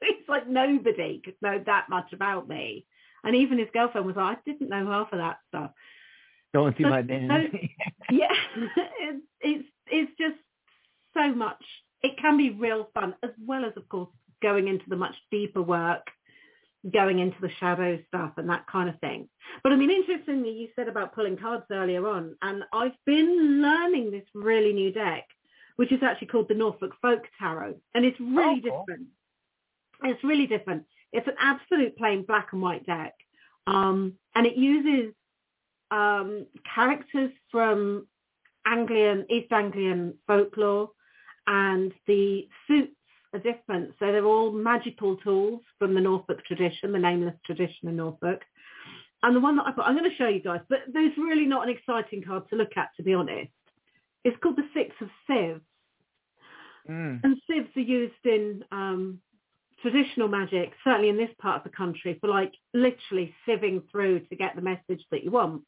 [0.00, 2.86] it's like nobody could know that much about me.
[3.24, 5.70] And even his girlfriend was like, I didn't know half of that stuff.
[6.54, 7.30] Going through so, my bins.
[7.30, 7.58] So,
[8.10, 8.32] yeah,
[9.00, 10.38] it's, it's, it's just
[11.14, 11.62] so much.
[12.02, 14.08] It can be real fun, as well as, of course,
[14.42, 16.06] going into the much deeper work
[16.92, 19.28] going into the shadow stuff and that kind of thing.
[19.62, 24.10] But I mean, interestingly, you said about pulling cards earlier on, and I've been learning
[24.10, 25.26] this really new deck,
[25.76, 28.84] which is actually called the Norfolk Folk Tarot, and it's really oh, cool.
[28.86, 29.08] different.
[30.04, 30.84] It's really different.
[31.12, 33.14] It's an absolute plain black and white deck,
[33.66, 35.12] um, and it uses
[35.90, 38.06] um, characters from
[38.66, 40.90] Anglian, East Anglian folklore,
[41.46, 42.94] and the suits
[43.32, 43.94] are different.
[43.98, 48.42] So they're all magical tools from the Norfolk tradition, the nameless tradition in Norfolk.
[49.22, 51.46] And the one that I put, I'm going to show you guys, but there's really
[51.46, 53.50] not an exciting card to look at, to be honest.
[54.24, 55.60] It's called the Six of Sieves.
[56.88, 57.20] Mm.
[57.22, 59.20] And sieves are used in um,
[59.82, 64.36] traditional magic, certainly in this part of the country, for like literally sieving through to
[64.36, 65.62] get the message that you want.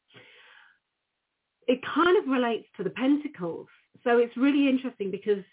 [1.66, 3.68] It kind of relates to the Pentacles.
[4.04, 5.44] So it's really interesting because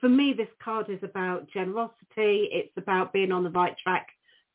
[0.00, 2.48] for me, this card is about generosity.
[2.52, 4.06] It's about being on the right track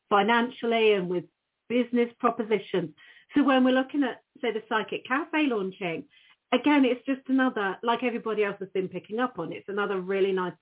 [0.09, 1.25] financially and with
[1.69, 2.91] business propositions.
[3.35, 6.05] So when we're looking at, say, the Psychic Cafe launching,
[6.53, 10.31] again, it's just another, like everybody else has been picking up on, it's another really
[10.31, 10.53] nice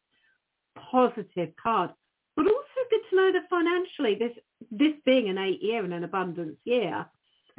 [0.92, 1.92] positive card.
[2.92, 4.38] Good to know that financially, this
[4.70, 7.08] this being an eight year and an abundance year,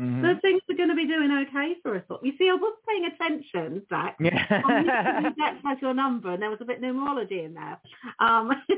[0.01, 0.25] Mm-hmm.
[0.25, 2.03] So things are going to be doing okay for us.
[2.23, 4.17] You see, I was paying attention, Dax.
[4.21, 4.47] Yeah.
[5.39, 7.79] Dax has your number, and there was a bit of numerology in there.
[8.19, 8.51] Um,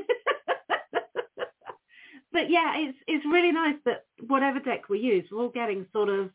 [2.31, 6.09] but yeah, it's it's really nice that whatever deck we use, we're all getting sort
[6.09, 6.29] of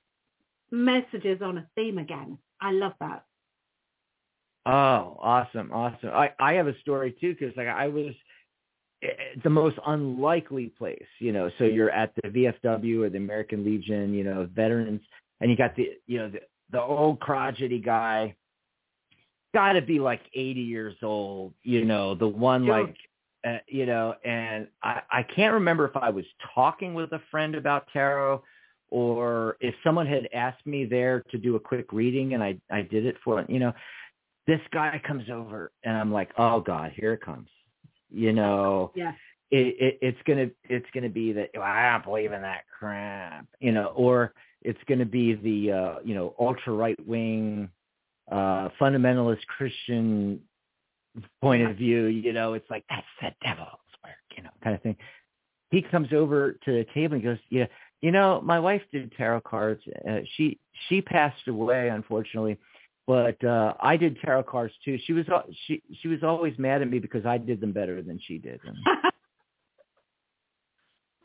[0.71, 2.39] messages on a theme again.
[2.61, 3.25] I love that.
[4.67, 6.11] Oh, awesome, awesome.
[6.11, 8.15] I I have a story too because like I was
[9.43, 11.51] the most unlikely place, you know.
[11.59, 15.01] So you're at the VFW or the American Legion, you know, veterans,
[15.41, 16.41] and you got the, you know, the,
[16.71, 18.35] the old crotchety guy,
[19.55, 22.97] got to be like 80 years old, you know, the one like,
[23.45, 27.55] uh, you know, and I, I can't remember if I was talking with a friend
[27.55, 28.43] about tarot
[28.91, 32.83] or if someone had asked me there to do a quick reading and I, I
[32.83, 33.73] did it for, you know,
[34.47, 37.49] this guy comes over and I'm like, oh God, here it comes
[38.13, 39.13] you know yeah
[39.51, 43.47] it, it it's gonna it's gonna be that well, I don't believe in that crap,
[43.59, 44.33] you know, or
[44.63, 47.69] it's gonna be the uh, you know ultra right wing
[48.31, 50.41] uh, fundamentalist Christian
[51.41, 53.69] point of view, you know, it's like that's the devil's
[54.05, 54.97] work, you know, kind of thing.
[55.71, 57.67] He comes over to the table and goes, yeah,
[58.01, 59.83] you know, my wife did tarot cards.
[60.09, 60.59] Uh, she
[60.89, 62.57] she passed away unfortunately,
[63.11, 64.97] but uh I did tarot cards too.
[65.05, 65.27] She was
[65.67, 68.61] she she was always mad at me because I did them better than she did.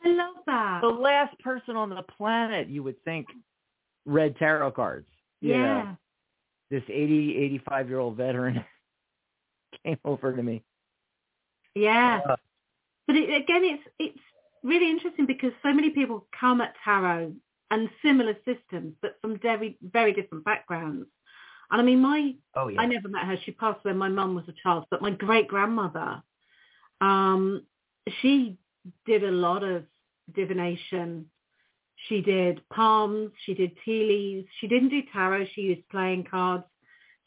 [0.04, 0.80] I love that.
[0.82, 3.28] The last person on the planet you would think
[4.04, 5.06] read tarot cards.
[5.40, 5.56] Yeah.
[5.58, 5.96] Know,
[6.72, 8.64] this 80 85 year old veteran
[9.84, 10.64] came over to me.
[11.76, 12.18] Yeah.
[12.28, 12.34] Uh,
[13.06, 14.18] but it, again it's it's
[14.64, 17.32] really interesting because so many people come at tarot
[17.70, 21.06] and similar systems but from very very different backgrounds.
[21.70, 22.80] And I mean, my oh, yeah.
[22.80, 23.36] I never met her.
[23.44, 24.86] She passed when my mum was a child.
[24.90, 26.22] But my great grandmother,
[27.00, 27.64] um,
[28.20, 28.56] she
[29.04, 29.84] did a lot of
[30.34, 31.26] divination.
[32.08, 33.32] She did palms.
[33.44, 34.48] She did tea leaves.
[34.60, 35.46] She didn't do tarot.
[35.54, 36.64] She used playing cards.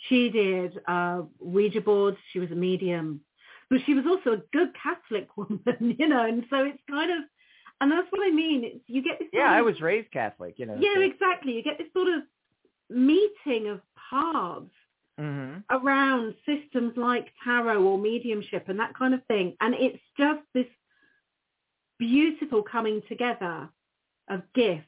[0.07, 2.17] She did uh, Ouija boards.
[2.31, 3.21] She was a medium.
[3.69, 6.25] But she was also a good Catholic woman, you know.
[6.25, 7.17] And so it's kind of,
[7.81, 8.63] and that's what I mean.
[8.63, 9.27] It's, you get this.
[9.33, 10.77] Yeah, of, I was raised Catholic, you know.
[10.79, 11.01] Yeah, so.
[11.01, 11.53] exactly.
[11.53, 12.23] You get this sort of
[12.89, 14.65] meeting of paths.
[15.19, 15.59] mm-hmm.
[15.69, 19.53] around systems like tarot or mediumship and that kind of thing.
[19.59, 20.65] And it's just this
[21.97, 23.67] beautiful coming together
[24.29, 24.85] of gifts,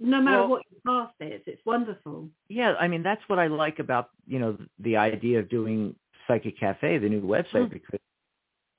[0.00, 1.42] no matter Well- what your path is.
[1.46, 2.30] It's wonderful.
[2.48, 5.94] Yeah, I mean that's what I like about you know the idea of doing
[6.26, 7.70] Psychic Cafe, the new website, Mm.
[7.70, 8.00] because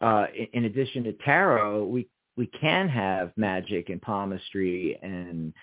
[0.02, 2.08] uh, in, in addition to tarot, we
[2.38, 5.54] we can have magic and palmistry and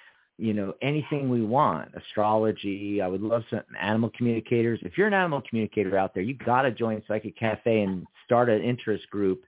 [0.41, 3.03] you know anything we want, astrology.
[3.03, 4.81] I would love some animal communicators.
[4.83, 8.49] If you're an animal communicator out there, you got to join Psychic Cafe and start
[8.49, 9.45] an interest group.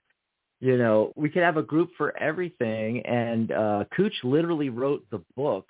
[0.59, 3.01] You know, we could have a group for everything.
[3.05, 5.67] And uh, Cooch literally wrote the book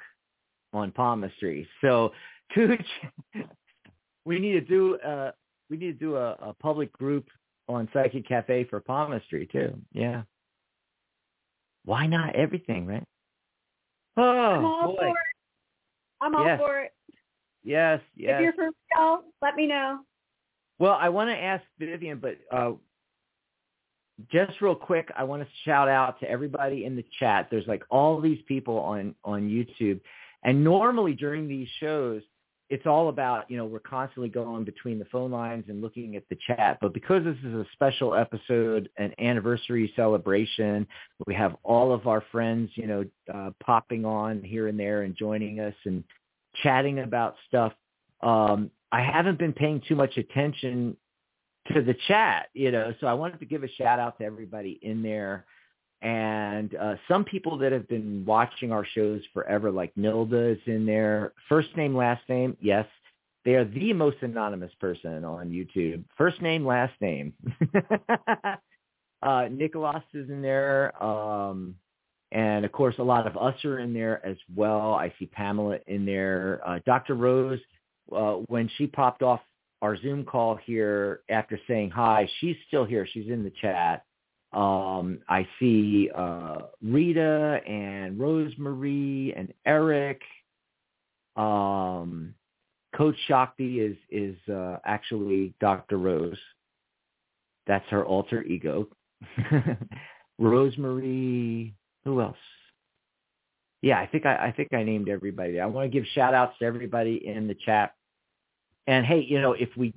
[0.74, 1.68] on palmistry.
[1.82, 2.12] So
[2.54, 2.86] Cooch,
[4.26, 5.32] we need to do uh,
[5.70, 7.28] we need to do a, a public group
[7.70, 9.80] on Psychic Cafe for palmistry too.
[9.94, 10.24] Yeah.
[11.86, 13.08] Why not everything, right?
[14.18, 14.98] Oh I'm all boy.
[14.98, 15.16] for it.
[16.22, 16.60] I'm all Yes.
[16.60, 16.94] for it.
[17.64, 18.36] Yes, yes.
[18.36, 20.00] If you're for real, let me know.
[20.80, 22.74] Well, I want to ask Vivian, but uh,
[24.32, 27.48] just real quick, I want to shout out to everybody in the chat.
[27.50, 30.00] There's like all these people on on YouTube,
[30.44, 32.22] and normally during these shows,
[32.70, 36.24] it's all about you know we're constantly going between the phone lines and looking at
[36.30, 36.78] the chat.
[36.82, 40.88] But because this is a special episode, an anniversary celebration,
[41.28, 45.16] we have all of our friends you know uh, popping on here and there and
[45.16, 46.04] joining us and
[46.62, 47.74] chatting about stuff.
[48.22, 50.96] Um, I haven't been paying too much attention
[51.74, 54.80] to the chat, you know, so I wanted to give a shout out to everybody
[54.82, 55.46] in there.
[56.04, 60.86] And uh, some people that have been watching our shows forever, like Nilda is in
[60.86, 61.32] there.
[61.48, 62.86] First name, last name, yes.
[63.46, 66.04] They are the most anonymous person on YouTube.
[66.18, 67.34] First name, last name.
[69.24, 71.02] uh, Nicholas is in there.
[71.02, 71.76] Um,
[72.34, 74.94] and of course, a lot of us are in there as well.
[74.94, 76.62] I see Pamela in there.
[76.66, 77.16] Uh, Dr.
[77.16, 77.60] Rose,
[78.14, 79.40] uh, when she popped off
[79.82, 83.08] our Zoom call here after saying hi, she's still here.
[83.10, 84.04] She's in the chat.
[84.54, 90.22] Um, I see uh, Rita and Rosemary and Eric.
[91.36, 92.36] Um,
[92.96, 95.98] Coach Shakti is is uh, actually Dr.
[95.98, 96.38] Rose.
[97.66, 98.88] That's her alter ego.
[100.40, 101.74] Rosemary.
[102.04, 102.38] Who else?
[103.82, 105.60] Yeah, I think I, I think I named everybody.
[105.60, 107.96] I want to give shout outs to everybody in the chat.
[108.88, 109.94] And hey, you know, if we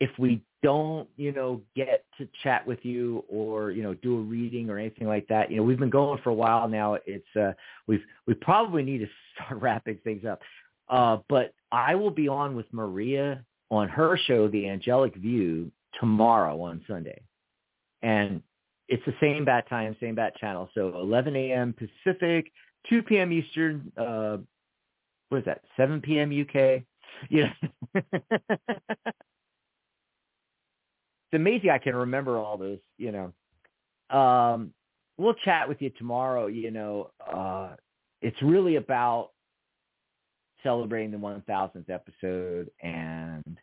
[0.00, 4.20] if we don't, you know, get to chat with you or, you know, do a
[4.20, 6.96] reading or anything like that, you know, we've been going for a while now.
[7.06, 7.52] It's uh
[7.86, 10.40] we've we probably need to start wrapping things up.
[10.88, 15.70] Uh but I will be on with Maria on her show, The Angelic View,
[16.00, 17.20] tomorrow on Sunday.
[18.02, 18.42] And
[18.88, 20.70] it's the same bat time, same bat channel.
[20.74, 21.74] So 11 a.m.
[21.74, 22.50] Pacific,
[22.88, 23.32] 2 p.m.
[23.32, 23.92] Eastern.
[23.98, 24.38] Uh,
[25.28, 25.60] what is that?
[25.76, 26.30] 7 p.m.
[26.30, 26.82] UK.
[27.30, 27.50] Know,
[31.34, 31.70] it's amazing.
[31.70, 32.78] I can remember all those.
[32.96, 34.72] You know, um,
[35.18, 36.46] we'll chat with you tomorrow.
[36.46, 37.74] You know, uh,
[38.22, 39.30] it's really about
[40.62, 43.58] celebrating the 1000th episode and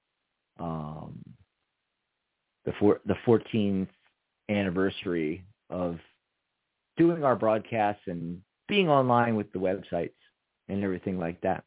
[0.59, 1.19] um,
[2.65, 3.87] the four, the 14th
[4.49, 5.97] anniversary of
[6.97, 10.11] doing our broadcasts and being online with the websites
[10.67, 11.63] and everything like that.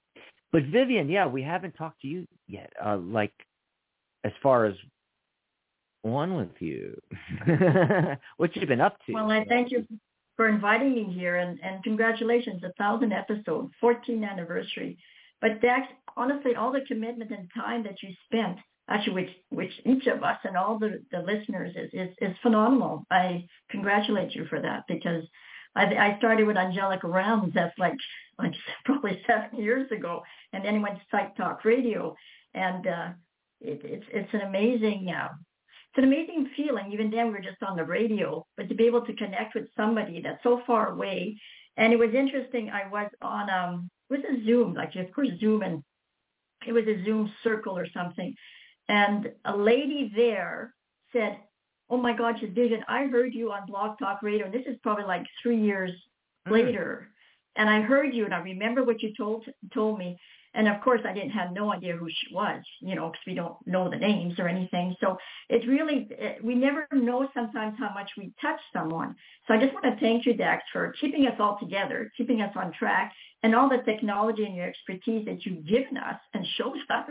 [0.52, 2.72] But Vivian, yeah, we haven't talked to you yet.
[2.84, 3.32] Uh, like
[4.24, 4.74] as far as
[6.04, 7.00] on with you,
[8.36, 9.12] what you've been up to?
[9.12, 9.86] Well, I thank you
[10.36, 14.98] for inviting me here, and, and congratulations, a thousand episode, 14th anniversary.
[15.40, 15.86] But Dax,
[16.16, 18.58] honestly, all the commitment and time that you spent,
[18.88, 23.04] actually, which which each of us and all the, the listeners is, is is phenomenal.
[23.10, 25.24] I congratulate you for that because
[25.76, 27.52] I, I started with Angelic Rounds.
[27.54, 27.96] That's like
[28.38, 28.52] like
[28.84, 30.22] probably seven years ago,
[30.52, 32.16] and then went to Psych Talk Radio,
[32.54, 33.08] and uh,
[33.60, 35.12] it, it's it's an amazing.
[35.14, 35.28] Uh,
[35.94, 36.90] it's an amazing feeling.
[36.92, 39.68] Even then, we were just on the radio, but to be able to connect with
[39.76, 41.40] somebody that's so far away.
[41.76, 42.70] And it was interesting.
[42.70, 45.82] I was on um, it was a Zoom, like of course Zoom, and
[46.66, 48.34] it was a Zoom circle or something.
[48.88, 50.74] And a lady there
[51.12, 51.38] said,
[51.88, 54.46] "Oh my God, Vivian, I heard you on Blog Talk Radio.
[54.46, 55.92] And this is probably like three years
[56.46, 56.52] Mm.
[56.52, 57.08] later,
[57.56, 60.18] and I heard you, and I remember what you told told me."
[60.54, 63.34] And of course, I didn't have no idea who she was, you know, because we
[63.34, 64.94] don't know the names or anything.
[65.00, 65.16] So
[65.48, 69.16] it's really, it, we never know sometimes how much we touch someone.
[69.46, 72.52] So I just want to thank you, Dax, for keeping us all together, keeping us
[72.56, 73.12] on track,
[73.42, 77.10] and all the technology and your expertise that you've given us and showed us,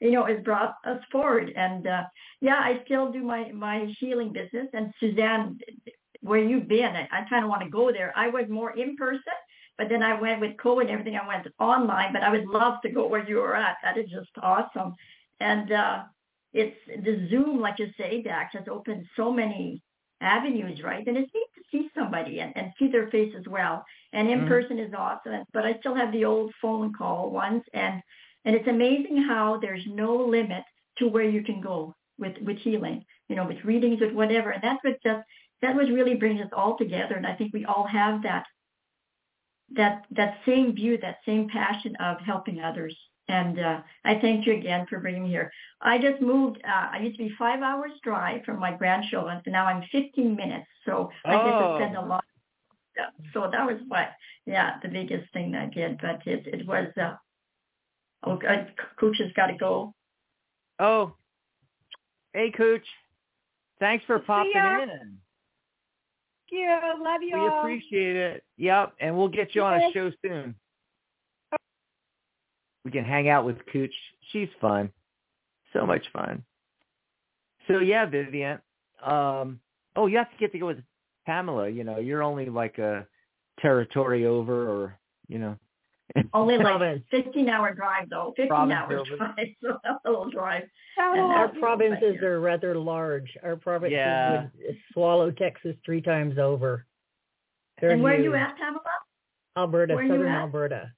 [0.00, 1.52] you know, has brought us forward.
[1.56, 2.02] And uh,
[2.40, 4.66] yeah, I still do my, my healing business.
[4.72, 5.58] And Suzanne,
[6.20, 8.12] where you've been, I, I kind of want to go there.
[8.16, 9.22] I was more in person.
[9.78, 11.16] But then I went with COVID and everything.
[11.16, 13.76] I went online, but I would love to go where you were at.
[13.82, 14.94] That is just awesome.
[15.40, 16.02] and uh,
[16.52, 19.82] it's the Zoom, like you say, Dax, has opened so many
[20.20, 21.06] avenues, right?
[21.06, 23.84] And it's neat to see somebody and, and see their face as well.
[24.12, 24.46] And in Mhm.
[24.46, 28.00] person is awesome, but I still have the old phone call ones, and
[28.44, 30.64] and it's amazing how there's no limit
[30.98, 34.50] to where you can go with with healing, you know, with readings, with whatever.
[34.50, 35.24] And that's what just
[35.62, 37.16] that was really brings us all together.
[37.16, 38.44] And I think we all have that
[39.72, 42.96] that that same view, that same passion of helping others.
[43.28, 45.50] And uh, I thank you again for bringing me here.
[45.80, 46.58] I just moved.
[46.62, 50.36] Uh, I used to be five hours drive from my grandchildren, and now I'm 15
[50.36, 50.66] minutes.
[50.84, 51.76] So I get to Oh.
[51.76, 52.24] spend a lot.
[52.96, 54.10] Yeah, so that was what,
[54.46, 55.98] yeah, the biggest thing I did.
[56.00, 56.88] But it it was.
[57.00, 57.16] Uh,
[58.24, 58.66] oh, uh,
[59.00, 59.94] Cooch has got to go.
[60.78, 61.14] Oh,
[62.34, 62.86] hey, Cooch.
[63.80, 65.18] Thanks for popping in.
[66.50, 67.04] Thank you.
[67.04, 68.44] Love you We appreciate it.
[68.56, 70.54] Yep, and we'll get you on a show soon.
[72.84, 73.94] We can hang out with Cooch.
[74.30, 74.92] She's fun.
[75.72, 76.44] So much fun.
[77.66, 78.60] So yeah, Vivian.
[79.02, 79.60] Um
[79.96, 80.82] oh you have to get to go with
[81.26, 83.06] Pamela, you know, you're only like a
[83.60, 84.98] territory over or
[85.28, 85.56] you know
[86.32, 87.02] Only like Province.
[87.10, 88.32] 15 hour drive though.
[88.36, 89.34] 15 hour drive.
[89.62, 90.64] So that's a little drive.
[90.96, 91.36] Shout And out.
[91.36, 93.30] Our provinces are rather large.
[93.42, 94.42] Our provinces Yeah.
[94.42, 96.86] would swallow Texas three times over.
[97.80, 98.40] They're And where are you huge.
[98.40, 98.80] at, Pamela?
[99.56, 100.38] Alberta, where southern at?
[100.40, 100.92] Alberta.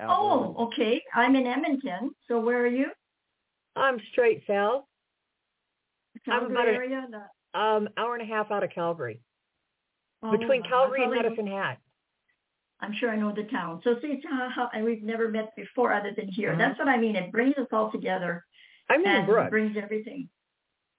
[0.00, 1.00] Oh, okay.
[1.14, 2.10] I'm in Edmonton.
[2.28, 2.86] So where are you?
[3.76, 4.84] I'm straight south.
[6.28, 7.08] I'm Calgary about a- area?
[7.10, 9.20] The, Um, hour and a half out of Calgary,
[10.22, 11.78] oh, between I Calgary and probably- Medicine Hat.
[12.80, 13.80] I'm sure I know the town.
[13.84, 16.52] So see how, how and we've never met before other than here.
[16.52, 16.58] Mhm.
[16.58, 17.16] That's what I mean.
[17.16, 18.44] It brings us all together
[18.90, 19.50] I'm in and Brooks.
[19.50, 20.28] brings everything.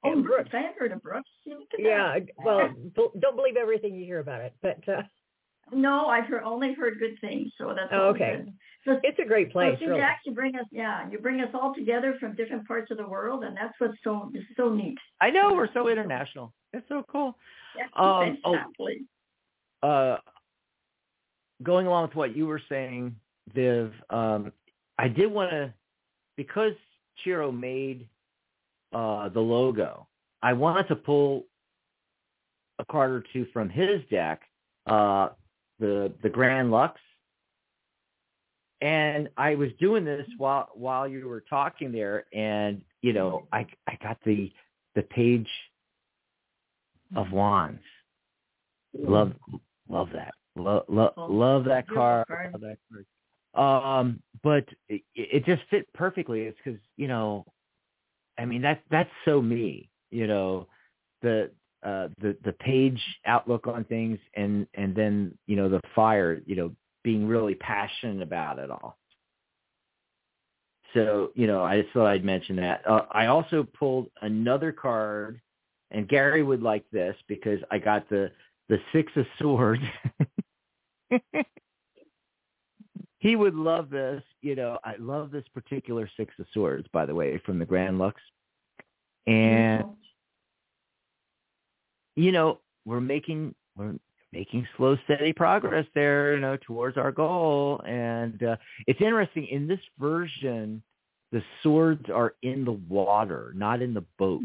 [0.04, 0.50] Oh, In Brooks.
[0.50, 0.56] Brooks.
[0.56, 1.30] I have heard of Brooks.
[1.44, 2.70] See, look at Yeah, well,
[3.20, 5.04] don't believe everything you hear about it, but uh,
[5.72, 7.52] No, I've heard only heard good things.
[7.58, 8.44] So that's Oh, okay.
[8.86, 9.74] So, it's a great place.
[9.76, 10.00] so see, really.
[10.00, 13.08] Jack, you bring us, yeah, you bring us all together from different parts of the
[13.08, 14.98] world, and that's what's so it's so neat.
[15.22, 16.54] I know we're so international.
[16.72, 17.36] It's so cool.
[17.76, 18.54] Yeah, Um, oh.
[18.54, 19.06] exactly.
[19.82, 20.18] uh,
[21.64, 23.16] going along with what you were saying,
[23.54, 24.52] Viv, um,
[24.98, 25.74] I did want to,
[26.36, 26.74] because
[27.24, 28.08] Ciro made
[28.94, 30.08] uh, the logo,
[30.42, 31.46] I wanted to pull
[32.80, 34.42] a card or two from his deck,
[34.88, 35.30] uh,
[35.80, 37.00] the the Grand Luxe,
[38.82, 43.66] and I was doing this while while you were talking there, and you know, I
[43.88, 44.52] I got the
[44.96, 45.50] the page
[47.16, 47.82] of wands.
[48.98, 49.34] Love
[49.90, 50.34] love that.
[50.56, 52.26] Love love, love that card.
[52.30, 53.06] Love that card.
[53.56, 56.42] Um, but it, it just fit perfectly.
[56.42, 57.46] It's because you know,
[58.38, 59.90] I mean that's that's so me.
[60.12, 60.68] You know,
[61.22, 61.52] the
[61.84, 66.42] uh the the page outlook on things, and and then you know the fire.
[66.46, 66.72] You know,
[67.04, 68.98] being really passionate about it all.
[70.94, 72.82] So you know, I just thought I'd mention that.
[72.88, 75.42] Uh, I also pulled another card,
[75.92, 78.32] and Gary would like this because I got the
[78.70, 79.84] the six of swords.
[83.20, 84.24] he would love this.
[84.42, 87.98] You know, I love this particular six of swords, by the way, from the Grand
[87.98, 88.22] Luxe.
[89.28, 89.86] And
[92.16, 93.96] you know, we're making we're
[94.32, 97.82] making slow, steady progress there, you know, towards our goal.
[97.86, 100.84] And uh, it's interesting in this version,
[101.32, 104.42] the swords are in the water, not in the boat.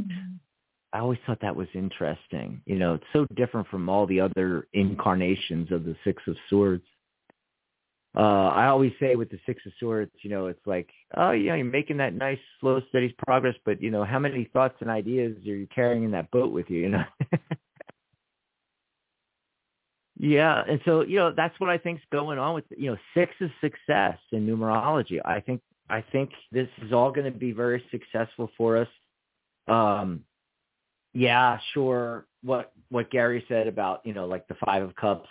[0.92, 2.62] I always thought that was interesting.
[2.66, 6.84] You know, it's so different from all the other incarnations of the Six of Swords.
[8.16, 11.54] Uh, I always say with the Six of Swords, you know, it's like, oh, yeah,
[11.54, 15.36] you're making that nice, slow, steady progress, but you know, how many thoughts and ideas
[15.36, 16.80] are you carrying in that boat with you?
[16.80, 17.04] You know.
[20.18, 23.32] yeah, and so you know, that's what I think's going on with you know, six
[23.40, 25.20] is success in numerology.
[25.24, 28.88] I think I think this is all going to be very successful for us.
[29.68, 30.24] Um,
[31.12, 32.26] yeah, sure.
[32.42, 35.28] What what Gary said about you know like the five of cups.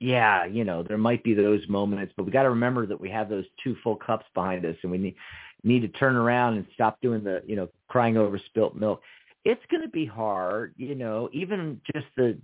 [0.00, 3.10] Yeah, you know there might be those moments, but we got to remember that we
[3.10, 5.14] have those two full cups behind us, and we need
[5.62, 9.00] need to turn around and stop doing the you know crying over spilt milk.
[9.44, 12.38] It's going to be hard, you know, even just the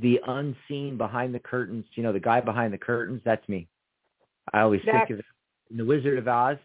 [0.00, 1.84] the unseen behind the curtains.
[1.94, 3.22] You know, the guy behind the curtains.
[3.24, 3.68] That's me.
[4.52, 5.08] I always Dax.
[5.08, 5.24] think of it.
[5.76, 6.58] The Wizard of Oz.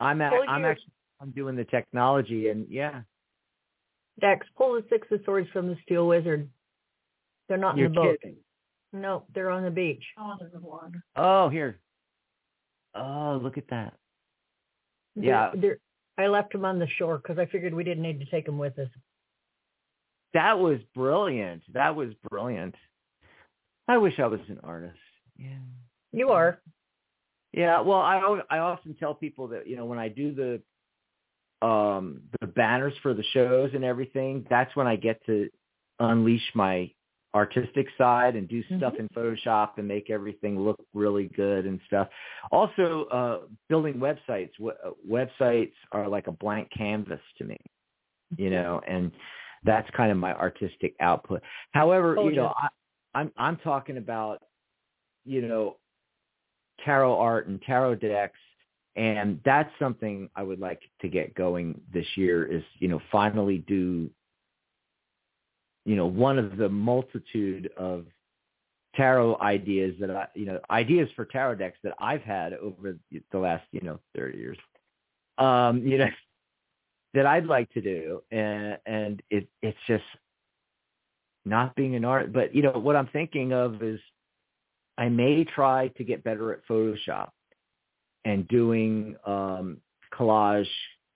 [0.00, 3.00] I'm at, Well, I'm actually I'm doing the technology, and yeah,
[4.20, 6.48] Dex, pull the six of swords from the Steele Wizard.
[7.48, 8.18] They're not you're in the boat.
[8.20, 8.36] kidding.
[8.92, 10.02] No, they're on the beach.
[10.18, 11.04] Oh, there's the water.
[11.16, 11.78] Oh, here.
[12.94, 13.94] Oh, look at that.
[15.14, 15.52] They're- Yeah.
[15.54, 15.78] they're,
[16.16, 18.58] I left them on the shore because I figured we didn't need to take them
[18.58, 18.88] with us.
[20.34, 21.62] That was brilliant.
[21.72, 22.74] That was brilliant.
[23.86, 24.98] I wish I was an artist.
[25.36, 25.58] Yeah.
[26.12, 26.60] You are.
[27.52, 30.60] Yeah, well, I I often tell people that you know when I do the
[31.62, 35.48] um the banners for the shows and everything, that's when I get to
[35.98, 36.90] unleash my
[37.34, 39.00] artistic side and do stuff Mhm.
[39.00, 42.08] in Photoshop and make everything look really good and stuff.
[42.50, 44.52] Also, uh, building websites.
[44.58, 47.58] W- websites are like a blank canvas to me,
[48.36, 49.12] you know, and
[49.64, 51.42] that's kind of my artistic output.
[51.72, 52.54] However, Told you know.
[52.56, 52.68] I,
[53.14, 54.42] I'm I'm talking about,
[55.24, 55.76] you know,
[56.84, 58.38] tarot art and tarot decks,
[58.98, 62.44] and that's something I would like to get going this year.
[62.44, 64.10] Is you know finally do
[65.88, 68.04] you know, one of the multitude of
[68.94, 72.98] tarot ideas that I, you know, ideas for tarot decks that I've had over
[73.32, 74.58] the last, you know, 30 years,
[75.38, 76.08] um, you know,
[77.14, 78.22] that I'd like to do.
[78.30, 80.04] And, and it, it's just
[81.46, 83.98] not being an art, but you know, what I'm thinking of is
[84.98, 87.30] I may try to get better at Photoshop
[88.24, 89.78] and doing, um,
[90.12, 90.68] collage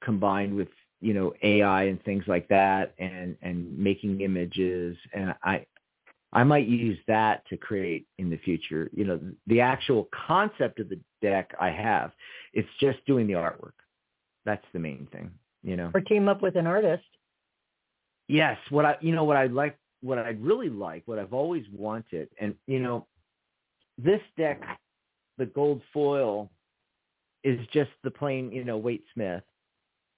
[0.02, 0.68] combined with
[1.00, 5.66] you know AI and things like that, and and making images, and I
[6.32, 8.88] I might use that to create in the future.
[8.94, 12.12] You know, the actual concept of the deck I have,
[12.54, 13.72] it's just doing the artwork.
[14.44, 15.30] That's the main thing.
[15.62, 17.04] You know, Or team up with an artist.
[18.28, 21.64] yes, what I you know what I'd like, what I'd really like, what I've always
[21.72, 23.06] wanted, and you know,
[23.98, 24.60] this deck,
[25.38, 26.50] the gold foil,
[27.44, 29.42] is just the plain you know Waite Smith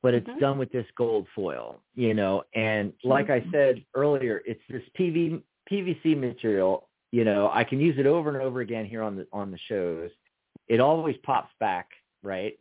[0.05, 0.39] but it's Mhm.
[0.39, 2.45] done with this gold foil, you know.
[2.55, 6.91] And like I said earlier, it's this PV, PVC material.
[7.11, 9.57] You know, I can use it over and over again here on the on the
[9.57, 10.11] shows.
[10.69, 11.89] It always pops back,
[12.23, 12.61] right?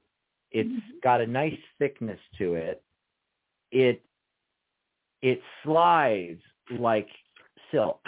[0.51, 0.69] It's
[1.01, 2.81] got a nice thickness to it.
[3.71, 4.01] It
[5.21, 6.41] it slides
[6.71, 7.09] like
[7.71, 8.07] silk.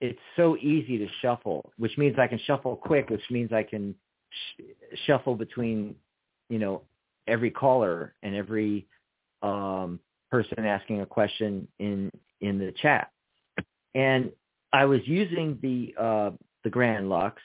[0.00, 3.96] It's so easy to shuffle, which means I can shuffle quick, which means I can
[4.32, 4.62] sh-
[5.06, 5.94] shuffle between,
[6.48, 6.82] you know,
[7.26, 8.86] every caller and every
[9.42, 10.00] um,
[10.30, 12.10] person asking a question in
[12.40, 13.10] in the chat.
[13.94, 14.30] And
[14.72, 16.30] I was using the uh,
[16.64, 17.42] the Grand Luxe,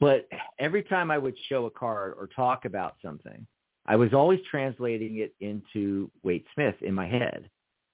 [0.00, 0.28] but
[0.58, 3.46] every time I would show a card or talk about something,
[3.86, 7.48] I was always translating it into Waite Smith in my head,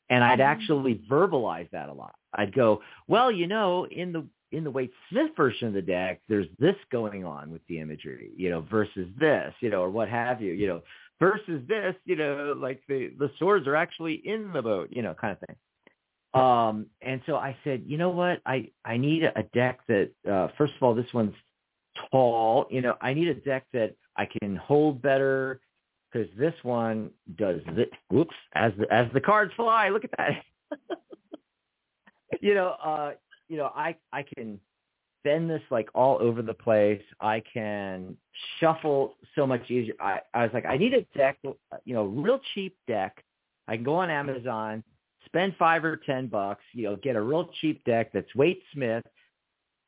[0.09, 2.15] and I'd actually verbalize that a lot.
[2.35, 6.21] I'd go, well, you know, in the in the Waite Smith version of the deck,
[6.29, 10.09] there's this going on with the imagery, you know, versus this, you know, or what
[10.09, 10.83] have you, you know,
[11.21, 15.15] versus this, you know, like the the swords are actually in the boat, you know,
[15.15, 15.57] kind of thing.
[16.41, 20.49] Um, and so I said, you know what, I I need a deck that, uh,
[20.59, 21.35] first of all, this one's
[22.11, 25.61] tall, you know, I need a deck that I can hold better
[26.13, 27.89] because this one does this.
[28.11, 30.99] Whoops, as the as the cards fly, look at that.
[32.41, 33.13] you know, uh,
[33.55, 34.59] you know, I I can
[35.23, 37.01] bend this like all over the place.
[37.21, 38.17] I can
[38.59, 39.95] shuffle so much easier.
[40.01, 41.39] I, I was like, I need a deck,
[41.85, 43.23] you know, real cheap deck.
[43.69, 44.83] I can go on Amazon,
[45.25, 49.05] spend five or ten bucks, you know, get a real cheap deck that's Waite Smith,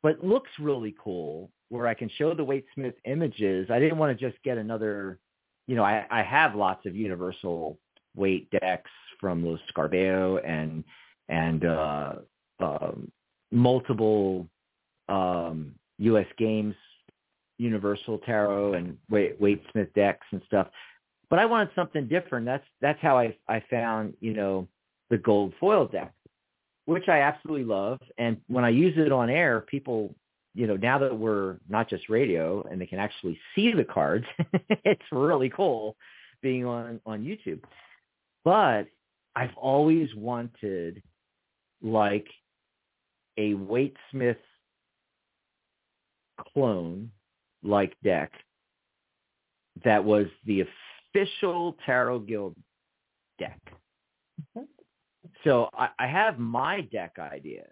[0.00, 1.50] but looks really cool.
[1.68, 3.68] Where I can show the Waite Smith images.
[3.68, 5.18] I didn't want to just get another,
[5.66, 7.80] you know, I, I have lots of Universal
[8.14, 10.84] Waite decks from Los Scarabeo and
[11.28, 12.12] and uh,
[12.60, 13.10] um,
[13.50, 14.48] multiple
[15.08, 16.26] um, U.S.
[16.38, 16.74] Games,
[17.58, 20.68] Universal Tarot, and Waite, Smith decks and stuff.
[21.28, 22.46] But I wanted something different.
[22.46, 24.68] That's that's how I I found you know
[25.10, 26.12] the gold foil deck,
[26.84, 27.98] which I absolutely love.
[28.18, 30.14] And when I use it on air, people
[30.54, 34.26] you know now that we're not just radio and they can actually see the cards,
[34.84, 35.96] it's really cool
[36.42, 37.60] being on on YouTube.
[38.44, 38.84] But
[39.34, 41.02] I've always wanted
[41.82, 42.26] like
[43.36, 44.38] a Waite Smith
[46.52, 47.10] clone
[47.62, 48.32] like deck
[49.84, 50.64] that was the
[51.14, 52.54] official Tarot Guild
[53.38, 53.60] deck.
[54.56, 54.64] Mm-hmm.
[55.44, 57.64] So I, I have my deck idea,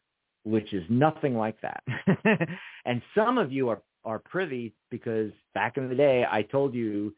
[0.44, 1.82] which is nothing like that.
[2.84, 7.14] and some of you are, are privy because back in the day I told you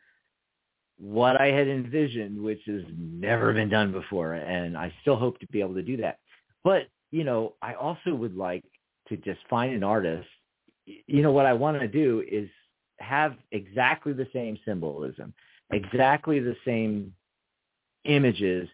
[0.98, 4.34] what I had envisioned, which has never been done before.
[4.34, 6.18] And I still hope to be able to do that.
[6.64, 8.64] But, you know, I also would like
[9.08, 10.28] to just find an artist.
[10.84, 12.48] You know, what I want to do is
[12.98, 15.34] have exactly the same symbolism,
[15.72, 17.12] exactly the same
[18.04, 18.68] images,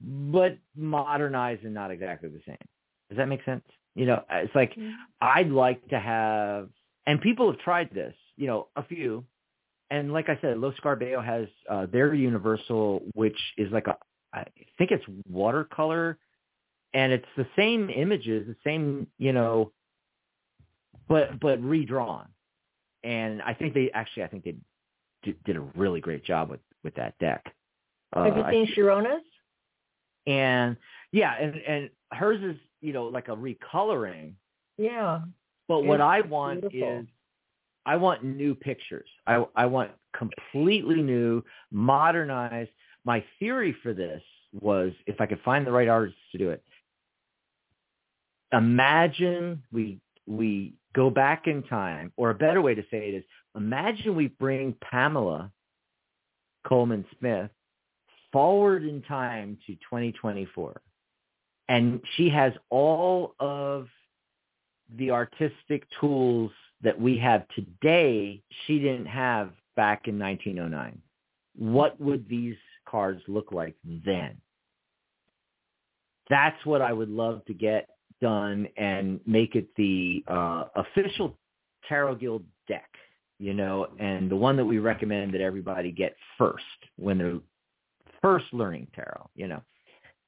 [0.00, 2.56] but modernized and not exactly the same.
[3.08, 3.64] Does that make sense?
[3.94, 4.76] You know, it's like
[5.20, 6.68] I'd like to have,
[7.06, 9.24] and people have tried this, you know, a few.
[9.90, 13.96] And like I said, Los Scarabeo has uh, their universal, which is like a,
[14.32, 14.44] I
[14.76, 16.18] think it's watercolor,
[16.94, 19.72] and it's the same images, the same, you know,
[21.08, 22.26] but but redrawn.
[23.04, 24.56] And I think they actually, I think they
[25.22, 27.44] did, did a really great job with with that deck.
[28.12, 29.24] Uh, Have you seen Sharona's?
[30.26, 30.76] And
[31.12, 34.32] yeah, and and hers is you know like a recoloring.
[34.76, 35.20] Yeah.
[35.68, 37.00] But what I want beautiful.
[37.00, 37.06] is
[37.84, 39.08] I want new pictures.
[39.26, 42.70] I I want completely new, modernized.
[43.04, 46.62] My theory for this was if I could find the right artist to do it.
[48.52, 53.24] Imagine we we go back in time, or a better way to say it is
[53.56, 55.50] imagine we bring Pamela
[56.66, 57.50] Colman Smith
[58.32, 60.80] forward in time to 2024.
[61.68, 63.88] And she has all of
[64.96, 66.50] the artistic tools
[66.82, 71.00] that we have today she didn't have back in 1909.
[71.56, 72.56] What would these
[72.88, 74.40] cards look like then?
[76.30, 77.88] That's what I would love to get
[78.20, 81.36] done and make it the uh, official
[81.88, 82.88] Tarot Guild deck,
[83.38, 86.64] you know, and the one that we recommend that everybody get first
[86.96, 87.40] when they're
[88.20, 89.62] first learning tarot, you know.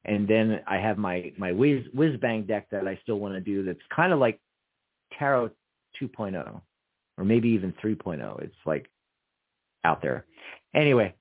[0.04, 3.40] And then I have my my whiz whiz bang deck that I still want to
[3.40, 4.40] do that's kind of like
[5.18, 5.50] tarot
[6.00, 6.60] 2.0
[7.18, 8.42] or maybe even 3.0.
[8.42, 8.88] It's like
[9.84, 10.24] out there.
[10.74, 11.14] Anyway,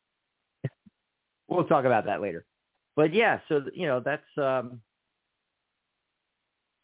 [1.50, 2.46] we'll talk about that later.
[2.96, 4.82] But yeah, so you know that's um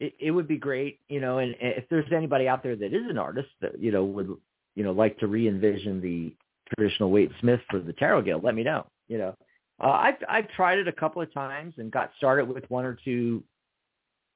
[0.00, 3.08] it, it would be great, you know, and if there's anybody out there that is
[3.08, 4.28] an artist that you know would
[4.74, 6.34] you know like to re-envision the
[6.74, 8.86] traditional Waite Smith for the Tarot Guild, let me know.
[9.08, 9.36] You know,
[9.82, 12.98] uh, I've I've tried it a couple of times and got started with one or
[13.04, 13.42] two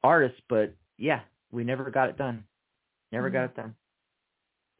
[0.02, 1.20] artists, but yeah,
[1.52, 2.44] we never got it done.
[3.12, 3.74] Never got it done.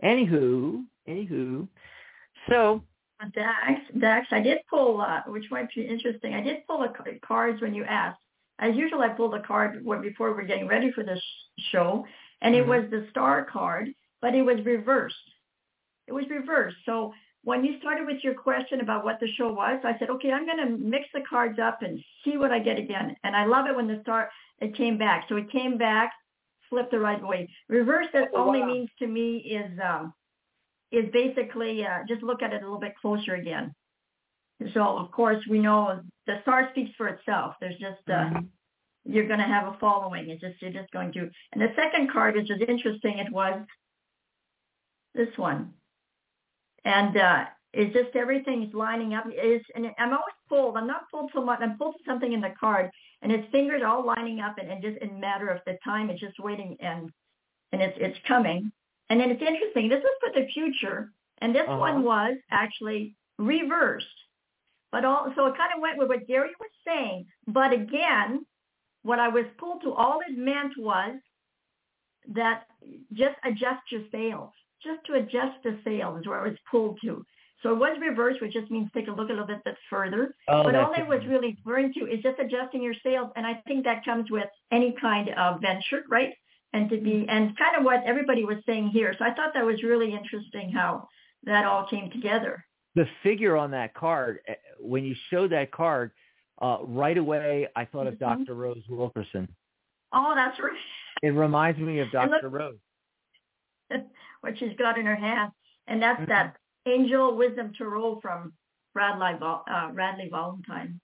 [0.03, 1.69] Anywho, anywho,
[2.49, 2.83] so
[3.35, 6.33] Dax, Dax, I did pull, uh, which might be interesting.
[6.35, 8.21] I did pull the cards when you asked.
[8.61, 11.23] As usual, I pulled a card before we're getting ready for this
[11.73, 12.07] show,
[12.43, 12.69] and it Mhm.
[12.69, 15.35] was the star card, but it was reversed.
[16.07, 16.77] It was reversed.
[16.85, 20.31] So when you started with your question about what the show was, I said, okay,
[20.31, 23.17] I'm going to mix the cards up and see what I get again.
[23.25, 25.27] And I love it when the star it came back.
[25.29, 26.13] So it came back,
[26.69, 27.49] flipped the right way.
[27.69, 28.67] Reverse that Oh, only wow.
[28.67, 30.13] means to me is um,
[30.91, 33.75] is basically uh, just look at it a little bit closer again.
[34.75, 37.55] So of course we know the star speaks for itself.
[37.61, 38.31] There's just uh,
[39.05, 40.31] you're going to have a following.
[40.31, 41.31] It's just you're just going to.
[41.53, 43.61] And the second card, which was interesting, it was
[45.15, 45.61] this one,
[46.85, 49.25] and uh, it's just everything's lining up.
[49.27, 50.77] Is and I'm always pulled.
[50.77, 51.61] I'm not pulled so much.
[51.63, 52.91] I'm pulled to something in the card,
[53.23, 56.21] and it's fingers all lining up, and, and just in matter of the time, it's
[56.21, 57.11] just waiting, and
[57.73, 58.71] and it's it's coming.
[59.09, 59.89] And then it's interesting.
[59.89, 61.79] This is for the future, and this Uh-huh.
[61.79, 64.07] one was actually reversed.
[64.93, 67.27] But all so it kind of went with what Gary was saying.
[67.47, 68.45] But again,
[69.03, 71.17] what I was pulled to, all it meant was
[72.35, 72.65] that
[73.13, 74.53] just adjust your sails.
[74.83, 77.25] Just to adjust the sails is where I was pulled to.
[77.63, 79.61] So it was reversed, which just means take a look a little bit,
[79.91, 80.35] further.
[80.49, 83.31] Oh, but all it was really referring to is just adjusting your sails.
[83.37, 86.33] And I think that comes with any kind of venture, right?
[86.73, 89.15] And to be, and kind of what everybody was saying here.
[89.19, 91.07] So I thought that was really interesting how
[91.45, 92.65] that all came together.
[92.95, 96.11] The figure on that card, eh, when you showed that card,
[96.61, 98.19] uh, right away I thought of Mhm.
[98.47, 98.55] Dr.
[98.55, 99.49] Rose Wilkerson.
[100.13, 100.77] Oh, that's right.
[101.23, 102.49] It reminds me of And look- Dr.
[102.51, 102.79] Rose.
[104.41, 105.53] what she's got in her hand.
[105.87, 106.27] And that's Mhm.
[106.29, 106.57] that
[106.87, 108.53] Angel Wisdom Tarot from
[108.95, 111.01] Bradley, Val- uh, Radleigh Valentine.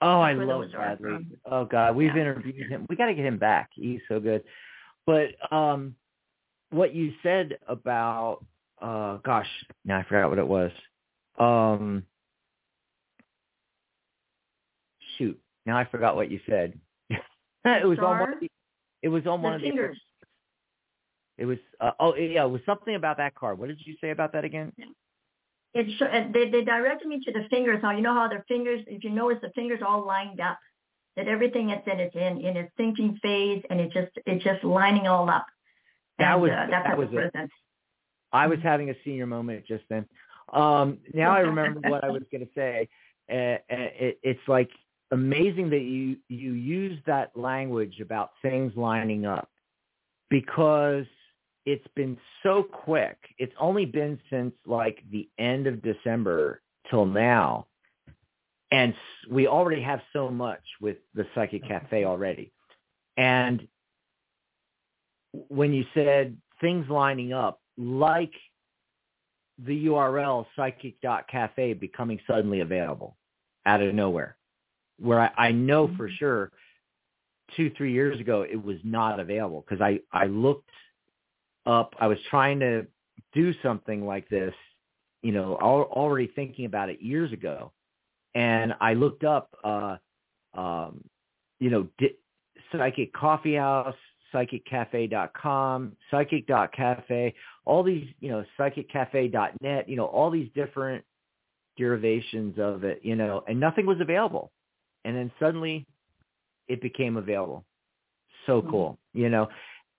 [0.00, 1.10] Oh, I love those are Bradley.
[1.10, 1.40] from.
[1.46, 2.22] Oh God, we've Yeah.
[2.22, 2.86] interviewed him.
[2.88, 3.70] We got to get him back.
[3.72, 4.44] He's so good.
[5.06, 5.94] But um,
[6.70, 8.44] what you said about,
[8.80, 9.48] uh, gosh,
[9.84, 10.72] now I forgot what it was.
[11.38, 12.04] Um,
[15.18, 16.78] shoot, now I forgot what you said.
[17.10, 18.32] it was on one.
[18.34, 18.48] Of the,
[19.02, 19.68] it was on one The of the.
[19.68, 20.00] fingers.
[21.38, 21.58] It was.
[21.80, 23.58] Uh, oh yeah, it was something about that card.
[23.58, 24.72] What did you say about that again?
[25.74, 27.80] It they, they directed me to the fingers.
[27.82, 30.58] Now, you know how their fingers, if you notice, the fingers all lined up.
[31.16, 34.64] That everything it's in, it's in, in its thinking phase, and it just, it's just
[34.64, 35.44] lining all up.
[36.18, 37.50] That and, was- uh, that's that was it.
[38.32, 40.06] I was having a senior moment just then.
[40.52, 42.88] Um, now I remember what I was going to say.
[43.30, 44.70] Uh, it, it's like
[45.12, 49.48] amazing that you you use that language about things lining up
[50.30, 51.06] because
[51.64, 53.16] it's been so quick.
[53.38, 56.60] It's only been since like the end of December
[56.90, 57.66] till now,
[58.70, 58.94] and
[59.30, 62.52] we already have so much with the Psychic Cafe already.
[63.16, 63.68] And
[65.32, 68.32] when you said things lining up, like
[69.66, 73.16] the URL psychic.cafe becoming suddenly available
[73.66, 74.36] out of nowhere,
[74.98, 76.52] where I, I know for sure
[77.56, 80.70] two, three years ago it was not available because I, I looked
[81.66, 82.86] up, I was trying to
[83.32, 84.54] do something like this,
[85.22, 87.72] you know, al- already thinking about it years ago.
[88.34, 89.96] and I looked up, uh,
[90.54, 91.04] um,
[91.60, 92.16] you know, di-
[92.70, 93.94] Psychic Coffee House,
[94.32, 97.34] psychiccafe.com, psychic.cafe,
[97.64, 101.04] all these, you know, psychiccafe.net, you know, all these different
[101.76, 104.50] derivations of it, you know, and nothing was available.
[105.04, 105.86] And then suddenly
[106.68, 107.64] it became available.
[108.46, 108.70] So Mm-hmm.
[108.70, 108.98] cool.
[109.12, 109.48] You know,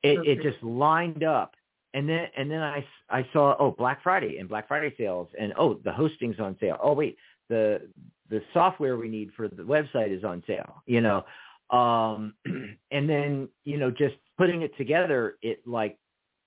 [0.04, 1.56] it, it just lined up.
[1.94, 5.54] And then, and then I, I saw, oh, Black Friday and Black Friday sales and,
[5.58, 6.78] oh, the hosting's on sale.
[6.82, 7.18] Oh, wait,
[7.50, 7.88] the,
[8.30, 11.24] the software we need for the website is on sale, you know?
[11.70, 12.34] Um,
[12.92, 15.98] and then, you know, just putting it together, it like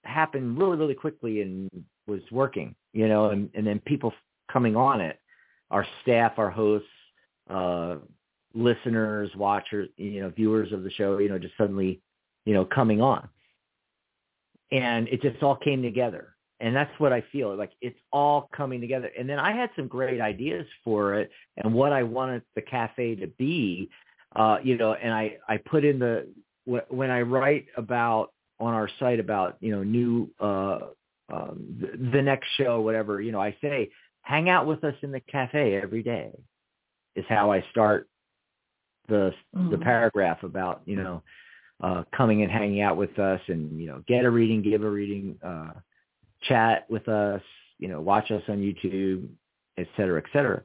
[0.05, 1.69] happened really, really quickly and
[2.07, 4.13] was working, you know, and, and then people
[4.53, 5.19] coming on it,
[5.71, 6.89] our staff, our hosts,
[7.51, 7.97] uh,
[8.55, 12.01] listeners, watchers, you know, viewers of the show, you know, just suddenly,
[12.45, 13.29] you know, coming on.
[14.73, 16.37] And it just all came together.
[16.59, 19.11] And that's what I feel like it's all coming together.
[19.19, 23.15] And then I had some great ideas for it and what I wanted the cafe
[23.17, 23.91] to be,
[24.35, 26.27] uh, you know, and I, I put in the,
[26.67, 30.79] when I write about on our site about, you know, new, uh,
[31.33, 33.91] um, the, the next show, whatever, you know, I say,
[34.23, 36.33] hang out with us in the cafe every day
[37.17, 38.09] is how I start
[39.09, 39.83] the the Mhm.
[39.83, 41.23] paragraph about you know
[41.83, 44.91] uh coming and hanging out with us and you know get a reading give a
[44.91, 45.73] reading uh
[46.43, 47.43] chat with us
[47.79, 49.29] you know watch us on youtube
[49.79, 50.63] et cetera et cetera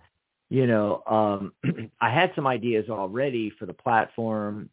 [0.50, 1.54] you know um
[2.02, 4.70] i had some ideas already for the platform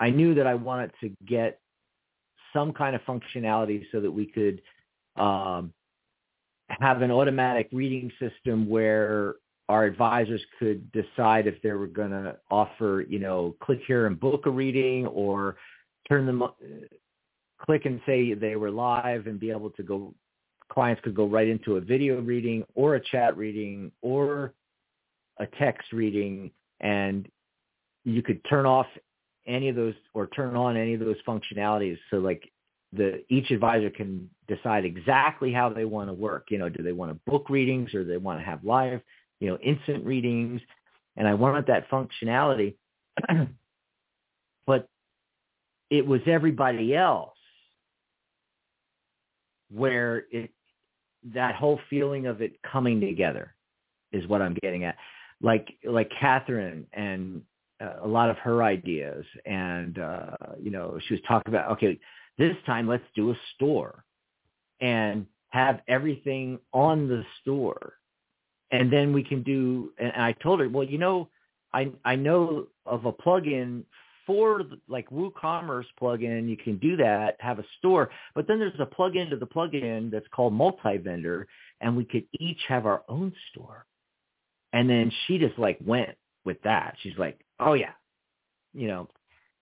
[0.00, 1.60] i knew that i wanted to get
[2.52, 4.62] some kind of functionality so that we could
[5.16, 5.72] um
[6.68, 9.36] have an automatic reading system where
[9.68, 14.18] our advisors could decide if they were going to offer, you know, click here and
[14.18, 15.56] book a reading or
[16.08, 16.48] turn them, uh,
[17.64, 20.14] click and say they were live and be able to go,
[20.70, 24.52] clients could go right into a video reading or a chat reading or
[25.38, 26.50] a text reading
[26.80, 27.28] and
[28.04, 28.86] you could turn off
[29.46, 31.98] any of those or turn on any of those functionalities.
[32.10, 32.50] So like
[32.92, 36.46] the each advisor can decide exactly how they want to work.
[36.50, 39.00] You know, do they want to book readings or they want to have live,
[39.40, 40.60] you know, instant readings?
[41.16, 42.74] And I wanted that functionality,
[44.66, 44.88] but
[45.90, 47.32] it was everybody else
[49.70, 50.50] where it
[51.34, 53.54] that whole feeling of it coming together
[54.12, 54.96] is what I'm getting at.
[55.40, 57.42] Like like Catherine and
[57.80, 61.98] a lot of her ideas, and uh, you know, she was talking about okay,
[62.38, 64.04] this time let's do a store
[64.80, 67.94] and have everything on the store,
[68.70, 69.92] and then we can do.
[69.98, 71.28] And I told her, well, you know,
[71.72, 73.84] I I know of a plugin
[74.26, 78.86] for like WooCommerce plugin, you can do that, have a store, but then there's a
[78.86, 81.46] plugin to the plugin that's called multi-vendor,
[81.80, 83.86] and we could each have our own store.
[84.72, 86.96] And then she just like went with that.
[87.02, 87.92] She's like, oh yeah,
[88.74, 89.08] you know,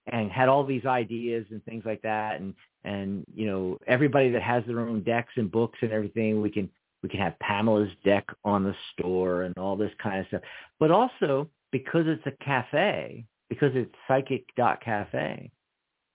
[0.07, 2.41] and had all these ideas and things like that.
[2.41, 2.55] And,
[2.85, 6.69] and, you know, everybody that has their own decks and books and everything, we can,
[7.03, 10.43] we can have Pamela's deck on the store and all this kind of stuff.
[10.79, 15.51] But also because it's a cafe, because it's psychic dot cafe,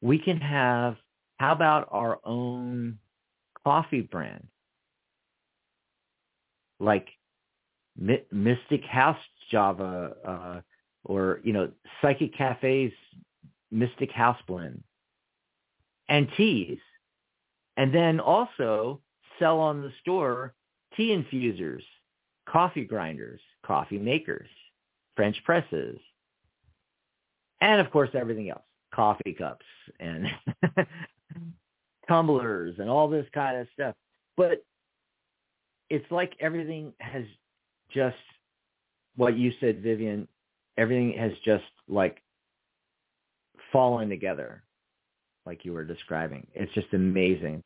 [0.01, 0.95] we can have,
[1.37, 2.99] how about our own
[3.63, 4.47] coffee brand?
[6.79, 7.07] Like
[7.97, 9.17] My- Mystic House
[9.51, 10.61] Java, uh,
[11.05, 11.71] or, you know,
[12.01, 12.93] Psychic Cafe's
[13.71, 14.83] Mystic House Blend
[16.07, 16.79] and teas.
[17.77, 19.01] And then also
[19.37, 20.53] sell on the store
[20.95, 21.83] tea infusers,
[22.47, 24.49] coffee grinders, coffee makers,
[25.15, 25.99] French presses,
[27.61, 28.63] and of course everything else,
[28.93, 29.65] coffee cups
[29.99, 30.27] and
[32.07, 33.95] tumblers and all this kind of stuff.
[34.35, 34.63] But
[35.89, 37.23] it's like everything has
[37.91, 38.17] just
[39.15, 40.27] what you said, Vivian,
[40.79, 42.21] everything has just like
[43.71, 44.63] fallen together
[45.45, 46.47] like you were describing.
[46.53, 47.63] It's just amazing.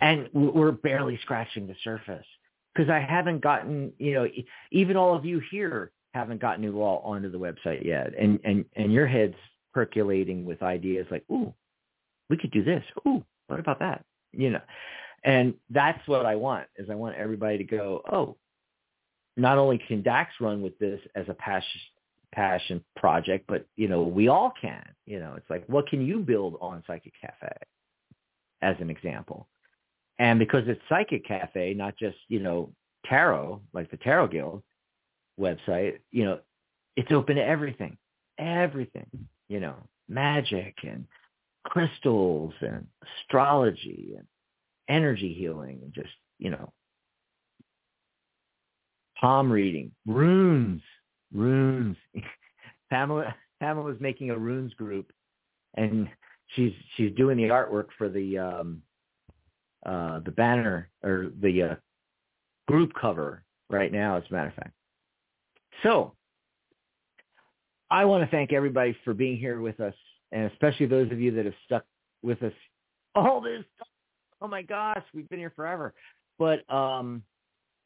[0.00, 2.26] And we're barely scratching the surface
[2.74, 4.26] because I haven't gotten, you know,
[4.72, 8.12] even all of you here haven't gotten you all onto the website yet.
[8.18, 9.36] And, and, and your head's
[9.74, 11.52] percolating with ideas like, ooh,
[12.30, 12.82] we could do this.
[13.06, 14.04] Ooh, what about that?
[14.32, 14.62] You know,
[15.24, 18.36] and that's what I want is I want everybody to go, oh,
[19.36, 21.80] not only can Dax run with this as a passion,
[22.36, 24.84] passion project, but you know, we all can.
[25.06, 27.52] You know, it's like, what can you build on Psychic Cafe,
[28.62, 29.48] as an example?
[30.18, 32.70] And because it's Psychic Cafe, not just you know
[33.06, 34.62] tarot, like the Tarot Guild
[35.40, 36.40] website, you know,
[36.96, 37.96] it's open to everything,
[38.38, 39.08] everything.
[39.48, 39.76] You know,
[40.08, 41.06] magic and
[41.64, 42.86] crystals and
[43.22, 44.26] astrology and
[44.88, 46.72] energy healing and just you know
[49.18, 50.82] palm reading, runes,
[51.36, 51.96] runes.
[52.90, 55.12] Pamela Pamela was making a runes group,
[55.74, 56.08] and
[56.54, 58.82] she's she's doing the artwork for the um,
[59.84, 61.74] uh, the banner or the uh,
[62.68, 64.72] group cover right now, as a matter of fact.
[65.82, 66.12] So
[67.90, 69.94] I want to thank everybody for being here with us,
[70.32, 71.84] and especially those of you that have stuck
[72.22, 72.52] with us
[73.14, 73.64] all this.
[74.40, 75.94] Oh my gosh, we've been here forever.
[76.38, 77.22] But um,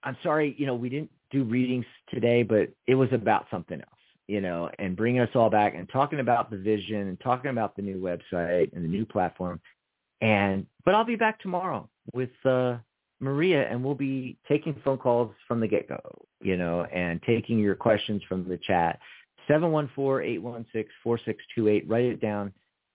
[0.02, 4.00] I'm sorry, you know, we didn't do readings today, but it was about something else,
[4.26, 7.76] you know, and bringing us all back and talking about the vision and talking about
[7.76, 9.60] the new website and the new platform.
[10.20, 12.76] And but I'll be back tomorrow with uh,
[13.20, 16.00] Maria, and we'll be taking phone calls from the get go,
[16.42, 18.98] you know, and taking your questions from the chat.
[19.48, 21.84] 714-816-4628.
[21.86, 22.52] Write it down,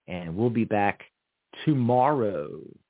[0.08, 1.04] and we'll be back
[1.66, 2.50] tomorrow.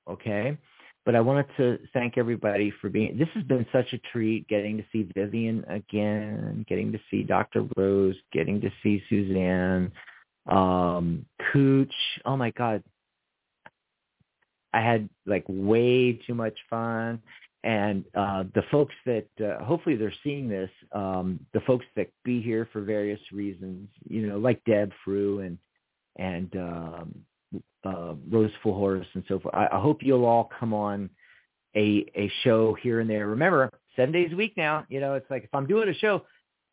[0.09, 0.57] Okay.
[1.06, 3.18] But I wanted to thank everybody for being.
[3.18, 7.68] This has been such a treat getting to see Vivian again, getting to see Dr.
[7.77, 9.91] Rose, getting to see Suzanne,
[10.48, 11.94] um, Cooch.
[12.26, 12.84] Oh my God,
[14.73, 17.22] I had like way too much fun.
[17.64, 22.40] And uh, the folks that uh, hopefully they're seeing this, um, the folks that be
[22.40, 25.57] here for various reasons, you know, like Deb Frew and
[26.18, 27.15] and um,
[27.86, 29.53] uh, Rose Full and so forth.
[29.53, 31.10] I, I hope you'll all come on
[31.76, 33.28] a a show here and there.
[33.28, 34.86] Remember, seven days a week now.
[34.90, 36.26] You know, it's like if I'm doing a show,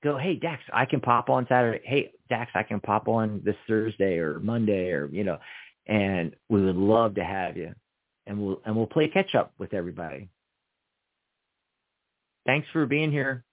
[0.03, 1.83] go, hey Dax, I can pop on Saturday.
[1.85, 5.39] Hey Dax, I can pop on this Thursday or Monday or you know,
[5.87, 7.75] and we would love to have you,
[8.27, 10.29] and we'll and we'll play catch up with everybody.
[12.47, 13.45] Thanks for being here.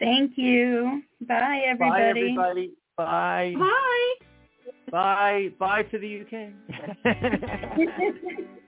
[0.00, 1.02] Thank you.
[1.20, 2.02] Bye, everybody.
[2.02, 2.70] Bye, everybody.
[2.96, 3.54] Bye.
[3.56, 4.14] Bye.
[4.94, 5.48] Bye.
[5.58, 6.52] Bye to the UK.